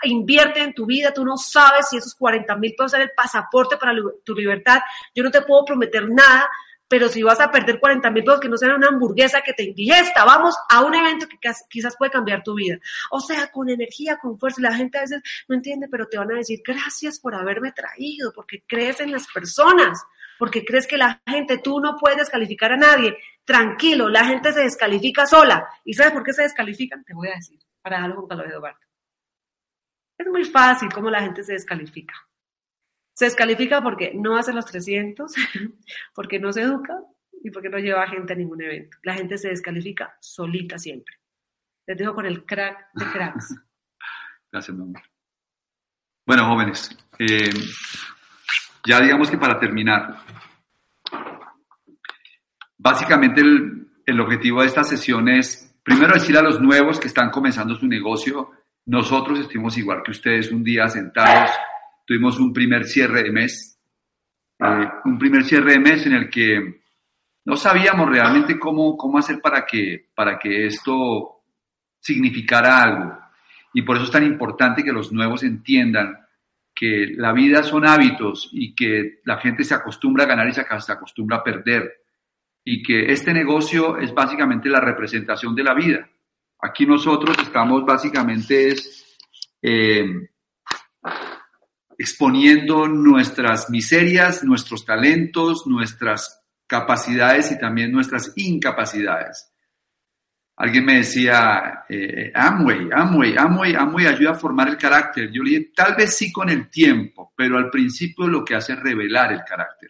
invierte 0.04 0.62
en 0.62 0.74
tu 0.74 0.86
vida, 0.86 1.14
tú 1.14 1.24
no 1.26 1.38
sabes 1.38 1.88
si 1.90 1.98
esos 1.98 2.14
40 2.16 2.56
mil 2.58 2.76
pesos 2.76 2.92
ser 2.92 3.02
el 3.02 3.12
pasaporte 3.16 3.78
para 3.78 3.94
tu 4.24 4.36
libertad, 4.36 4.80
yo 5.14 5.24
no 5.24 5.32
te 5.32 5.42
puedo 5.42 5.66
prometer 5.66 6.10
nada, 6.10 6.50
pero 6.88 7.10
si 7.10 7.24
vas 7.24 7.40
a 7.40 7.52
perder 7.52 7.80
40 7.80 8.12
mil 8.12 8.24
pesos, 8.24 8.40
que 8.40 8.50
no 8.50 8.58
sea 8.58 8.76
una 8.76 8.88
hamburguesa 8.88 9.42
que 9.42 9.54
te 9.54 9.64
indigesta, 9.64 10.24
vamos 10.24 10.56
a 10.70 10.82
un 10.82 10.94
evento 10.94 11.28
que 11.28 11.38
quizás 11.70 11.96
puede 11.98 12.12
cambiar 12.12 12.44
tu 12.44 12.54
vida. 12.54 12.78
O 13.12 13.20
sea, 13.20 13.48
con 13.52 13.70
energía, 13.70 14.18
con 14.18 14.38
fuerza. 14.38 14.62
La 14.62 14.76
gente 14.76 14.98
a 14.98 15.02
veces 15.02 15.22
no 15.48 15.56
entiende, 15.56 15.88
pero 15.90 16.08
te 16.08 16.18
van 16.18 16.32
a 16.32 16.38
decir, 16.38 16.62
gracias 16.66 17.20
por 17.20 17.34
haberme 17.36 17.72
traído, 17.72 18.32
porque 18.34 18.64
crees 18.68 19.00
en 19.00 19.12
las 19.12 19.28
personas, 19.28 20.04
porque 20.38 20.64
crees 20.64 20.86
que 20.86 20.98
la 20.98 21.22
gente, 21.28 21.58
tú 21.58 21.80
no 21.80 21.98
puedes 21.98 22.20
descalificar 22.20 22.72
a 22.74 22.78
nadie. 22.78 23.18
Tranquilo, 23.44 24.10
la 24.10 24.26
gente 24.26 24.54
se 24.54 24.62
descalifica 24.62 25.26
sola. 25.26 25.68
¿Y 25.84 25.94
sabes 25.94 26.14
por 26.14 26.24
qué 26.24 26.34
se 26.34 26.44
descalifican? 26.44 27.04
Te 27.04 27.14
voy 27.14 27.30
a 27.30 27.36
decir, 27.36 27.60
para 27.82 28.02
darlo 28.02 28.16
junto 28.18 28.36
a 28.36 28.38
lo 28.38 28.44
de 28.44 28.50
Eduardo. 28.50 28.80
Es 30.18 30.28
muy 30.28 30.46
fácil 30.46 30.90
cómo 30.94 31.10
la 31.10 31.22
gente 31.22 31.44
se 31.44 31.54
descalifica. 31.54 32.14
Se 33.16 33.26
descalifica 33.26 33.82
porque 33.82 34.12
no 34.14 34.38
hace 34.38 34.52
los 34.52 34.66
300, 34.66 35.34
porque 36.14 36.38
no 36.38 36.52
se 36.52 36.62
educa 36.62 37.00
y 37.42 37.50
porque 37.50 37.70
no 37.70 37.80
lleva 37.80 38.08
gente 38.08 38.34
a 38.34 38.36
ningún 38.36 38.62
evento. 38.62 38.98
La 39.04 39.14
gente 39.14 39.38
se 39.38 39.48
descalifica 39.48 40.18
solita 40.20 40.78
siempre. 40.78 41.16
Les 41.88 41.98
dejo 41.98 42.14
con 42.14 42.26
el 42.26 42.46
crack 42.46 42.90
de 42.94 43.06
cracks. 43.06 43.56
Gracias, 44.52 44.76
mi 44.76 44.84
amor. 44.84 45.02
Bueno, 46.26 46.46
jóvenes, 46.48 46.98
eh, 47.20 47.50
ya 48.86 49.00
digamos 49.00 49.30
que 49.30 49.38
para 49.38 49.60
terminar, 49.60 50.18
básicamente 52.78 53.42
el, 53.42 53.88
el 54.06 54.20
objetivo 54.20 54.62
de 54.62 54.68
esta 54.68 54.84
sesión 54.84 55.30
es, 55.30 55.74
primero 55.84 56.16
decir 56.16 56.38
a 56.38 56.42
los 56.42 56.60
nuevos 56.60 57.00
que 57.00 57.08
están 57.08 57.30
comenzando 57.30 57.76
su 57.76 57.88
negocio, 57.88 58.52
nosotros 58.86 59.40
estuvimos 59.40 59.78
igual 59.78 60.02
que 60.04 60.12
ustedes 60.12 60.52
un 60.52 60.64
día 60.64 60.90
sentados, 60.90 61.52
tuvimos 62.06 62.40
un 62.40 62.54
primer 62.54 62.86
cierre 62.86 63.24
de 63.24 63.32
mes, 63.32 63.80
eh, 64.60 64.88
un 65.06 65.18
primer 65.18 65.44
cierre 65.44 65.74
de 65.74 65.80
mes 65.80 66.06
en 66.06 66.14
el 66.14 66.30
que 66.30 66.82
no 67.46 67.56
sabíamos 67.56 68.10
realmente 68.10 68.58
cómo, 68.58 68.98
cómo 68.98 69.18
hacer 69.18 69.40
para 69.42 69.66
que, 69.66 70.10
para 70.16 70.40
que 70.40 70.68
esto 70.68 71.44
significara 72.00 72.82
algo. 72.82 73.18
Y 73.74 73.82
por 73.82 73.98
eso 73.98 74.06
es 74.06 74.12
tan 74.12 74.24
importante 74.24 74.84
que 74.84 74.94
los 74.94 75.12
nuevos 75.12 75.44
entiendan 75.44 76.18
que 76.74 77.14
la 77.16 77.32
vida 77.32 77.64
son 77.64 77.88
hábitos 77.88 78.50
y 78.52 78.76
que 78.76 79.20
la 79.24 79.38
gente 79.38 79.64
se 79.64 79.74
acostumbra 79.74 80.26
a 80.26 80.28
ganar 80.28 80.48
y 80.48 80.54
se 80.54 80.62
acostumbra 80.62 81.38
a 81.38 81.44
perder. 81.44 82.02
Y 82.64 82.82
que 82.82 83.12
este 83.12 83.34
negocio 83.34 83.98
es 83.98 84.14
básicamente 84.14 84.70
la 84.70 84.82
representación 84.82 85.56
de 85.56 85.64
la 85.64 85.74
vida. 85.74 86.10
Aquí 86.62 86.86
nosotros 86.86 87.38
estamos 87.40 87.86
básicamente 87.86 88.76
eh, 89.62 90.30
exponiendo 91.98 92.88
nuestras 92.88 93.70
miserias, 93.70 94.44
nuestros 94.44 94.86
talentos, 94.86 95.66
nuestras 95.68 96.44
capacidades 96.68 97.52
y 97.52 97.60
también 97.60 97.92
nuestras 97.92 98.34
incapacidades. 98.36 99.52
Alguien 100.58 100.86
me 100.86 100.98
decía, 100.98 101.84
eh, 101.90 102.32
Amway, 102.34 102.90
Amway, 102.92 103.36
Amway, 103.38 103.76
Amway 103.76 104.08
ayuda 104.08 104.32
a 104.32 104.36
formar 104.36 104.70
el 104.70 104.78
carácter. 104.78 105.30
Yo 105.32 105.44
le 105.44 105.50
dije, 105.50 105.72
tal 105.76 105.96
vez 105.96 106.16
sí 106.16 106.32
con 106.32 106.50
el 106.50 106.70
tiempo, 106.70 107.34
pero 107.36 107.58
al 107.58 107.70
principio 107.70 108.28
lo 108.28 108.46
que 108.46 108.56
hace 108.56 108.74
es 108.74 108.80
revelar 108.80 109.34
el 109.34 109.44
carácter. 109.44 109.90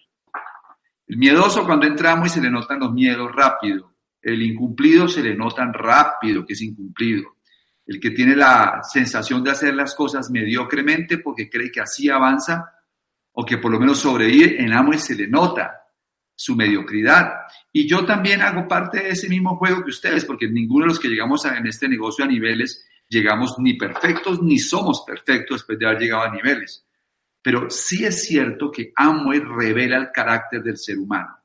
El 1.07 1.17
miedoso 1.17 1.65
cuando 1.65 1.85
entra 1.85 2.13
Amway 2.13 2.29
se 2.29 2.41
le 2.41 2.49
notan 2.49 2.79
los 2.79 2.91
miedos 2.91 3.31
rápido. 3.31 3.93
El 4.19 4.41
incumplido 4.41 5.07
se 5.07 5.21
le 5.21 5.35
notan 5.35 5.71
rápido 5.71 6.43
que 6.43 6.53
es 6.53 6.61
incumplido. 6.63 7.34
El 7.85 7.99
que 7.99 8.11
tiene 8.11 8.35
la 8.35 8.81
sensación 8.83 9.43
de 9.43 9.51
hacer 9.51 9.75
las 9.75 9.93
cosas 9.93 10.29
mediocremente 10.31 11.19
porque 11.19 11.49
cree 11.49 11.71
que 11.71 11.81
así 11.81 12.09
avanza 12.09 12.71
o 13.33 13.45
que 13.45 13.57
por 13.57 13.71
lo 13.71 13.79
menos 13.79 13.99
sobrevive, 13.99 14.63
en 14.63 14.73
Amway 14.73 14.97
se 14.97 15.15
le 15.15 15.27
nota 15.27 15.81
su 16.35 16.55
mediocridad. 16.55 17.31
Y 17.71 17.87
yo 17.87 18.05
también 18.05 18.41
hago 18.41 18.67
parte 18.67 19.03
de 19.03 19.09
ese 19.09 19.29
mismo 19.29 19.57
juego 19.57 19.83
que 19.83 19.89
ustedes, 19.89 20.25
porque 20.25 20.47
ninguno 20.47 20.85
de 20.85 20.89
los 20.89 20.99
que 20.99 21.09
llegamos 21.09 21.45
a, 21.45 21.57
en 21.57 21.67
este 21.67 21.87
negocio 21.87 22.25
a 22.25 22.27
niveles 22.27 22.85
llegamos 23.07 23.55
ni 23.59 23.75
perfectos 23.75 24.41
ni 24.41 24.57
somos 24.57 25.03
perfectos 25.05 25.57
después 25.57 25.77
de 25.77 25.85
haber 25.85 25.99
llegado 25.99 26.23
a 26.23 26.31
niveles. 26.31 26.85
Pero 27.41 27.69
sí 27.69 28.03
es 28.03 28.23
cierto 28.23 28.71
que 28.71 28.91
Amway 28.95 29.39
revela 29.39 29.97
el 29.97 30.11
carácter 30.11 30.63
del 30.63 30.77
ser 30.77 30.97
humano. 30.97 31.37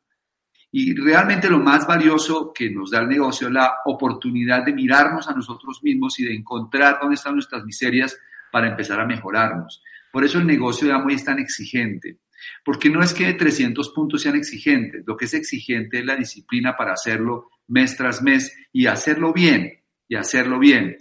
Y 0.72 0.94
realmente 0.94 1.50
lo 1.50 1.58
más 1.58 1.86
valioso 1.86 2.52
que 2.52 2.70
nos 2.70 2.90
da 2.90 3.00
el 3.00 3.08
negocio 3.08 3.48
es 3.48 3.52
la 3.52 3.78
oportunidad 3.84 4.64
de 4.64 4.72
mirarnos 4.72 5.28
a 5.28 5.34
nosotros 5.34 5.80
mismos 5.82 6.18
y 6.20 6.24
de 6.24 6.34
encontrar 6.34 6.98
dónde 7.00 7.16
están 7.16 7.34
nuestras 7.34 7.64
miserias 7.64 8.16
para 8.52 8.68
empezar 8.68 9.00
a 9.00 9.06
mejorarnos. 9.06 9.82
Por 10.12 10.24
eso 10.24 10.38
el 10.38 10.46
negocio 10.46 10.86
de 10.86 10.94
Amway 10.94 11.16
es 11.16 11.24
tan 11.24 11.38
exigente. 11.38 12.18
Porque 12.64 12.88
no 12.88 13.02
es 13.02 13.12
que 13.12 13.32
300 13.32 13.90
puntos 13.90 14.22
sean 14.22 14.36
exigentes, 14.36 15.04
lo 15.06 15.16
que 15.16 15.26
es 15.26 15.34
exigente 15.34 15.98
es 15.98 16.06
la 16.06 16.16
disciplina 16.16 16.76
para 16.76 16.94
hacerlo 16.94 17.50
mes 17.68 17.96
tras 17.96 18.22
mes 18.22 18.54
y 18.72 18.86
hacerlo 18.86 19.32
bien, 19.32 19.80
y 20.08 20.16
hacerlo 20.16 20.58
bien. 20.58 20.96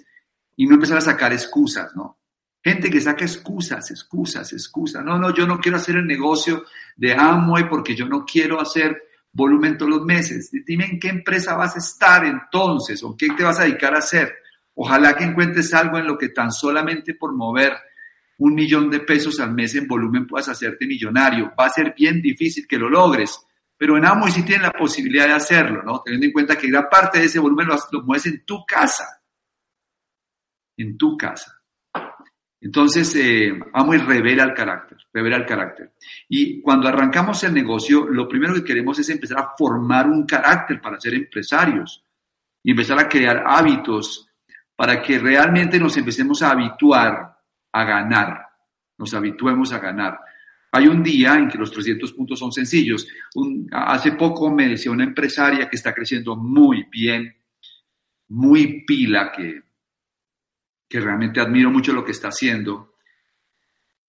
Y 0.55 0.65
no 0.65 0.75
empezar 0.75 0.97
a 0.97 1.01
sacar 1.01 1.31
excusas, 1.31 1.95
¿no? 1.95 2.17
Gente 2.61 2.89
que 2.89 2.99
saca 2.99 3.23
excusas, 3.23 3.89
excusas, 3.89 4.51
excusas. 4.51 5.03
No, 5.03 5.17
no, 5.17 5.33
yo 5.33 5.47
no 5.47 5.59
quiero 5.59 5.77
hacer 5.77 5.95
el 5.95 6.05
negocio 6.05 6.65
de 6.97 7.13
Amway 7.13 7.69
porque 7.69 7.95
yo 7.95 8.05
no 8.05 8.25
quiero 8.25 8.59
hacer 8.59 9.01
volumen 9.31 9.77
todos 9.77 9.91
los 9.91 10.05
meses. 10.05 10.51
Dime 10.65 10.85
en 10.85 10.99
qué 10.99 11.09
empresa 11.09 11.55
vas 11.55 11.75
a 11.75 11.79
estar 11.79 12.25
entonces 12.25 13.03
o 13.03 13.15
qué 13.15 13.29
te 13.29 13.43
vas 13.43 13.59
a 13.59 13.63
dedicar 13.63 13.95
a 13.95 13.99
hacer. 13.99 14.35
Ojalá 14.73 15.15
que 15.15 15.25
encuentres 15.25 15.73
algo 15.73 15.97
en 15.97 16.07
lo 16.07 16.17
que 16.17 16.29
tan 16.29 16.51
solamente 16.51 17.13
por 17.13 17.33
mover 17.33 17.73
un 18.39 18.55
millón 18.55 18.89
de 18.89 19.01
pesos 19.01 19.39
al 19.39 19.53
mes 19.53 19.75
en 19.75 19.87
volumen 19.87 20.25
puedas 20.25 20.49
hacerte 20.49 20.87
millonario. 20.87 21.53
Va 21.59 21.65
a 21.65 21.69
ser 21.69 21.93
bien 21.95 22.21
difícil 22.21 22.65
que 22.67 22.77
lo 22.77 22.89
logres, 22.89 23.45
pero 23.77 23.97
en 23.97 24.05
Amway 24.05 24.31
sí 24.31 24.43
tienes 24.43 24.63
la 24.63 24.71
posibilidad 24.71 25.27
de 25.27 25.33
hacerlo, 25.33 25.83
¿no? 25.83 26.01
Teniendo 26.03 26.27
en 26.27 26.33
cuenta 26.33 26.57
que 26.57 26.69
gran 26.69 26.87
parte 26.89 27.19
de 27.19 27.25
ese 27.25 27.39
volumen 27.39 27.67
lo, 27.67 28.03
mueves 28.03 28.25
en 28.27 28.45
tu 28.45 28.65
casa. 28.65 29.21
En 30.77 30.97
tu 30.97 31.17
casa. 31.17 31.58
Entonces, 32.61 33.15
eh, 33.15 33.57
Amway 33.73 33.99
revela 33.99 34.43
el 34.43 34.53
carácter, 34.53 34.97
revela 35.13 35.37
el 35.37 35.45
carácter. 35.45 35.93
Y 36.27 36.61
cuando 36.61 36.89
arrancamos 36.89 37.43
el 37.43 37.53
negocio, 37.53 38.05
lo 38.05 38.27
primero 38.27 38.53
que 38.53 38.63
queremos 38.63 38.99
es 38.99 39.09
empezar 39.09 39.39
a 39.39 39.53
formar 39.57 40.07
un 40.07 40.25
carácter 40.25 40.81
para 40.81 40.99
ser 40.99 41.13
empresarios 41.13 42.03
y 42.61 42.71
empezar 42.71 42.99
a 42.99 43.07
crear 43.07 43.43
hábitos 43.47 44.27
para 44.75 45.01
que 45.01 45.19
realmente 45.19 45.79
nos 45.79 45.95
empecemos 45.97 46.41
a 46.41 46.51
habituar 46.51 47.37
a 47.71 47.83
ganar, 47.83 48.45
nos 48.97 49.13
habituemos 49.13 49.71
a 49.71 49.79
ganar. 49.79 50.19
Hay 50.71 50.87
un 50.87 51.01
día 51.01 51.35
en 51.35 51.47
que 51.47 51.57
los 51.57 51.71
300 51.71 52.13
puntos 52.13 52.39
son 52.39 52.51
sencillos. 52.51 53.07
hace 53.71 54.11
poco 54.13 54.51
me 54.51 54.67
decía 54.67 54.91
una 54.91 55.03
empresaria 55.03 55.69
que 55.69 55.75
está 55.75 55.93
creciendo 55.93 56.35
muy 56.35 56.85
bien, 56.91 57.35
muy 58.27 58.83
pila, 58.85 59.31
que, 59.31 59.63
que 60.89 60.99
realmente 60.99 61.39
admiro 61.39 61.69
mucho 61.69 61.93
lo 61.93 62.03
que 62.03 62.11
está 62.11 62.29
haciendo. 62.29 62.95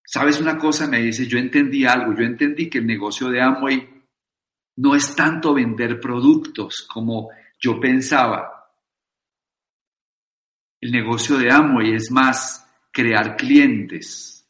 ¿Sabes 0.05 0.41
una 0.41 0.57
cosa? 0.57 0.89
Me 0.89 1.03
dice, 1.03 1.27
yo 1.27 1.39
entendí 1.39 1.85
algo, 1.85 2.15
yo 2.15 2.25
entendí 2.25 2.69
que 2.71 2.79
el 2.79 2.87
negocio 2.87 3.29
de 3.29 3.43
Amway 3.43 3.89
no 4.77 4.97
es 4.97 5.15
tanto 5.15 5.53
vender 5.53 6.01
productos 6.01 6.89
como 6.91 7.29
yo 7.61 7.79
pensaba. 7.79 8.73
El 10.81 10.91
negocio 10.91 11.37
de 11.37 11.53
Amway 11.53 11.95
es 11.95 12.11
más 12.11 12.67
crear 12.91 13.37
clientes. 13.37 14.49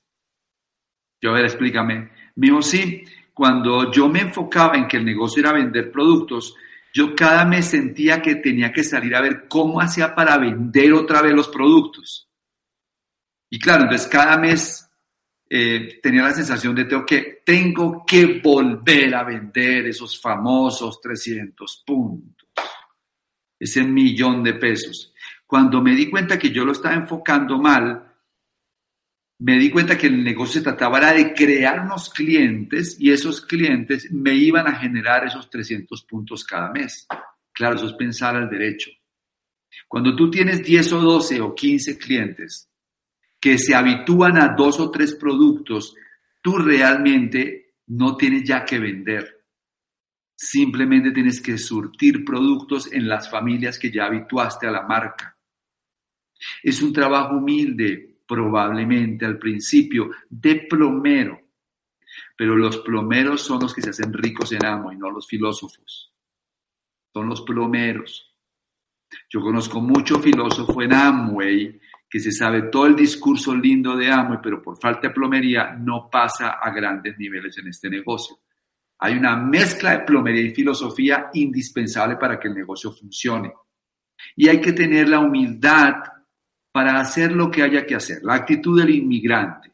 Yo, 1.21 1.31
a 1.31 1.35
ver, 1.35 1.45
explícame. 1.47 2.11
Me 2.37 2.47
dijo, 2.47 2.62
sí, 2.62 3.05
cuando 3.35 3.90
yo 3.90 4.09
me 4.09 4.21
enfocaba 4.21 4.77
en 4.77 4.87
que 4.87 4.97
el 4.97 5.05
negocio 5.05 5.40
era 5.40 5.53
vender 5.53 5.90
productos, 5.90 6.55
yo 6.92 7.14
cada 7.14 7.44
mes 7.44 7.66
sentía 7.66 8.20
que 8.20 8.37
tenía 8.37 8.72
que 8.72 8.85
salir 8.85 9.14
a 9.14 9.20
ver 9.20 9.46
cómo 9.48 9.81
hacía 9.81 10.14
para 10.14 10.37
vender 10.38 10.92
otra 10.92 11.22
vez 11.22 11.33
los 11.33 11.48
productos. 11.48 12.29
Y 13.50 13.59
claro, 13.59 13.85
entonces 13.85 14.09
cada 14.09 14.37
mes 14.37 14.88
eh, 15.48 15.98
tenía 16.00 16.22
la 16.22 16.33
sensación 16.33 16.74
de 16.74 16.87
que, 17.05 17.42
tengo 17.44 18.05
que 18.07 18.40
volver 18.40 19.14
a 19.14 19.24
vender 19.24 19.87
esos 19.87 20.20
famosos 20.20 21.00
300 21.00 21.83
puntos, 21.85 22.48
ese 23.59 23.83
millón 23.83 24.44
de 24.44 24.55
pesos. 24.55 25.12
Cuando 25.46 25.83
me 25.83 25.96
di 25.96 26.09
cuenta 26.09 26.38
que 26.38 26.50
yo 26.50 26.64
lo 26.64 26.70
estaba 26.70 26.94
enfocando 26.94 27.59
mal, 27.59 28.10
me 29.40 29.59
di 29.59 29.70
cuenta 29.70 29.96
que 29.96 30.07
el 30.07 30.22
negocio 30.22 30.61
se 30.61 30.64
trataba 30.64 31.12
de 31.12 31.33
crear 31.33 31.81
unos 31.81 32.11
clientes 32.11 32.96
y 33.00 33.11
esos 33.11 33.40
clientes 33.40 34.11
me 34.12 34.35
iban 34.35 34.66
a 34.66 34.76
generar 34.76 35.26
esos 35.26 35.48
300 35.48 36.05
puntos 36.05 36.44
cada 36.44 36.70
mes. 36.70 37.07
Claro, 37.50 37.76
eso 37.76 37.87
es 37.87 37.94
pensar 37.94 38.37
al 38.37 38.50
derecho. 38.50 38.90
Cuando 39.88 40.14
tú 40.14 40.31
tienes 40.31 40.62
10 40.62 40.92
o 40.92 41.00
12 41.00 41.40
o 41.40 41.55
15 41.55 41.98
clientes 41.98 42.70
que 43.40 43.57
se 43.57 43.74
habitúan 43.74 44.37
a 44.37 44.55
dos 44.55 44.79
o 44.79 44.90
tres 44.90 45.14
productos, 45.14 45.94
tú 46.42 46.59
realmente 46.59 47.76
no 47.87 48.16
tienes 48.18 48.44
ya 48.44 48.62
que 48.62 48.79
vender. 48.79 49.46
Simplemente 50.37 51.12
tienes 51.12 51.40
que 51.40 51.57
surtir 51.57 52.26
productos 52.26 52.92
en 52.92 53.09
las 53.09 53.31
familias 53.31 53.79
que 53.79 53.90
ya 53.90 54.05
habituaste 54.05 54.66
a 54.66 54.70
la 54.70 54.83
marca. 54.83 55.35
Es 56.62 56.83
un 56.83 56.92
trabajo 56.92 57.37
humilde, 57.37 58.10
probablemente 58.31 59.27
al 59.27 59.38
principio 59.38 60.12
de 60.29 60.69
plomero, 60.71 61.40
pero 62.37 62.57
los 62.57 62.79
plomeros 62.79 63.40
son 63.40 63.59
los 63.59 63.75
que 63.75 63.83
se 63.83 63.90
hacen 63.90 64.12
ricos 64.12 64.53
en 64.53 64.64
amo 64.64 64.93
y 64.93 64.97
no 64.97 65.11
los 65.11 65.27
filósofos. 65.27 66.14
Son 67.12 67.29
los 67.29 67.43
plomeros. 67.43 68.33
Yo 69.29 69.40
conozco 69.40 69.81
mucho 69.81 70.21
filósofo 70.21 70.81
en 70.81 70.93
Amway 70.93 71.81
que 72.09 72.21
se 72.21 72.31
sabe 72.31 72.62
todo 72.71 72.87
el 72.87 72.95
discurso 72.95 73.53
lindo 73.53 73.97
de 73.97 74.09
Amway, 74.12 74.38
pero 74.40 74.62
por 74.62 74.79
falta 74.79 75.09
de 75.09 75.14
plomería 75.14 75.73
no 75.73 76.09
pasa 76.09 76.51
a 76.51 76.71
grandes 76.71 77.19
niveles 77.19 77.59
en 77.59 77.66
este 77.66 77.90
negocio. 77.90 78.38
Hay 79.01 79.14
una 79.14 79.35
mezcla 79.37 79.90
de 79.90 80.05
plomería 80.05 80.43
y 80.43 80.55
filosofía 80.55 81.31
indispensable 81.35 82.14
para 82.14 82.38
que 82.38 82.47
el 82.47 82.55
negocio 82.55 82.93
funcione. 82.93 83.53
Y 84.37 84.47
hay 84.47 84.61
que 84.61 84.73
tener 84.73 85.09
la 85.09 85.19
humildad 85.19 86.20
para 86.73 87.01
hacer 87.01 87.33
lo 87.33 87.51
que 87.51 87.63
haya 87.63 87.87
que 87.87 87.95
hacer, 87.95 88.23
la 88.23 88.35
actitud 88.35 88.81
del 88.81 88.91
inmigrante, 88.91 89.73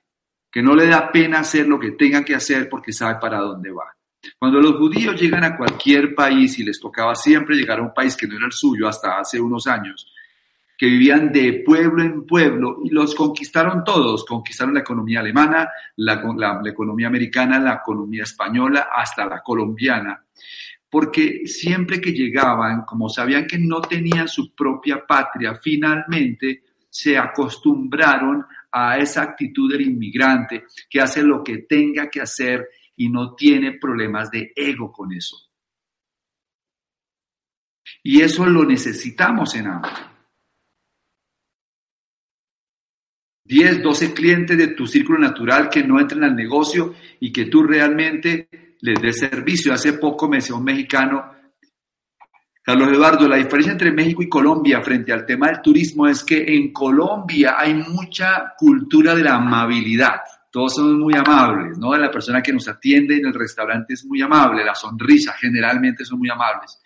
que 0.50 0.62
no 0.62 0.74
le 0.74 0.86
da 0.86 1.10
pena 1.12 1.40
hacer 1.40 1.68
lo 1.68 1.78
que 1.78 1.92
tenga 1.92 2.24
que 2.24 2.34
hacer 2.34 2.68
porque 2.68 2.92
sabe 2.92 3.18
para 3.20 3.38
dónde 3.38 3.70
va. 3.70 3.94
Cuando 4.38 4.60
los 4.60 4.76
judíos 4.76 5.20
llegan 5.20 5.44
a 5.44 5.56
cualquier 5.56 6.14
país 6.14 6.58
y 6.58 6.64
les 6.64 6.80
tocaba 6.80 7.14
siempre 7.14 7.56
llegar 7.56 7.78
a 7.78 7.82
un 7.82 7.94
país 7.94 8.16
que 8.16 8.26
no 8.26 8.36
era 8.36 8.46
el 8.46 8.52
suyo 8.52 8.88
hasta 8.88 9.18
hace 9.18 9.40
unos 9.40 9.66
años, 9.66 10.12
que 10.76 10.86
vivían 10.86 11.32
de 11.32 11.62
pueblo 11.64 12.02
en 12.02 12.26
pueblo 12.26 12.80
y 12.84 12.90
los 12.90 13.14
conquistaron 13.14 13.82
todos, 13.82 14.24
conquistaron 14.24 14.74
la 14.74 14.80
economía 14.80 15.20
alemana, 15.20 15.68
la, 15.96 16.22
la, 16.36 16.60
economía 16.70 17.06
americana, 17.06 17.58
la 17.58 17.74
economía 17.74 18.24
española, 18.24 18.88
hasta 18.92 19.24
la 19.26 19.42
colombiana, 19.42 20.22
porque 20.90 21.46
siempre 21.46 22.00
que 22.00 22.12
llegaban, 22.12 22.82
como 22.82 23.08
sabían 23.08 23.46
que 23.46 23.58
no 23.58 23.80
tenían 23.80 24.28
su 24.28 24.54
propia 24.54 25.06
patria, 25.06 25.54
finalmente 25.54 26.62
se 26.96 27.18
acostumbraron 27.18 28.46
a 28.72 28.96
esa 28.96 29.22
actitud 29.22 29.70
del 29.70 29.82
inmigrante 29.82 30.64
que 30.88 30.98
hace 30.98 31.22
lo 31.22 31.44
que 31.44 31.58
tenga 31.58 32.08
que 32.08 32.22
hacer 32.22 32.68
y 32.96 33.10
no 33.10 33.34
tiene 33.34 33.78
problemas 33.78 34.30
de 34.30 34.50
ego 34.56 34.90
con 34.90 35.12
eso. 35.12 35.36
Y 38.02 38.22
eso 38.22 38.46
lo 38.46 38.64
necesitamos 38.64 39.54
en 39.56 39.66
Amway. 39.66 39.92
10, 43.44 43.82
12 43.82 44.14
clientes 44.14 44.56
de 44.56 44.68
tu 44.68 44.86
círculo 44.86 45.18
natural 45.18 45.68
que 45.68 45.84
no 45.84 46.00
entran 46.00 46.24
al 46.24 46.34
negocio 46.34 46.94
y 47.20 47.30
que 47.30 47.44
tú 47.44 47.62
realmente 47.62 48.48
les 48.80 49.00
des 49.02 49.18
servicio. 49.18 49.74
Hace 49.74 49.92
poco 49.92 50.28
me 50.28 50.38
decía 50.38 50.56
un 50.56 50.64
mexicano, 50.64 51.35
Carlos 52.66 52.88
Eduardo, 52.88 53.28
la 53.28 53.36
diferencia 53.36 53.70
entre 53.70 53.92
México 53.92 54.24
y 54.24 54.28
Colombia 54.28 54.82
frente 54.82 55.12
al 55.12 55.24
tema 55.24 55.46
del 55.46 55.62
turismo 55.62 56.08
es 56.08 56.24
que 56.24 56.52
en 56.52 56.72
Colombia 56.72 57.54
hay 57.56 57.74
mucha 57.74 58.54
cultura 58.58 59.14
de 59.14 59.22
la 59.22 59.36
amabilidad. 59.36 60.16
Todos 60.50 60.74
somos 60.74 60.94
muy 60.94 61.14
amables, 61.14 61.78
¿no? 61.78 61.96
La 61.96 62.10
persona 62.10 62.42
que 62.42 62.52
nos 62.52 62.66
atiende 62.66 63.18
en 63.18 63.26
el 63.26 63.34
restaurante 63.34 63.94
es 63.94 64.04
muy 64.04 64.20
amable, 64.20 64.64
la 64.64 64.74
sonrisa 64.74 65.32
generalmente 65.34 66.04
son 66.04 66.18
muy 66.18 66.28
amables. 66.28 66.82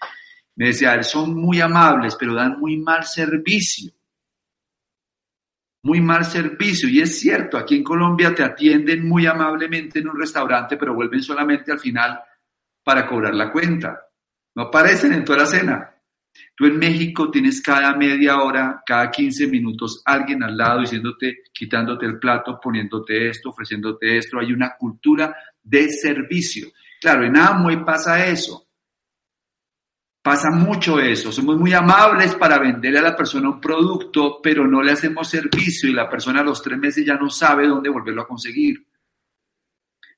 Me 0.56 0.66
decía, 0.66 1.02
son 1.02 1.34
muy 1.34 1.62
amables, 1.62 2.14
pero 2.20 2.34
dan 2.34 2.60
muy 2.60 2.76
mal 2.76 3.04
servicio. 3.04 3.90
Muy 5.84 6.02
mal 6.02 6.26
servicio. 6.26 6.90
Y 6.90 7.00
es 7.00 7.18
cierto, 7.18 7.56
aquí 7.56 7.76
en 7.76 7.84
Colombia 7.84 8.34
te 8.34 8.44
atienden 8.44 9.08
muy 9.08 9.24
amablemente 9.24 10.00
en 10.00 10.10
un 10.10 10.20
restaurante, 10.20 10.76
pero 10.76 10.92
vuelven 10.92 11.22
solamente 11.22 11.72
al 11.72 11.78
final 11.78 12.20
para 12.84 13.06
cobrar 13.06 13.34
la 13.34 13.50
cuenta. 13.50 14.10
No 14.54 14.64
aparecen 14.64 15.12
en 15.12 15.24
toda 15.24 15.40
la 15.40 15.46
cena. 15.46 15.94
Tú 16.54 16.66
en 16.66 16.78
México 16.78 17.30
tienes 17.30 17.62
cada 17.62 17.96
media 17.96 18.40
hora, 18.42 18.82
cada 18.84 19.10
15 19.10 19.46
minutos, 19.46 20.02
alguien 20.04 20.42
al 20.42 20.56
lado 20.56 20.80
diciéndote, 20.80 21.44
quitándote 21.52 22.06
el 22.06 22.18
plato, 22.18 22.60
poniéndote 22.62 23.28
esto, 23.28 23.50
ofreciéndote 23.50 24.18
esto. 24.18 24.38
Hay 24.38 24.52
una 24.52 24.76
cultura 24.76 25.34
de 25.62 25.88
servicio. 25.88 26.68
Claro, 27.00 27.24
en 27.24 27.36
Amway 27.36 27.84
pasa 27.84 28.26
eso. 28.26 28.66
Pasa 30.22 30.50
mucho 30.50 31.00
eso. 31.00 31.32
Somos 31.32 31.56
muy 31.56 31.72
amables 31.72 32.34
para 32.34 32.58
venderle 32.58 32.98
a 32.98 33.02
la 33.02 33.16
persona 33.16 33.48
un 33.48 33.60
producto, 33.60 34.40
pero 34.42 34.66
no 34.66 34.82
le 34.82 34.92
hacemos 34.92 35.28
servicio 35.28 35.88
y 35.88 35.94
la 35.94 36.10
persona 36.10 36.40
a 36.40 36.44
los 36.44 36.62
tres 36.62 36.78
meses 36.78 37.06
ya 37.06 37.14
no 37.14 37.30
sabe 37.30 37.66
dónde 37.66 37.88
volverlo 37.88 38.22
a 38.22 38.28
conseguir. 38.28 38.86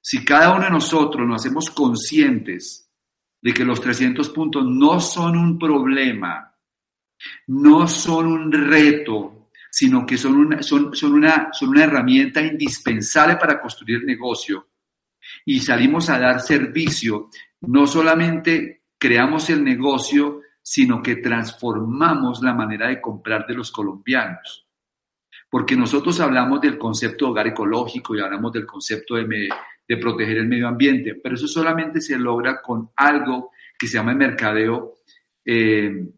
Si 0.01 0.25
cada 0.25 0.53
uno 0.53 0.65
de 0.65 0.71
nosotros 0.71 1.25
nos 1.25 1.41
hacemos 1.41 1.71
conscientes 1.71 2.82
de 3.43 3.53
que 3.53 3.65
los 3.65 3.81
300 3.81 4.31
puntos 4.31 4.65
no 4.65 5.01
son 5.01 5.37
un 5.37 5.59
problema, 5.59 6.55
no 7.49 7.89
son 7.89 8.27
un 8.27 8.53
reto, 8.53 9.49
sino 9.69 10.07
que 10.07 10.17
son 10.17 10.37
una, 10.37 10.63
son, 10.63 10.95
son 10.95 11.15
una, 11.15 11.49
son 11.53 11.71
una 11.71 11.85
herramienta 11.85 12.41
indispensable 12.41 13.37
para 13.37 13.61
construir 13.61 13.99
el 13.99 14.07
negocio. 14.07 14.69
Y 15.45 15.61
salimos 15.61 16.09
a 16.09 16.19
dar 16.19 16.41
servicio, 16.41 17.31
no 17.63 17.87
solamente 17.87 18.85
creamos 18.97 19.51
el 19.51 19.65
negocio, 19.65 20.43
sino 20.63 21.03
que 21.03 21.17
transformamos 21.17 22.43
la 22.43 22.55
manera 22.55 22.89
de 22.89 23.01
comprar 23.01 23.45
de 23.47 23.55
los 23.55 23.73
colombianos. 23.73 24.69
Porque 25.51 25.75
nosotros 25.75 26.21
hablamos 26.21 26.61
del 26.61 26.79
concepto 26.79 27.25
de 27.25 27.31
hogar 27.33 27.47
ecológico 27.49 28.15
y 28.15 28.21
hablamos 28.21 28.53
del 28.53 28.67
concepto 28.67 29.17
de, 29.17 29.49
de 29.87 29.97
proteger 29.97 30.39
el 30.39 30.49
medio 30.49 30.69
ambiente, 30.69 31.15
pero 31.23 31.35
eso 31.35 31.47
solamente 31.47 32.01
se 32.01 32.19
logra 32.19 32.61
con 32.63 32.91
algo 32.97 33.51
que 33.79 33.87
se 33.87 33.95
llama 33.95 34.13
el 34.13 34.19
mercadeo, 34.19 34.95
eh, 35.45 36.09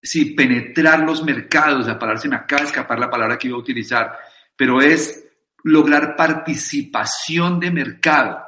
sí, 0.00 0.26
penetrar 0.34 1.00
los 1.00 1.24
mercados, 1.24 1.86
la 1.86 1.98
palabra 1.98 2.20
se 2.20 2.28
me 2.28 2.36
acaba 2.36 2.62
de 2.62 2.68
escapar 2.68 2.98
la 2.98 3.10
palabra 3.10 3.38
que 3.38 3.48
iba 3.48 3.56
a 3.56 3.60
utilizar, 3.60 4.16
pero 4.56 4.80
es 4.80 5.28
lograr 5.64 6.14
participación 6.14 7.58
de 7.58 7.70
mercado, 7.70 8.38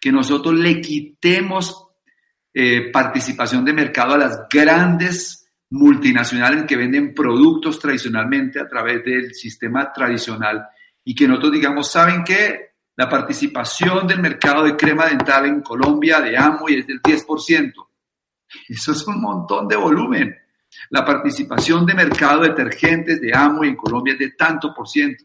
que 0.00 0.10
nosotros 0.10 0.54
le 0.54 0.80
quitemos 0.80 1.86
eh, 2.52 2.90
participación 2.90 3.64
de 3.64 3.72
mercado 3.72 4.14
a 4.14 4.18
las 4.18 4.48
grandes 4.50 5.42
multinacionales 5.70 6.64
que 6.64 6.76
venden 6.76 7.14
productos 7.14 7.78
tradicionalmente 7.78 8.60
a 8.60 8.68
través 8.68 9.04
del 9.04 9.34
sistema 9.34 9.90
tradicional 9.92 10.66
y 11.04 11.14
que 11.14 11.26
nosotros 11.26 11.52
digamos, 11.52 11.90
¿saben 11.90 12.24
qué? 12.24 12.71
La 12.96 13.08
participación 13.08 14.06
del 14.06 14.20
mercado 14.20 14.64
de 14.64 14.76
crema 14.76 15.06
dental 15.06 15.46
en 15.46 15.62
Colombia 15.62 16.20
de 16.20 16.32
y 16.32 16.74
es 16.78 16.86
del 16.86 17.00
10%. 17.00 17.72
Eso 18.68 18.92
es 18.92 19.06
un 19.06 19.20
montón 19.20 19.66
de 19.66 19.76
volumen. 19.76 20.36
La 20.90 21.04
participación 21.04 21.86
de 21.86 21.94
mercado 21.94 22.42
de 22.42 22.50
detergentes 22.50 23.20
de 23.20 23.28
y 23.28 23.66
en 23.68 23.76
Colombia 23.76 24.12
es 24.12 24.18
de 24.18 24.30
tanto 24.32 24.74
por 24.74 24.88
ciento. 24.88 25.24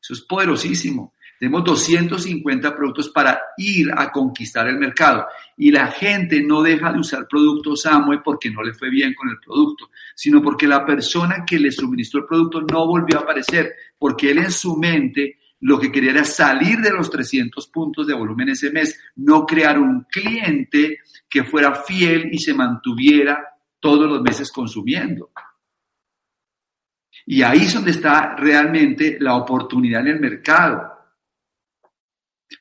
Eso 0.00 0.14
es 0.14 0.22
poderosísimo. 0.22 1.12
Tenemos 1.38 1.64
250 1.64 2.74
productos 2.74 3.08
para 3.08 3.40
ir 3.56 3.90
a 3.94 4.12
conquistar 4.12 4.68
el 4.68 4.78
mercado. 4.78 5.26
Y 5.56 5.70
la 5.70 5.88
gente 5.88 6.40
no 6.42 6.62
deja 6.62 6.92
de 6.92 7.00
usar 7.00 7.26
productos 7.28 7.84
Amway 7.84 8.20
porque 8.24 8.50
no 8.50 8.62
le 8.62 8.72
fue 8.72 8.88
bien 8.90 9.12
con 9.12 9.28
el 9.28 9.38
producto, 9.38 9.90
sino 10.14 10.40
porque 10.40 10.68
la 10.68 10.86
persona 10.86 11.44
que 11.44 11.58
le 11.58 11.72
suministró 11.72 12.20
el 12.20 12.26
producto 12.26 12.60
no 12.62 12.86
volvió 12.86 13.18
a 13.18 13.22
aparecer, 13.22 13.74
porque 13.98 14.30
él 14.30 14.38
en 14.38 14.52
su 14.52 14.76
mente 14.76 15.40
lo 15.62 15.78
que 15.78 15.92
quería 15.92 16.10
era 16.10 16.24
salir 16.24 16.80
de 16.80 16.90
los 16.90 17.08
300 17.08 17.68
puntos 17.68 18.06
de 18.06 18.14
volumen 18.14 18.48
ese 18.48 18.70
mes, 18.70 18.98
no 19.16 19.46
crear 19.46 19.78
un 19.78 20.04
cliente 20.10 20.98
que 21.28 21.44
fuera 21.44 21.74
fiel 21.74 22.28
y 22.32 22.38
se 22.38 22.52
mantuviera 22.52 23.48
todos 23.78 24.08
los 24.08 24.20
meses 24.22 24.50
consumiendo. 24.50 25.30
Y 27.26 27.42
ahí 27.42 27.62
es 27.62 27.74
donde 27.74 27.92
está 27.92 28.34
realmente 28.34 29.18
la 29.20 29.36
oportunidad 29.36 30.00
en 30.00 30.08
el 30.08 30.20
mercado. 30.20 30.92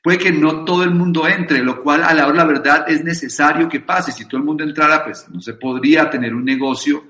Puede 0.04 0.20
que 0.20 0.32
no 0.32 0.64
todo 0.64 0.84
el 0.84 0.92
mundo 0.92 1.28
entre, 1.28 1.64
lo 1.64 1.82
cual 1.82 2.04
a 2.04 2.14
la 2.14 2.28
hora 2.28 2.38
la 2.38 2.46
verdad 2.46 2.86
es 2.88 3.04
necesario 3.04 3.68
que 3.68 3.80
pase. 3.80 4.12
Si 4.12 4.26
todo 4.26 4.38
el 4.38 4.46
mundo 4.46 4.64
entrara, 4.64 5.04
pues 5.04 5.28
no 5.30 5.42
se 5.42 5.56
podría 5.56 6.08
tener 6.08 6.36
un 6.36 6.46
negocio 6.46 7.04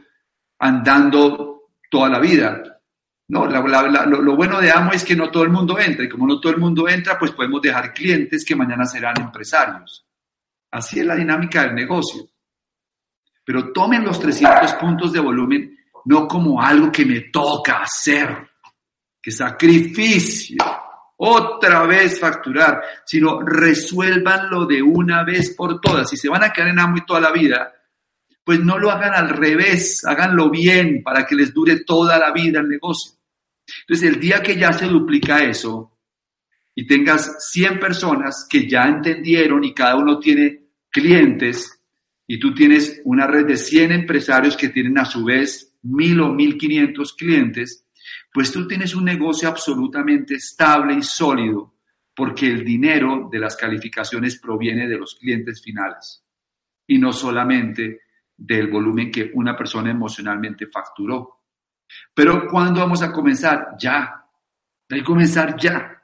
andando 0.58 1.70
toda 1.90 2.10
la 2.10 2.20
vida. 2.20 2.81
No, 3.28 3.46
lo, 3.46 4.36
bueno 4.36 4.60
de 4.60 4.72
Amo 4.72 4.92
es 4.92 5.06
que 5.06 5.16
no 5.16 5.32
todo 5.32 5.44
el 5.44 5.50
mundo 5.50 5.80
entra 5.80 6.04
y 6.04 6.10
como 6.10 6.28
no 6.28 6.40
todo 6.40 6.52
el 6.52 6.60
mundo 6.60 6.90
entra, 6.90 7.18
pues 7.18 7.32
podemos 7.32 7.62
dejar 7.62 7.94
clientes 7.94 8.44
que 8.44 8.56
mañana 8.56 8.86
serán 8.86 9.22
empresarios. 9.22 10.06
Así 10.72 11.00
es 11.00 11.06
la 11.06 11.16
dinámica 11.16 11.64
del 11.64 11.76
negocio. 11.76 12.28
Pero 13.44 13.72
tomen 13.72 14.04
los 14.04 14.20
300 14.20 14.74
puntos 14.74 15.14
de 15.14 15.20
volumen 15.20 15.78
no 16.06 16.28
como 16.28 16.62
algo 16.62 16.92
que 16.92 17.06
me 17.06 17.22
toca 17.22 17.84
hacer, 17.84 18.50
que 19.22 19.32
sacrificio, 19.32 20.58
otra 21.18 21.84
vez 21.86 22.20
facturar, 22.20 22.82
sino 23.06 23.42
resuélvanlo 23.42 24.66
de 24.66 24.82
una 24.82 25.24
vez 25.24 25.54
por 25.56 25.80
todas. 25.80 26.10
Si 26.10 26.18
se 26.18 26.30
van 26.30 26.44
a 26.44 26.52
quedar 26.52 26.70
en 26.70 26.80
Amo 26.80 27.04
toda 27.06 27.22
la 27.22 27.32
vida, 27.32 27.72
pues 28.44 28.60
no 28.60 28.78
lo 28.78 28.92
hagan 28.92 29.14
al 29.14 29.30
revés, 29.30 30.04
háganlo 30.06 30.50
bien 30.50 31.04
para 31.04 31.26
que 31.26 31.36
les 31.36 31.54
dure 31.54 31.84
toda 31.84 32.18
la 32.18 32.32
vida 32.32 32.60
el 32.60 32.70
negocio. 32.70 33.14
Entonces, 33.82 34.10
el 34.10 34.20
día 34.20 34.42
que 34.42 34.56
ya 34.56 34.74
se 34.74 34.88
duplica 34.88 35.44
eso 35.44 35.98
y 36.76 36.88
tengas 36.88 37.52
100 37.52 37.80
personas 37.80 38.48
que 38.50 38.68
ya 38.68 38.86
entendieron 38.86 39.64
y 39.64 39.74
cada 39.74 39.96
uno 39.96 40.20
tiene 40.20 40.70
clientes 40.90 41.80
y 42.28 42.40
tú 42.40 42.54
tienes 42.54 43.02
una 43.06 43.28
red 43.28 43.46
de 43.46 43.58
100 43.58 43.92
empresarios 43.92 44.58
que 44.58 44.70
tienen 44.70 44.98
a 44.98 45.06
su 45.06 45.26
vez 45.26 45.76
1000 45.84 46.22
o 46.22 46.30
1500 46.34 47.14
clientes, 47.14 47.86
pues 48.34 48.52
tú 48.52 48.68
tienes 48.68 48.96
un 48.96 49.06
negocio 49.06 49.50
absolutamente 49.50 50.36
estable 50.36 50.96
y 50.96 51.02
sólido 51.02 51.76
porque 52.16 52.48
el 52.48 52.64
dinero 52.64 53.30
de 53.32 53.40
las 53.40 53.56
calificaciones 53.56 54.40
proviene 54.40 54.88
de 54.88 54.98
los 54.98 55.16
clientes 55.16 55.62
finales 55.62 56.24
y 56.88 56.98
no 56.98 57.14
solamente 57.14 58.02
del 58.42 58.68
volumen 58.68 59.12
que 59.12 59.30
una 59.36 59.56
persona 59.56 59.92
emocionalmente 59.92 60.66
facturó. 60.66 61.42
Pero 62.14 62.48
¿cuándo 62.48 62.80
vamos 62.80 63.04
a 63.04 63.12
comenzar? 63.12 63.76
Ya. 63.80 64.26
Hay 64.90 65.00
que 65.00 65.06
comenzar 65.06 65.56
ya. 65.58 66.02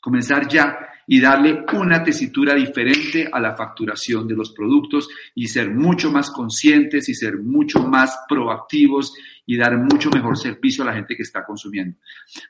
Comenzar 0.00 0.48
ya. 0.48 0.78
y 1.08 1.20
darle 1.20 1.64
una 1.74 2.02
tesitura 2.02 2.52
diferente 2.54 3.30
a 3.32 3.38
la 3.38 3.54
facturación 3.54 4.26
de 4.26 4.34
los 4.34 4.50
productos 4.50 5.08
y 5.36 5.46
ser 5.46 5.70
mucho 5.70 6.10
más 6.10 6.32
conscientes 6.32 7.08
y 7.08 7.14
ser 7.14 7.38
mucho 7.38 7.86
más 7.86 8.24
proactivos 8.28 9.14
y 9.46 9.56
dar 9.56 9.78
mucho 9.78 10.10
mejor 10.10 10.36
servicio 10.36 10.82
a 10.82 10.88
la 10.88 10.94
gente 10.94 11.14
que 11.14 11.22
está 11.22 11.44
consumiendo. 11.44 11.96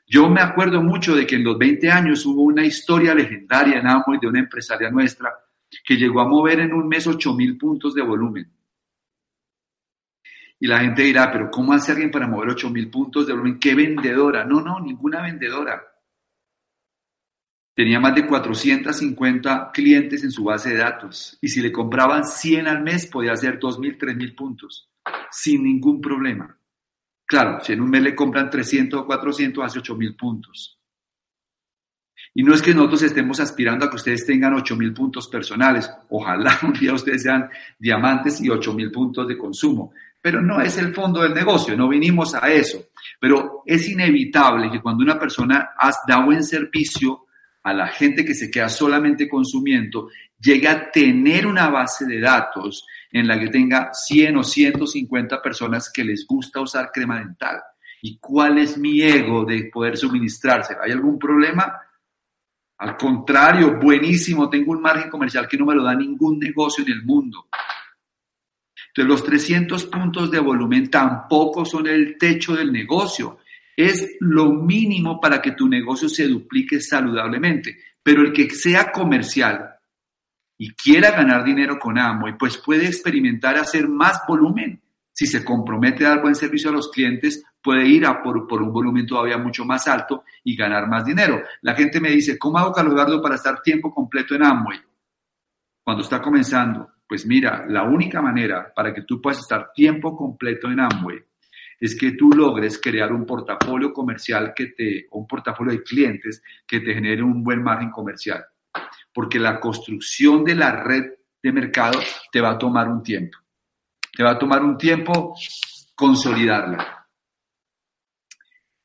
Yo 0.07 0.27
me 0.27 0.41
acuerdo 0.41 0.81
mucho 0.81 1.15
de 1.15 1.27
que 1.27 1.35
en 1.35 1.43
los 1.43 1.55
20 1.59 1.91
años 1.91 2.25
hubo 2.25 2.41
una 2.41 2.65
historia 2.65 3.13
legendaria 3.13 3.77
en 3.77 3.85
Amway 3.85 4.17
de 4.19 4.27
una 4.27 4.39
empresaria 4.39 4.89
nuestra 4.89 5.31
que 5.85 5.95
llegó 5.95 6.21
a 6.21 6.27
mover 6.27 6.61
en 6.61 6.73
un 6.73 6.87
mes 6.87 7.05
8 7.05 7.35
mil 7.35 7.59
puntos 7.59 7.93
de 7.93 8.01
volumen. 8.01 8.56
Y 10.59 10.67
la 10.67 10.79
gente 10.79 11.03
dirá, 11.03 11.31
pero 11.31 11.51
¿cómo 11.51 11.73
hace 11.73 11.91
alguien 11.91 12.11
para 12.11 12.27
mover 12.27 12.49
8 12.49 12.69
mil 12.69 12.89
puntos 12.89 13.27
de 13.27 13.33
volumen? 13.33 13.59
¿Qué 13.59 13.75
vendedora? 13.75 14.43
No, 14.43 14.61
no, 14.61 14.79
ninguna 14.79 15.21
vendedora. 15.21 15.83
Tenía 17.75 17.99
más 17.99 18.15
de 18.15 18.25
450 18.25 19.69
clientes 19.71 20.23
en 20.23 20.31
su 20.31 20.45
base 20.45 20.71
de 20.71 20.77
datos 20.77 21.37
y 21.41 21.47
si 21.47 21.61
le 21.61 21.71
compraban 21.71 22.25
100 22.25 22.67
al 22.67 22.81
mes 22.81 23.05
podía 23.05 23.33
hacer 23.33 23.59
2.000, 23.59 23.99
3.000 23.99 24.35
puntos 24.35 24.89
sin 25.31 25.63
ningún 25.63 26.01
problema. 26.01 26.57
Claro, 27.23 27.59
si 27.61 27.73
en 27.73 27.81
un 27.81 27.89
mes 27.91 28.01
le 28.01 28.15
compran 28.15 28.49
300 28.49 29.01
o 29.01 29.05
400, 29.05 29.63
hace 29.63 29.79
8.000 29.79 30.17
puntos. 30.17 30.79
Y 32.33 32.43
no 32.43 32.53
es 32.53 32.61
que 32.61 32.73
nosotros 32.73 33.03
estemos 33.03 33.39
aspirando 33.39 33.85
a 33.85 33.89
que 33.89 33.95
ustedes 33.95 34.25
tengan 34.25 34.53
8.000 34.53 34.93
puntos 34.95 35.27
personales. 35.27 35.91
Ojalá 36.09 36.57
un 36.63 36.73
día 36.73 36.93
ustedes 36.93 37.23
sean 37.23 37.49
diamantes 37.77 38.41
y 38.41 38.47
8.000 38.47 38.91
puntos 38.91 39.27
de 39.27 39.37
consumo. 39.37 39.91
Pero 40.21 40.41
no 40.41 40.61
es 40.61 40.77
el 40.77 40.93
fondo 40.93 41.21
del 41.21 41.33
negocio, 41.33 41.77
no 41.77 41.87
vinimos 41.87 42.35
a 42.35 42.49
eso. 42.49 42.85
Pero 43.19 43.63
es 43.65 43.87
inevitable 43.87 44.69
que 44.71 44.81
cuando 44.81 45.03
una 45.03 45.19
persona 45.19 45.69
da 46.07 46.25
buen 46.25 46.43
servicio, 46.43 47.27
a 47.67 47.73
la 47.73 47.87
gente 47.87 48.23
que 48.23 48.33
se 48.33 48.49
queda 48.49 48.69
solamente 48.69 49.27
consumiendo, 49.27 50.09
llegue 50.39 50.69
a 50.69 50.89
tener 50.89 51.45
una 51.45 51.69
base 51.69 52.05
de 52.05 52.21
datos 52.21 52.85
en 53.11 53.27
la 53.27 53.37
que 53.37 53.49
tenga 53.49 53.89
100 53.91 54.37
o 54.37 54.43
150 54.43 55.41
personas 55.41 55.91
que 55.93 56.05
les 56.05 56.25
gusta 56.25 56.61
usar 56.61 56.91
crema 56.93 57.19
dental. 57.19 57.61
¿Y 58.01 58.19
cuál 58.19 58.59
es 58.59 58.77
mi 58.77 59.01
ego 59.01 59.43
de 59.43 59.65
poder 59.65 59.97
suministrarse? 59.97 60.77
¿Hay 60.81 60.91
algún 60.91 61.19
problema? 61.19 61.73
Al 62.77 62.95
contrario, 62.95 63.77
buenísimo, 63.81 64.49
tengo 64.49 64.71
un 64.71 64.81
margen 64.81 65.09
comercial 65.09 65.45
que 65.45 65.57
no 65.57 65.65
me 65.65 65.75
lo 65.75 65.83
da 65.83 65.93
ningún 65.93 66.39
negocio 66.39 66.85
en 66.85 66.93
el 66.93 67.03
mundo. 67.03 67.47
Entonces, 68.97 69.21
los 69.21 69.23
300 69.23 69.85
puntos 69.85 70.31
de 70.31 70.39
volumen 70.39 70.89
tampoco 70.89 71.65
son 71.65 71.85
el 71.85 72.17
techo 72.17 72.55
del 72.55 72.71
negocio 72.71 73.37
es 73.75 74.17
lo 74.21 74.51
mínimo 74.51 75.21
para 75.21 75.39
que 75.39 75.51
tu 75.51 75.69
negocio 75.69 76.09
se 76.09 76.27
duplique 76.27 76.81
saludablemente. 76.81 77.77
Pero 78.01 78.23
el 78.23 78.33
que 78.33 78.49
sea 78.49 78.91
comercial 78.91 79.75
y 80.57 80.73
quiera 80.73 81.11
ganar 81.11 81.43
dinero 81.43 81.77
con 81.77 81.99
Amway, 81.99 82.39
pues 82.39 82.57
puede 82.57 82.87
experimentar 82.87 83.55
hacer 83.57 83.87
más 83.87 84.21
volumen. 84.27 84.81
Si 85.13 85.27
se 85.27 85.45
compromete 85.45 86.03
a 86.03 86.09
dar 86.09 86.21
buen 86.23 86.33
servicio 86.33 86.71
a 86.71 86.73
los 86.73 86.89
clientes, 86.89 87.43
puede 87.61 87.87
ir 87.87 88.07
por, 88.23 88.47
por 88.47 88.63
un 88.63 88.73
volumen 88.73 89.05
todavía 89.05 89.37
mucho 89.37 89.63
más 89.63 89.87
alto 89.87 90.23
y 90.43 90.55
ganar 90.55 90.87
más 90.87 91.05
dinero. 91.05 91.43
La 91.61 91.75
gente 91.75 91.99
me 91.99 92.09
dice, 92.09 92.39
¿cómo 92.39 92.57
hago, 92.57 92.71
Carlos 92.71 92.95
Eduardo, 92.95 93.21
para 93.21 93.35
estar 93.35 93.61
tiempo 93.61 93.93
completo 93.93 94.33
en 94.33 94.43
Amway? 94.43 94.79
Cuando 95.83 96.01
está 96.01 96.19
comenzando, 96.19 96.96
pues 97.07 97.25
mira, 97.25 97.65
la 97.67 97.83
única 97.83 98.21
manera 98.21 98.73
para 98.73 98.93
que 98.93 99.03
tú 99.03 99.21
puedas 99.21 99.39
estar 99.39 99.71
tiempo 99.73 100.15
completo 100.15 100.69
en 100.69 100.81
Amway 100.81 101.23
es 101.79 101.95
que 101.95 102.11
tú 102.11 102.31
logres 102.31 102.79
crear 102.81 103.13
un 103.13 103.25
portafolio 103.25 103.93
comercial 103.93 104.53
que 104.55 104.67
te, 104.67 105.07
un 105.11 105.27
portafolio 105.27 105.73
de 105.73 105.83
clientes 105.83 106.41
que 106.65 106.79
te 106.79 106.93
genere 106.93 107.21
un 107.21 107.43
buen 107.43 107.61
margen 107.63 107.91
comercial. 107.91 108.43
Porque 109.13 109.39
la 109.39 109.59
construcción 109.59 110.43
de 110.43 110.55
la 110.55 110.71
red 110.83 111.05
de 111.41 111.51
mercado 111.51 111.99
te 112.31 112.41
va 112.41 112.51
a 112.51 112.57
tomar 112.57 112.87
un 112.87 113.03
tiempo. 113.03 113.37
Te 114.15 114.23
va 114.23 114.31
a 114.31 114.39
tomar 114.39 114.63
un 114.63 114.77
tiempo 114.77 115.35
consolidarla. 115.95 117.07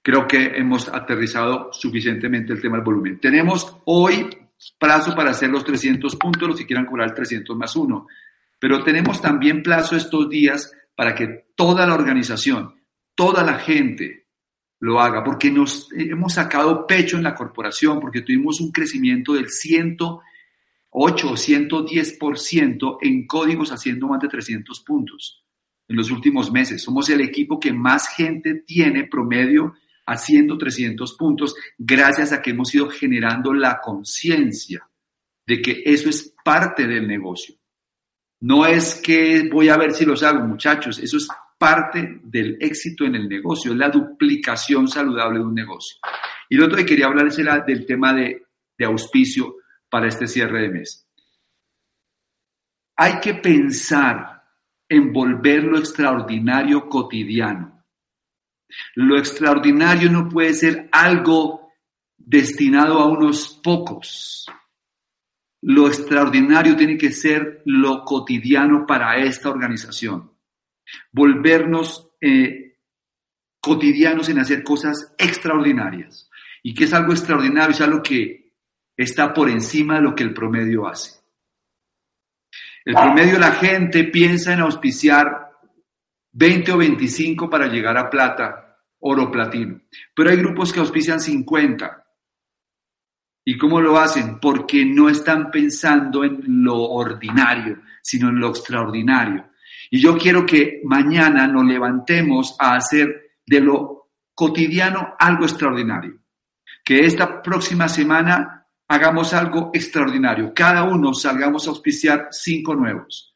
Creo 0.02 0.26
que 0.26 0.56
hemos 0.56 0.88
aterrizado 0.88 1.72
suficientemente 1.72 2.52
el 2.52 2.60
tema 2.60 2.76
del 2.76 2.84
volumen. 2.84 3.20
Tenemos 3.20 3.80
hoy 3.86 4.28
plazo 4.78 5.14
para 5.14 5.30
hacer 5.30 5.50
los 5.50 5.64
300 5.64 6.16
puntos, 6.16 6.48
los 6.48 6.58
que 6.58 6.66
quieran 6.66 6.86
cobrar 6.86 7.08
el 7.08 7.14
300 7.14 7.56
más 7.56 7.74
uno. 7.76 8.06
Pero 8.58 8.82
tenemos 8.82 9.20
también 9.20 9.62
plazo 9.62 9.96
estos 9.96 10.28
días 10.28 10.72
para 10.94 11.14
que 11.14 11.46
toda 11.56 11.86
la 11.86 11.94
organización, 11.94 12.74
toda 13.14 13.42
la 13.42 13.58
gente 13.58 14.28
lo 14.80 15.00
haga, 15.00 15.22
porque 15.22 15.50
nos 15.50 15.88
hemos 15.92 16.34
sacado 16.34 16.86
pecho 16.86 17.16
en 17.16 17.22
la 17.22 17.34
corporación, 17.34 18.00
porque 18.00 18.22
tuvimos 18.22 18.60
un 18.60 18.72
crecimiento 18.72 19.32
del 19.34 19.48
108 19.48 20.20
o 20.90 21.32
110% 21.34 22.98
en 23.00 23.26
códigos 23.26 23.70
haciendo 23.70 24.08
más 24.08 24.20
de 24.20 24.28
300 24.28 24.80
puntos 24.80 25.44
en 25.88 25.96
los 25.96 26.10
últimos 26.10 26.50
meses. 26.50 26.82
Somos 26.82 27.08
el 27.10 27.20
equipo 27.20 27.60
que 27.60 27.72
más 27.72 28.08
gente 28.08 28.62
tiene 28.66 29.04
promedio 29.04 29.74
haciendo 30.12 30.56
300 30.56 31.14
puntos 31.14 31.54
gracias 31.78 32.32
a 32.32 32.40
que 32.40 32.50
hemos 32.50 32.74
ido 32.74 32.88
generando 32.88 33.52
la 33.52 33.80
conciencia 33.80 34.88
de 35.46 35.60
que 35.60 35.82
eso 35.84 36.08
es 36.08 36.34
parte 36.44 36.86
del 36.86 37.06
negocio. 37.06 37.54
No 38.40 38.66
es 38.66 38.96
que 38.96 39.48
voy 39.50 39.68
a 39.68 39.76
ver 39.76 39.92
si 39.92 40.04
los 40.04 40.22
hago, 40.22 40.44
muchachos, 40.44 40.98
eso 40.98 41.16
es 41.16 41.28
parte 41.58 42.20
del 42.24 42.56
éxito 42.60 43.04
en 43.04 43.14
el 43.14 43.28
negocio, 43.28 43.70
es 43.70 43.78
la 43.78 43.88
duplicación 43.88 44.88
saludable 44.88 45.38
de 45.38 45.44
un 45.44 45.54
negocio. 45.54 45.98
Y 46.48 46.56
lo 46.56 46.66
otro 46.66 46.78
que 46.78 46.86
quería 46.86 47.06
hablar 47.06 47.28
es 47.28 47.36
del 47.36 47.86
tema 47.86 48.12
de, 48.12 48.46
de 48.76 48.84
auspicio 48.84 49.56
para 49.88 50.08
este 50.08 50.26
cierre 50.26 50.62
de 50.62 50.68
mes. 50.70 51.06
Hay 52.96 53.20
que 53.20 53.34
pensar 53.34 54.42
en 54.88 55.12
volver 55.12 55.64
lo 55.64 55.78
extraordinario 55.78 56.88
cotidiano. 56.88 57.81
Lo 58.94 59.18
extraordinario 59.18 60.10
no 60.10 60.28
puede 60.28 60.54
ser 60.54 60.88
algo 60.92 61.72
destinado 62.16 62.98
a 62.98 63.06
unos 63.06 63.60
pocos. 63.62 64.46
Lo 65.62 65.86
extraordinario 65.86 66.76
tiene 66.76 66.96
que 66.96 67.12
ser 67.12 67.62
lo 67.66 68.04
cotidiano 68.04 68.86
para 68.86 69.16
esta 69.16 69.48
organización 69.48 70.32
volvernos 71.10 72.10
eh, 72.20 72.78
cotidianos 73.60 74.28
en 74.28 74.40
hacer 74.40 74.62
cosas 74.62 75.14
extraordinarias. 75.18 76.28
¿Y 76.62 76.74
qué 76.74 76.84
es 76.84 76.92
algo 76.92 77.12
extraordinario? 77.12 77.70
Es 77.70 77.80
algo 77.80 78.02
que 78.02 78.52
está 78.96 79.32
por 79.32 79.48
encima 79.48 79.96
de 79.96 80.02
lo 80.02 80.14
que 80.14 80.22
el 80.22 80.34
promedio 80.34 80.86
hace. 80.86 81.20
El 82.84 82.94
promedio 82.94 83.38
la 83.38 83.52
gente 83.52 84.04
piensa 84.04 84.52
en 84.52 84.60
auspiciar 84.60 85.50
20 86.32 86.72
o 86.72 86.78
25 86.78 87.48
para 87.48 87.68
llegar 87.68 87.96
a 87.96 88.10
plata, 88.10 88.61
oro, 89.02 89.30
platino. 89.30 89.80
Pero 90.14 90.30
hay 90.30 90.36
grupos 90.36 90.72
que 90.72 90.80
auspician 90.80 91.20
50. 91.20 92.04
¿Y 93.44 93.58
cómo 93.58 93.80
lo 93.80 93.98
hacen? 93.98 94.38
Porque 94.40 94.84
no 94.84 95.08
están 95.08 95.50
pensando 95.50 96.24
en 96.24 96.64
lo 96.64 96.80
ordinario, 96.80 97.80
sino 98.02 98.28
en 98.28 98.38
lo 98.38 98.50
extraordinario. 98.50 99.50
Y 99.90 100.00
yo 100.00 100.16
quiero 100.16 100.46
que 100.46 100.80
mañana 100.84 101.46
nos 101.46 101.64
levantemos 101.64 102.56
a 102.58 102.76
hacer 102.76 103.32
de 103.44 103.60
lo 103.60 104.10
cotidiano 104.34 105.14
algo 105.18 105.44
extraordinario. 105.44 106.18
Que 106.84 107.04
esta 107.04 107.42
próxima 107.42 107.88
semana 107.88 108.66
hagamos 108.88 109.34
algo 109.34 109.70
extraordinario. 109.72 110.52
Cada 110.54 110.84
uno 110.84 111.12
salgamos 111.14 111.66
a 111.66 111.70
auspiciar 111.70 112.28
cinco 112.30 112.74
nuevos. 112.74 113.31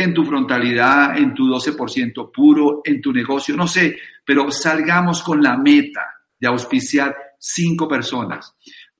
En 0.00 0.14
tu 0.14 0.24
frontalidad, 0.24 1.18
en 1.18 1.34
tu 1.34 1.48
12% 1.48 2.30
puro, 2.30 2.82
en 2.84 3.00
tu 3.00 3.12
negocio, 3.12 3.56
no 3.56 3.66
sé, 3.66 3.98
pero 4.24 4.50
salgamos 4.50 5.22
con 5.22 5.42
la 5.42 5.56
meta 5.56 6.02
de 6.38 6.46
auspiciar 6.46 7.16
cinco 7.38 7.88
personas. 7.88 8.54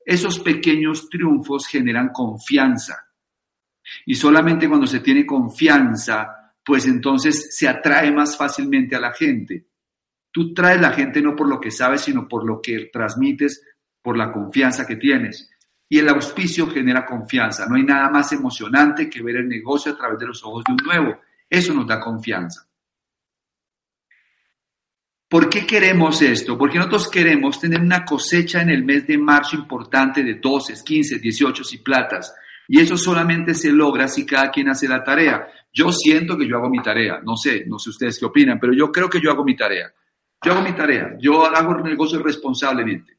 Esos 0.05 0.41
pequeños 0.41 1.09
triunfos 1.09 1.67
generan 1.67 2.09
confianza. 2.09 3.07
Y 4.07 4.15
solamente 4.15 4.69
cuando 4.69 4.87
se 4.87 5.01
tiene 5.01 5.25
confianza 5.25 6.39
pues 6.69 6.85
entonces 6.85 7.57
se 7.57 7.67
atrae 7.67 8.13
más 8.13 8.37
fácilmente 8.37 8.95
a 8.95 9.01
la 9.01 9.15
gente. 9.15 9.69
Tú 10.31 10.53
traes 10.53 10.79
la 10.79 10.93
gente 10.93 11.23
no 11.23 11.35
por 11.35 11.49
lo 11.49 11.59
que 11.59 11.71
sabes, 11.71 12.03
sino 12.03 12.29
por 12.29 12.47
lo 12.47 12.61
que 12.61 12.91
transmites, 12.93 13.65
por 14.03 14.19
la 14.19 14.31
confianza 14.31 14.87
que 14.87 14.97
tienes. 14.97 15.49
Y 15.89 15.99
el 15.99 16.09
auspicio 16.09 16.69
genera 16.69 17.07
confianza. 17.07 17.67
No 17.67 17.77
hay 17.77 17.83
nada 17.83 18.11
más 18.11 18.31
emocionante 18.33 19.09
que 19.09 19.23
ver 19.23 19.37
el 19.37 19.49
negocio 19.49 19.93
a 19.93 19.97
través 19.97 20.19
de 20.19 20.27
los 20.27 20.45
ojos 20.45 20.65
de 20.65 20.73
un 20.73 20.79
nuevo. 20.85 21.21
Eso 21.49 21.73
nos 21.73 21.87
da 21.87 21.99
confianza. 21.99 22.69
¿Por 25.29 25.51
qué 25.51 25.67
queremos 25.67 26.23
esto? 26.23 26.57
Porque 26.57 26.79
nosotros 26.79 27.11
queremos 27.11 27.61
tener 27.61 27.81
una 27.81 28.05
cosecha 28.05 28.63
en 28.63 28.71
el 28.71 28.83
mes 28.83 29.07
de 29.07 29.19
marzo 29.19 29.57
importante 29.57 30.23
de 30.23 30.35
12, 30.35 30.75
15, 30.83 31.19
18 31.19 31.63
y 31.73 31.79
platas. 31.79 32.35
Y 32.67 32.81
eso 32.81 32.97
solamente 32.97 33.55
se 33.55 33.71
logra 33.71 34.09
si 34.09 34.25
cada 34.25 34.51
quien 34.51 34.71
hace 34.71 34.89
la 34.89 35.05
tarea. 35.05 35.47
Yo 35.71 35.93
siento 35.93 36.37
que 36.37 36.49
yo 36.49 36.57
hago 36.57 36.71
mi 36.71 36.81
tarea, 36.83 37.21
no 37.23 37.37
sé, 37.37 37.65
no 37.67 37.79
sé 37.79 37.91
ustedes 37.91 38.19
qué 38.19 38.25
opinan, 38.25 38.59
pero 38.59 38.73
yo 38.73 38.91
creo 38.91 39.09
que 39.09 39.21
yo 39.21 39.31
hago 39.31 39.45
mi 39.45 39.55
tarea. 39.55 39.93
Yo 40.43 40.53
hago 40.53 40.63
mi 40.63 40.73
tarea, 40.73 41.17
yo 41.21 41.45
hago 41.45 41.77
el 41.77 41.83
negocio 41.83 42.23
responsablemente. 42.23 43.18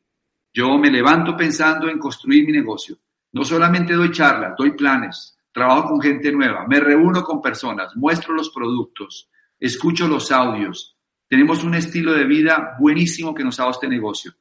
Yo 0.54 0.78
me 0.78 0.90
levanto 0.90 1.38
pensando 1.38 1.90
en 1.90 2.00
construir 2.00 2.46
mi 2.46 2.52
negocio. 2.52 2.98
No 3.32 3.44
solamente 3.44 3.94
doy 3.94 4.12
charlas, 4.12 4.54
doy 4.58 4.72
planes, 4.72 5.38
trabajo 5.52 5.90
con 5.90 6.02
gente 6.02 6.32
nueva, 6.32 6.66
me 6.68 6.80
reúno 6.80 7.24
con 7.24 7.42
personas, 7.42 7.96
muestro 7.96 8.34
los 8.34 8.50
productos, 8.50 9.30
escucho 9.60 10.08
los 10.08 10.32
audios. 10.32 10.98
Tenemos 11.28 11.64
un 11.64 11.76
estilo 11.76 12.14
de 12.14 12.26
vida 12.26 12.76
buenísimo 12.80 13.36
que 13.36 13.44
nos 13.44 13.60
ha 13.60 13.64
dado 13.64 13.74
este 13.74 13.88
negocio. 13.88 14.34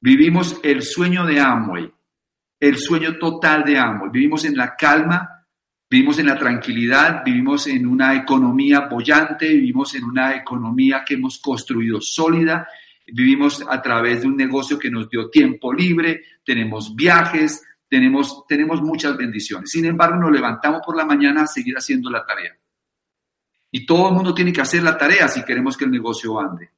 Vivimos 0.00 0.60
el 0.62 0.82
sueño 0.82 1.24
de 1.24 1.40
Amway, 1.40 1.90
el 2.60 2.76
sueño 2.76 3.16
total 3.18 3.64
de 3.64 3.78
Amway. 3.78 4.10
Vivimos 4.10 4.44
en 4.44 4.54
la 4.54 4.76
calma, 4.76 5.46
vivimos 5.88 6.18
en 6.18 6.26
la 6.26 6.38
tranquilidad, 6.38 7.22
vivimos 7.24 7.66
en 7.66 7.86
una 7.86 8.14
economía 8.14 8.80
bollante, 8.80 9.48
vivimos 9.48 9.94
en 9.94 10.04
una 10.04 10.34
economía 10.36 11.02
que 11.06 11.14
hemos 11.14 11.38
construido 11.38 12.02
sólida, 12.02 12.68
vivimos 13.06 13.64
a 13.68 13.80
través 13.82 14.22
de 14.22 14.28
un 14.28 14.36
negocio 14.36 14.78
que 14.78 14.90
nos 14.90 15.08
dio 15.08 15.28
tiempo 15.30 15.72
libre, 15.72 16.22
tenemos 16.44 16.94
viajes, 16.94 17.62
tenemos, 17.88 18.46
tenemos 18.46 18.82
muchas 18.82 19.16
bendiciones. 19.16 19.70
Sin 19.70 19.84
embargo, 19.84 20.16
nos 20.16 20.32
levantamos 20.32 20.82
por 20.84 20.96
la 20.96 21.04
mañana 21.04 21.42
a 21.42 21.46
seguir 21.46 21.74
haciendo 21.76 22.10
la 22.10 22.24
tarea. 22.24 22.56
Y 23.70 23.84
todo 23.86 24.08
el 24.08 24.14
mundo 24.14 24.34
tiene 24.34 24.52
que 24.52 24.60
hacer 24.60 24.82
la 24.82 24.96
tarea 24.96 25.28
si 25.28 25.44
queremos 25.44 25.76
que 25.76 25.84
el 25.84 25.90
negocio 25.90 26.38
ande. 26.38 26.70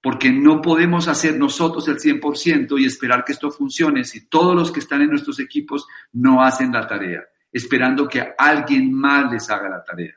Porque 0.00 0.30
no 0.30 0.60
podemos 0.60 1.08
hacer 1.08 1.36
nosotros 1.36 1.88
el 1.88 1.98
100% 1.98 2.80
y 2.80 2.84
esperar 2.84 3.24
que 3.24 3.32
esto 3.32 3.50
funcione 3.50 4.04
si 4.04 4.28
todos 4.28 4.54
los 4.54 4.70
que 4.70 4.80
están 4.80 5.02
en 5.02 5.10
nuestros 5.10 5.40
equipos 5.40 5.86
no 6.12 6.42
hacen 6.42 6.72
la 6.72 6.86
tarea, 6.86 7.24
esperando 7.50 8.08
que 8.08 8.34
alguien 8.36 8.92
más 8.92 9.30
les 9.32 9.50
haga 9.50 9.68
la 9.68 9.82
tarea. 9.82 10.14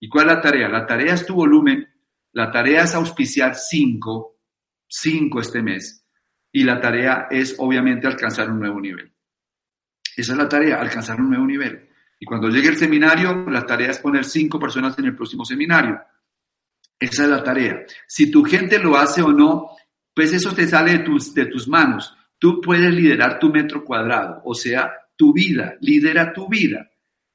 ¿Y 0.00 0.08
cuál 0.08 0.28
es 0.28 0.34
la 0.34 0.40
tarea? 0.40 0.68
La 0.68 0.86
tarea 0.86 1.14
es 1.14 1.24
tu 1.24 1.34
volumen, 1.34 1.88
la 2.32 2.50
tarea 2.50 2.82
es 2.82 2.94
auspiciar 2.94 3.54
5, 3.54 4.36
5 4.92 5.40
este 5.40 5.62
mes, 5.62 6.04
y 6.52 6.64
la 6.64 6.78
tarea 6.80 7.28
es 7.30 7.56
obviamente 7.58 8.06
alcanzar 8.06 8.50
un 8.50 8.60
nuevo 8.60 8.78
nivel. 8.78 9.10
Esa 10.14 10.32
es 10.32 10.38
la 10.38 10.48
tarea, 10.48 10.78
alcanzar 10.78 11.18
un 11.18 11.30
nuevo 11.30 11.46
nivel. 11.46 11.88
Y 12.20 12.26
cuando 12.26 12.50
llegue 12.50 12.68
el 12.68 12.76
seminario, 12.76 13.46
la 13.48 13.64
tarea 13.64 13.90
es 13.90 13.98
poner 13.98 14.24
cinco 14.24 14.60
personas 14.60 14.98
en 14.98 15.06
el 15.06 15.16
próximo 15.16 15.46
seminario. 15.46 15.98
Esa 17.00 17.24
es 17.24 17.28
la 17.30 17.42
tarea. 17.42 17.84
Si 18.06 18.30
tu 18.30 18.44
gente 18.44 18.78
lo 18.78 18.96
hace 18.96 19.22
o 19.22 19.32
no, 19.32 19.70
pues 20.14 20.32
eso 20.34 20.54
te 20.54 20.68
sale 20.68 20.98
de 20.98 20.98
tus, 20.98 21.32
de 21.32 21.46
tus 21.46 21.66
manos. 21.66 22.14
Tú 22.38 22.60
puedes 22.60 22.92
liderar 22.92 23.38
tu 23.38 23.50
metro 23.50 23.82
cuadrado, 23.82 24.42
o 24.44 24.54
sea, 24.54 24.92
tu 25.16 25.32
vida, 25.32 25.74
lidera 25.80 26.34
tu 26.34 26.48
vida. 26.48 26.90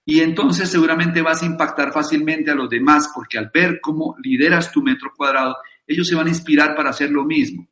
Y 0.05 0.19
entonces 0.19 0.69
seguramente 0.69 1.21
vas 1.21 1.41
a 1.41 1.47
impactar 1.47 1.91
fácilmente 1.91 2.51
a 2.51 2.55
los 2.55 2.69
demás, 2.69 3.09
porque 3.13 3.39
al 3.39 3.49
ver 3.51 3.81
cómo 3.81 4.15
lideras 4.21 4.71
tu 4.71 4.83
metro 4.83 5.11
cuadrado, 5.17 5.57
ellos 5.87 6.07
se 6.07 6.15
van 6.15 6.27
a 6.27 6.31
inspirar 6.31 6.75
para 6.75 6.89
hacer 6.89 7.09
lo 7.09 7.23
mismo. 7.23 7.67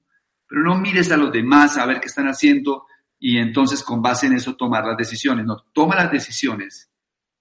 Pero 0.47 0.63
no 0.63 0.77
mires 0.77 1.11
a 1.11 1.17
los 1.17 1.31
demás 1.31 1.77
a 1.77 1.85
ver 1.85 1.99
qué 1.99 2.07
están 2.07 2.27
haciendo 2.27 2.85
y 3.19 3.37
entonces 3.37 3.83
con 3.83 4.01
base 4.01 4.27
en 4.27 4.33
eso 4.33 4.55
tomar 4.55 4.85
las 4.85 4.97
decisiones. 4.97 5.45
No, 5.45 5.57
toma 5.73 5.95
las 5.95 6.11
decisiones 6.11 6.89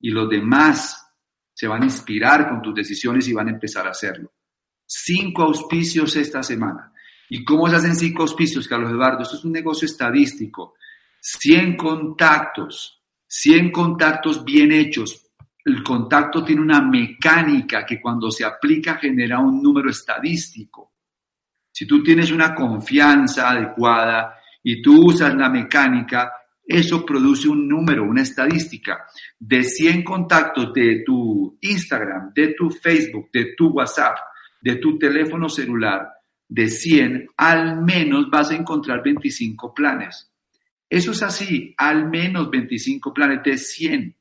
y 0.00 0.10
los 0.10 0.28
demás 0.28 1.00
se 1.52 1.68
van 1.68 1.82
a 1.82 1.86
inspirar 1.86 2.48
con 2.48 2.60
tus 2.60 2.74
decisiones 2.74 3.28
y 3.28 3.32
van 3.32 3.48
a 3.48 3.52
empezar 3.52 3.86
a 3.86 3.90
hacerlo. 3.90 4.32
Cinco 4.84 5.44
auspicios 5.44 6.16
esta 6.16 6.42
semana. 6.42 6.92
¿Y 7.30 7.44
cómo 7.44 7.68
se 7.68 7.76
hacen 7.76 7.96
cinco 7.96 8.22
auspicios, 8.22 8.68
Carlos 8.68 8.90
Eduardo? 8.90 9.22
Esto 9.22 9.36
es 9.36 9.44
un 9.44 9.52
negocio 9.52 9.86
estadístico. 9.86 10.74
100 11.20 11.76
contactos, 11.76 13.02
100 13.26 13.70
contactos 13.72 14.44
bien 14.44 14.72
hechos. 14.72 15.23
El 15.64 15.82
contacto 15.82 16.44
tiene 16.44 16.60
una 16.60 16.82
mecánica 16.82 17.86
que 17.86 18.00
cuando 18.00 18.30
se 18.30 18.44
aplica 18.44 18.96
genera 18.96 19.38
un 19.38 19.62
número 19.62 19.90
estadístico. 19.90 20.92
Si 21.72 21.86
tú 21.86 22.02
tienes 22.02 22.30
una 22.30 22.54
confianza 22.54 23.50
adecuada 23.50 24.36
y 24.62 24.82
tú 24.82 25.06
usas 25.06 25.34
la 25.34 25.48
mecánica, 25.48 26.32
eso 26.66 27.04
produce 27.04 27.48
un 27.48 27.66
número, 27.66 28.04
una 28.04 28.22
estadística. 28.22 29.06
De 29.38 29.64
100 29.64 30.04
contactos 30.04 30.72
de 30.72 31.02
tu 31.04 31.58
Instagram, 31.60 32.32
de 32.34 32.54
tu 32.54 32.70
Facebook, 32.70 33.30
de 33.32 33.54
tu 33.56 33.68
WhatsApp, 33.68 34.16
de 34.60 34.76
tu 34.76 34.98
teléfono 34.98 35.48
celular, 35.48 36.08
de 36.48 36.68
100, 36.68 37.30
al 37.36 37.82
menos 37.82 38.30
vas 38.30 38.50
a 38.50 38.54
encontrar 38.54 39.02
25 39.02 39.74
planes. 39.74 40.30
Eso 40.88 41.12
es 41.12 41.22
así, 41.22 41.74
al 41.76 42.08
menos 42.08 42.50
25 42.50 43.12
planes 43.12 43.42
de 43.42 43.58
100. 43.58 44.16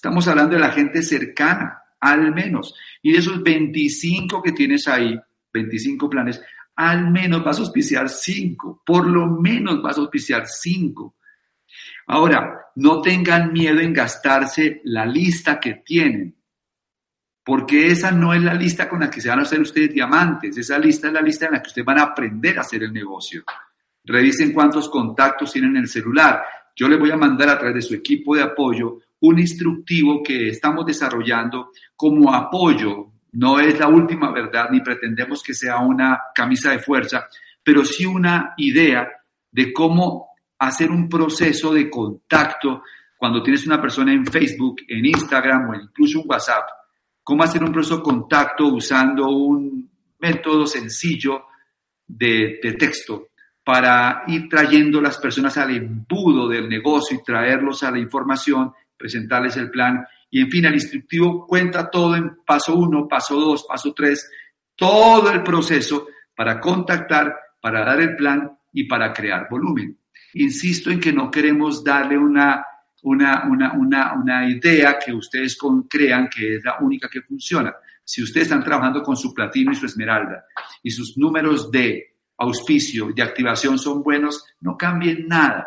Estamos 0.00 0.26
hablando 0.28 0.54
de 0.54 0.62
la 0.62 0.70
gente 0.70 1.02
cercana, 1.02 1.82
al 2.00 2.32
menos. 2.32 2.74
Y 3.02 3.12
de 3.12 3.18
esos 3.18 3.42
25 3.42 4.42
que 4.42 4.52
tienes 4.52 4.88
ahí, 4.88 5.14
25 5.52 6.08
planes, 6.08 6.40
al 6.76 7.10
menos 7.10 7.44
vas 7.44 7.58
a 7.58 7.60
auspiciar 7.60 8.08
cinco, 8.08 8.82
por 8.86 9.06
lo 9.06 9.26
menos 9.26 9.82
vas 9.82 9.98
a 9.98 10.00
auspiciar 10.00 10.46
cinco. 10.46 11.16
Ahora, 12.06 12.68
no 12.76 13.02
tengan 13.02 13.52
miedo 13.52 13.78
en 13.80 13.92
gastarse 13.92 14.80
la 14.84 15.04
lista 15.04 15.60
que 15.60 15.82
tienen, 15.84 16.34
porque 17.44 17.88
esa 17.88 18.10
no 18.10 18.32
es 18.32 18.42
la 18.42 18.54
lista 18.54 18.88
con 18.88 19.00
la 19.00 19.10
que 19.10 19.20
se 19.20 19.28
van 19.28 19.40
a 19.40 19.42
hacer 19.42 19.60
ustedes 19.60 19.92
diamantes, 19.92 20.56
esa 20.56 20.78
lista 20.78 21.08
es 21.08 21.12
la 21.12 21.20
lista 21.20 21.44
en 21.44 21.52
la 21.52 21.60
que 21.60 21.68
ustedes 21.68 21.84
van 21.84 21.98
a 21.98 22.04
aprender 22.04 22.56
a 22.56 22.62
hacer 22.62 22.84
el 22.84 22.92
negocio. 22.94 23.44
Revisen 24.04 24.54
cuántos 24.54 24.88
contactos 24.88 25.52
tienen 25.52 25.72
en 25.72 25.82
el 25.82 25.88
celular. 25.88 26.42
Yo 26.74 26.88
les 26.88 26.98
voy 26.98 27.10
a 27.10 27.18
mandar 27.18 27.50
a 27.50 27.58
través 27.58 27.74
de 27.74 27.82
su 27.82 27.94
equipo 27.94 28.34
de 28.34 28.44
apoyo 28.44 29.00
un 29.20 29.38
instructivo 29.38 30.22
que 30.22 30.48
estamos 30.48 30.86
desarrollando 30.86 31.70
como 31.96 32.32
apoyo 32.32 33.12
no 33.32 33.60
es 33.60 33.78
la 33.78 33.88
última 33.88 34.32
verdad 34.32 34.70
ni 34.70 34.80
pretendemos 34.80 35.42
que 35.42 35.54
sea 35.54 35.78
una 35.78 36.20
camisa 36.34 36.72
de 36.72 36.80
fuerza, 36.80 37.28
pero 37.62 37.84
sí 37.84 38.04
una 38.04 38.54
idea 38.56 39.08
de 39.52 39.72
cómo 39.72 40.30
hacer 40.58 40.90
un 40.90 41.08
proceso 41.08 41.72
de 41.72 41.88
contacto 41.88 42.82
cuando 43.16 43.42
tienes 43.42 43.66
una 43.66 43.80
persona 43.80 44.12
en 44.12 44.26
Facebook, 44.26 44.76
en 44.88 45.04
Instagram 45.04 45.70
o 45.70 45.74
incluso 45.74 46.20
en 46.20 46.24
WhatsApp. 46.28 46.68
Cómo 47.22 47.42
hacer 47.42 47.62
un 47.62 47.72
proceso 47.72 47.98
de 47.98 48.02
contacto 48.02 48.66
usando 48.66 49.28
un 49.28 49.90
método 50.18 50.66
sencillo 50.66 51.44
de, 52.06 52.58
de 52.62 52.72
texto 52.72 53.28
para 53.62 54.24
ir 54.26 54.48
trayendo 54.48 55.00
las 55.00 55.18
personas 55.18 55.56
al 55.58 55.76
embudo 55.76 56.48
del 56.48 56.68
negocio 56.68 57.16
y 57.16 57.22
traerlos 57.22 57.82
a 57.82 57.90
la 57.90 57.98
información, 57.98 58.72
presentarles 59.00 59.56
el 59.56 59.70
plan 59.70 60.06
y 60.30 60.42
en 60.42 60.50
fin, 60.50 60.66
el 60.66 60.74
instructivo 60.74 61.46
cuenta 61.46 61.90
todo 61.90 62.14
en 62.14 62.36
paso 62.46 62.76
uno, 62.76 63.08
paso 63.08 63.34
dos, 63.40 63.64
paso 63.68 63.92
tres, 63.94 64.30
todo 64.76 65.30
el 65.32 65.42
proceso 65.42 66.06
para 66.36 66.60
contactar, 66.60 67.34
para 67.60 67.84
dar 67.84 68.00
el 68.00 68.14
plan 68.14 68.50
y 68.72 68.84
para 68.84 69.12
crear 69.12 69.48
volumen. 69.50 69.98
Insisto 70.34 70.90
en 70.90 71.00
que 71.00 71.12
no 71.12 71.30
queremos 71.30 71.82
darle 71.82 72.16
una, 72.16 72.64
una, 73.02 73.44
una, 73.50 73.72
una, 73.72 74.12
una 74.14 74.48
idea 74.48 74.98
que 75.04 75.12
ustedes 75.12 75.58
crean 75.88 76.28
que 76.28 76.56
es 76.56 76.64
la 76.64 76.78
única 76.80 77.08
que 77.08 77.22
funciona. 77.22 77.74
Si 78.04 78.22
ustedes 78.22 78.46
están 78.46 78.62
trabajando 78.62 79.02
con 79.02 79.16
su 79.16 79.34
platino 79.34 79.72
y 79.72 79.76
su 79.76 79.86
esmeralda 79.86 80.44
y 80.82 80.90
sus 80.90 81.18
números 81.18 81.70
de 81.70 82.16
auspicio, 82.38 83.10
de 83.14 83.22
activación 83.22 83.78
son 83.78 84.02
buenos, 84.02 84.44
no 84.60 84.76
cambien 84.76 85.26
nada. 85.26 85.66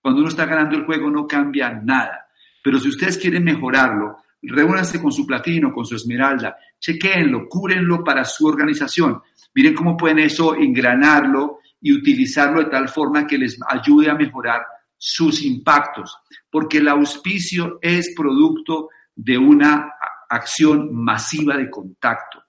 Cuando 0.00 0.20
uno 0.20 0.28
está 0.28 0.46
ganando 0.46 0.76
el 0.76 0.84
juego 0.84 1.10
no 1.10 1.26
cambia 1.26 1.70
nada. 1.70 2.23
Pero 2.64 2.80
si 2.80 2.88
ustedes 2.88 3.18
quieren 3.18 3.44
mejorarlo, 3.44 4.22
reúnanse 4.40 4.98
con 4.98 5.12
su 5.12 5.26
platino, 5.26 5.70
con 5.70 5.84
su 5.84 5.96
esmeralda, 5.96 6.56
chequéenlo, 6.80 7.46
cúrenlo 7.46 8.02
para 8.02 8.24
su 8.24 8.46
organización. 8.46 9.20
Miren 9.54 9.74
cómo 9.74 9.98
pueden 9.98 10.20
eso 10.20 10.54
engranarlo 10.54 11.58
y 11.78 11.92
utilizarlo 11.92 12.60
de 12.60 12.70
tal 12.70 12.88
forma 12.88 13.26
que 13.26 13.36
les 13.36 13.58
ayude 13.68 14.08
a 14.08 14.14
mejorar 14.14 14.62
sus 14.96 15.42
impactos, 15.42 16.16
porque 16.50 16.78
el 16.78 16.88
auspicio 16.88 17.78
es 17.82 18.14
producto 18.16 18.88
de 19.14 19.36
una 19.36 19.92
acción 20.30 20.88
masiva 20.94 21.58
de 21.58 21.68
contacto. 21.68 22.42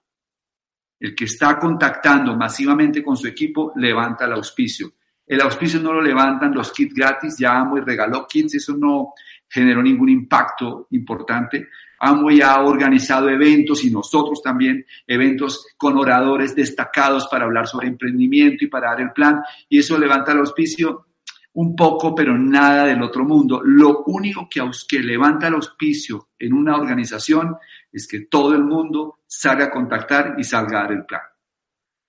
El 0.98 1.14
que 1.14 1.26
está 1.26 1.60
contactando 1.60 2.38
masivamente 2.38 3.04
con 3.04 3.18
su 3.18 3.28
equipo 3.28 3.74
levanta 3.76 4.24
el 4.24 4.32
auspicio. 4.32 4.94
El 5.28 5.42
auspicio 5.42 5.80
no 5.80 5.92
lo 5.92 6.02
levantan 6.02 6.54
los 6.54 6.72
kits 6.72 6.94
gratis, 6.94 7.36
ya 7.38 7.60
amo 7.60 7.78
y 7.78 7.82
regaló 7.82 8.28
kits, 8.28 8.56
eso 8.56 8.78
no, 8.78 9.14
generó 9.50 9.82
ningún 9.82 10.10
impacto 10.10 10.88
importante. 10.92 11.70
Amway 12.00 12.42
ha 12.42 12.62
organizado 12.62 13.30
eventos 13.30 13.84
y 13.84 13.90
nosotros 13.90 14.42
también 14.42 14.86
eventos 15.08 15.66
con 15.78 15.98
oradores 15.98 16.56
destacados 16.56 17.28
para 17.30 17.46
hablar 17.46 17.68
sobre 17.68 17.88
emprendimiento 17.88 18.66
y 18.66 18.68
para 18.68 18.90
dar 18.90 19.02
el 19.02 19.12
plan 19.12 19.42
y 19.70 19.80
eso 19.80 19.98
levanta 19.98 20.34
el 20.34 20.40
auspicio 20.40 21.08
un 21.54 21.76
poco, 21.76 22.14
pero 22.14 22.38
nada 22.38 22.86
del 22.86 23.02
otro 23.02 23.24
mundo. 23.24 23.62
Lo 23.64 24.04
único 24.08 24.48
que, 24.50 24.62
que 24.88 25.00
levanta 25.00 25.48
el 25.48 25.54
auspicio 25.54 26.30
en 26.38 26.54
una 26.54 26.76
organización 26.76 27.56
es 27.92 28.08
que 28.08 28.26
todo 28.26 28.54
el 28.54 28.64
mundo 28.64 29.20
salga 29.26 29.66
a 29.66 29.72
contactar 29.72 30.36
y 30.38 30.44
salga 30.44 30.80
a 30.80 30.82
dar 30.84 30.92
el 30.92 31.06
plan. 31.06 31.22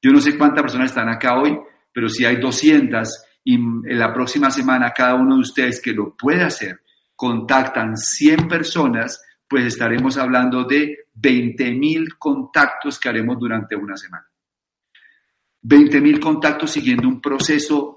Yo 0.02 0.10
no 0.10 0.20
sé 0.20 0.36
cuántas 0.36 0.62
personas 0.62 0.90
están 0.90 1.08
acá 1.08 1.38
hoy, 1.38 1.56
pero 1.92 2.08
si 2.08 2.24
hay 2.24 2.36
200 2.36 3.08
y 3.44 3.54
en 3.54 3.98
la 3.98 4.12
próxima 4.12 4.50
semana 4.50 4.90
cada 4.90 5.14
uno 5.14 5.36
de 5.36 5.42
ustedes 5.42 5.80
que 5.80 5.92
lo 5.92 6.16
puede 6.16 6.42
hacer, 6.42 6.80
contactan 7.16 7.96
100 7.96 8.46
personas, 8.46 9.22
pues 9.48 9.64
estaremos 9.64 10.18
hablando 10.18 10.64
de 10.64 11.06
20 11.14 11.72
mil 11.72 12.16
contactos 12.18 13.00
que 13.00 13.08
haremos 13.08 13.38
durante 13.38 13.74
una 13.74 13.96
semana. 13.96 14.26
20 15.62 16.00
mil 16.00 16.20
contactos 16.20 16.70
siguiendo 16.70 17.08
un 17.08 17.20
proceso 17.20 17.96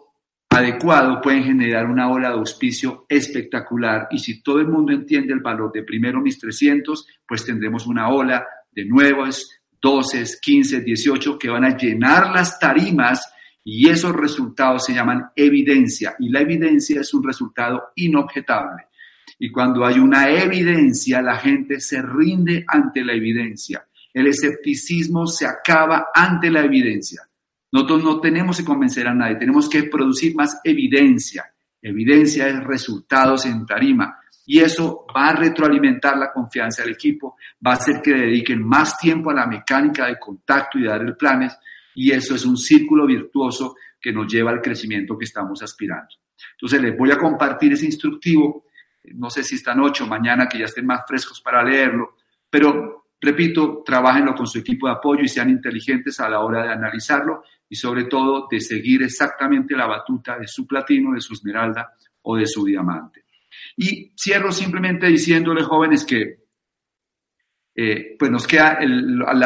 adecuado 0.49 1.22
pueden 1.22 1.43
generar 1.43 1.86
una 1.86 2.09
ola 2.09 2.30
de 2.30 2.36
auspicio 2.36 3.05
espectacular 3.07 4.07
y 4.09 4.17
si 4.17 4.41
todo 4.41 4.59
el 4.59 4.67
mundo 4.67 4.91
entiende 4.91 5.34
el 5.34 5.41
valor 5.41 5.72
de 5.72 5.84
primero 5.84 6.20
mis 6.22 6.39
300, 6.39 7.05
pues 7.28 7.45
tendremos 7.45 7.86
una 7.86 8.09
ola 8.09 8.45
de 8.72 8.86
nuevos 8.86 9.51
12, 9.80 10.26
15, 10.41 10.82
18 10.82 11.38
que 11.38 11.49
van 11.49 11.65
a 11.65 11.78
llenar 11.78 12.32
las 12.32 12.59
tarimas 12.59 13.32
y 13.63 13.88
esos 13.89 14.15
resultados 14.15 14.86
se 14.86 14.93
llaman 14.93 15.30
evidencia 15.36 16.15
y 16.20 16.30
la 16.30 16.41
evidencia 16.41 17.01
es 17.01 17.13
un 17.13 17.24
resultado 17.24 17.91
inobjetable. 17.95 18.88
Y 19.39 19.51
cuando 19.51 19.85
hay 19.85 19.99
una 19.99 20.29
evidencia, 20.29 21.21
la 21.21 21.37
gente 21.37 21.79
se 21.79 22.01
rinde 22.01 22.65
ante 22.67 23.03
la 23.03 23.13
evidencia. 23.13 23.85
El 24.13 24.27
escepticismo 24.27 25.25
se 25.25 25.45
acaba 25.45 26.07
ante 26.13 26.51
la 26.51 26.61
evidencia. 26.61 27.21
Nosotros 27.71 28.03
no 28.03 28.19
tenemos 28.19 28.57
que 28.57 28.65
convencer 28.65 29.07
a 29.07 29.13
nadie, 29.13 29.35
tenemos 29.35 29.69
que 29.69 29.83
producir 29.83 30.35
más 30.35 30.59
evidencia. 30.63 31.45
Evidencia 31.81 32.47
es 32.47 32.63
resultados 32.63 33.45
en 33.45 33.65
tarima. 33.65 34.19
Y 34.45 34.59
eso 34.59 35.05
va 35.15 35.29
a 35.29 35.35
retroalimentar 35.35 36.17
la 36.17 36.33
confianza 36.33 36.81
del 36.81 36.93
equipo, 36.93 37.37
va 37.65 37.71
a 37.71 37.75
hacer 37.75 38.01
que 38.01 38.11
dediquen 38.11 38.63
más 38.63 38.97
tiempo 38.97 39.29
a 39.29 39.35
la 39.35 39.45
mecánica 39.45 40.07
de 40.07 40.17
contacto 40.17 40.79
y 40.79 40.81
de 40.81 40.89
dar 40.89 41.01
el 41.01 41.15
planes. 41.15 41.55
Y 41.93 42.11
eso 42.11 42.33
es 42.33 42.45
un 42.45 42.57
círculo 42.57 43.05
virtuoso 43.05 43.75
que 44.01 44.11
nos 44.11 44.31
lleva 44.31 44.49
al 44.51 44.61
crecimiento 44.61 45.17
que 45.17 45.25
estamos 45.25 45.61
aspirando. 45.61 46.09
Entonces 46.53 46.81
les 46.81 46.97
voy 46.97 47.11
a 47.11 47.17
compartir 47.17 47.73
ese 47.73 47.85
instructivo. 47.85 48.65
No 49.03 49.29
sé 49.29 49.43
si 49.43 49.55
esta 49.55 49.73
noche 49.73 50.03
o 50.03 50.07
mañana 50.07 50.47
que 50.47 50.59
ya 50.59 50.65
estén 50.65 50.85
más 50.85 51.01
frescos 51.07 51.41
para 51.41 51.63
leerlo, 51.63 52.15
pero 52.49 53.07
repito, 53.21 53.83
trabajenlo 53.85 54.33
con 54.35 54.47
su 54.47 54.59
equipo 54.59 54.87
de 54.87 54.93
apoyo 54.93 55.23
y 55.23 55.29
sean 55.29 55.49
inteligentes 55.49 56.19
a 56.19 56.29
la 56.29 56.39
hora 56.39 56.63
de 56.63 56.73
analizarlo 56.73 57.43
y 57.67 57.75
sobre 57.75 58.05
todo 58.05 58.47
de 58.49 58.59
seguir 58.59 59.03
exactamente 59.03 59.75
la 59.75 59.85
batuta 59.85 60.37
de 60.37 60.47
su 60.47 60.65
platino, 60.65 61.13
de 61.13 61.21
su 61.21 61.33
esmeralda 61.33 61.93
o 62.23 62.35
de 62.35 62.47
su 62.47 62.65
diamante. 62.65 63.25
Y 63.77 64.13
cierro 64.17 64.51
simplemente 64.51 65.07
diciéndole, 65.07 65.63
jóvenes, 65.63 66.05
que 66.05 66.39
eh, 67.75 68.15
pues 68.17 68.29
nos 68.29 68.45
queda 68.45 68.79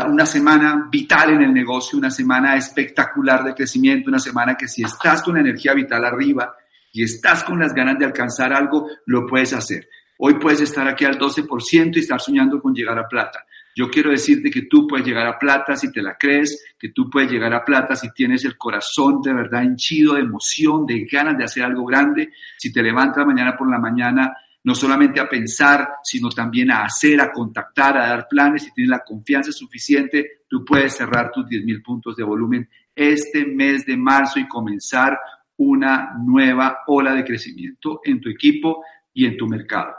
una 0.09 0.25
semana 0.25 0.87
vital 0.89 1.31
en 1.31 1.43
el 1.43 1.53
negocio, 1.53 1.99
una 1.99 2.09
semana 2.09 2.55
espectacular 2.55 3.43
de 3.43 3.53
crecimiento, 3.53 4.09
una 4.09 4.19
semana 4.19 4.55
que 4.55 4.67
si 4.67 4.83
estás 4.83 5.21
con 5.21 5.37
energía 5.37 5.73
vital 5.73 6.03
arriba 6.05 6.55
y 6.93 7.03
estás 7.03 7.43
con 7.43 7.59
las 7.59 7.73
ganas 7.73 7.99
de 7.99 8.05
alcanzar 8.05 8.53
algo, 8.53 8.87
lo 9.07 9.25
puedes 9.25 9.51
hacer. 9.51 9.89
Hoy 10.19 10.35
puedes 10.35 10.61
estar 10.61 10.87
aquí 10.87 11.03
al 11.03 11.17
12% 11.17 11.97
y 11.97 11.99
estar 11.99 12.21
soñando 12.21 12.61
con 12.61 12.73
llegar 12.73 12.97
a 12.97 13.07
plata. 13.07 13.43
Yo 13.75 13.89
quiero 13.89 14.11
decirte 14.11 14.51
que 14.51 14.67
tú 14.67 14.87
puedes 14.87 15.05
llegar 15.05 15.25
a 15.25 15.39
plata 15.39 15.75
si 15.75 15.91
te 15.91 16.03
la 16.03 16.15
crees, 16.15 16.63
que 16.77 16.89
tú 16.89 17.09
puedes 17.09 17.31
llegar 17.31 17.51
a 17.53 17.65
plata 17.65 17.95
si 17.95 18.13
tienes 18.13 18.45
el 18.45 18.55
corazón 18.55 19.21
de 19.23 19.33
verdad 19.33 19.63
henchido 19.63 20.13
de 20.13 20.21
emoción, 20.21 20.85
de 20.85 21.05
ganas 21.11 21.35
de 21.35 21.43
hacer 21.43 21.63
algo 21.63 21.83
grande, 21.83 22.31
si 22.57 22.71
te 22.71 22.83
levantas 22.83 23.25
mañana 23.25 23.57
por 23.57 23.69
la 23.69 23.79
mañana 23.79 24.31
no 24.65 24.75
solamente 24.75 25.19
a 25.19 25.27
pensar, 25.27 25.89
sino 26.03 26.29
también 26.29 26.71
a 26.71 26.85
hacer, 26.85 27.19
a 27.19 27.31
contactar, 27.31 27.97
a 27.97 28.07
dar 28.07 28.27
planes, 28.29 28.63
si 28.63 28.71
tienes 28.71 28.91
la 28.91 29.03
confianza 29.03 29.51
suficiente, 29.51 30.43
tú 30.47 30.63
puedes 30.63 30.95
cerrar 30.95 31.31
tus 31.31 31.47
10 31.49 31.65
mil 31.65 31.81
puntos 31.81 32.15
de 32.15 32.23
volumen 32.23 32.69
este 32.95 33.45
mes 33.45 33.85
de 33.85 33.97
marzo 33.97 34.39
y 34.39 34.47
comenzar 34.47 35.17
una 35.57 36.13
nueva 36.19 36.79
ola 36.87 37.13
de 37.13 37.23
crecimiento 37.23 38.01
en 38.03 38.19
tu 38.19 38.29
equipo 38.29 38.83
y 39.13 39.25
en 39.25 39.37
tu 39.37 39.47
mercado. 39.47 39.93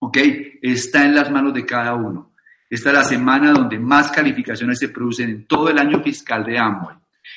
¿Ok? 0.00 0.18
Está 0.62 1.04
en 1.04 1.14
las 1.14 1.30
manos 1.30 1.54
de 1.54 1.64
cada 1.64 1.94
uno. 1.94 2.34
Esta 2.70 2.90
es 2.90 2.94
la 2.94 3.04
semana 3.04 3.52
donde 3.52 3.78
más 3.78 4.10
calificaciones 4.10 4.78
se 4.78 4.90
producen 4.90 5.30
en 5.30 5.46
todo 5.46 5.70
el 5.70 5.78
año 5.78 6.02
fiscal 6.02 6.44
de 6.44 6.58
Amway. 6.58 6.96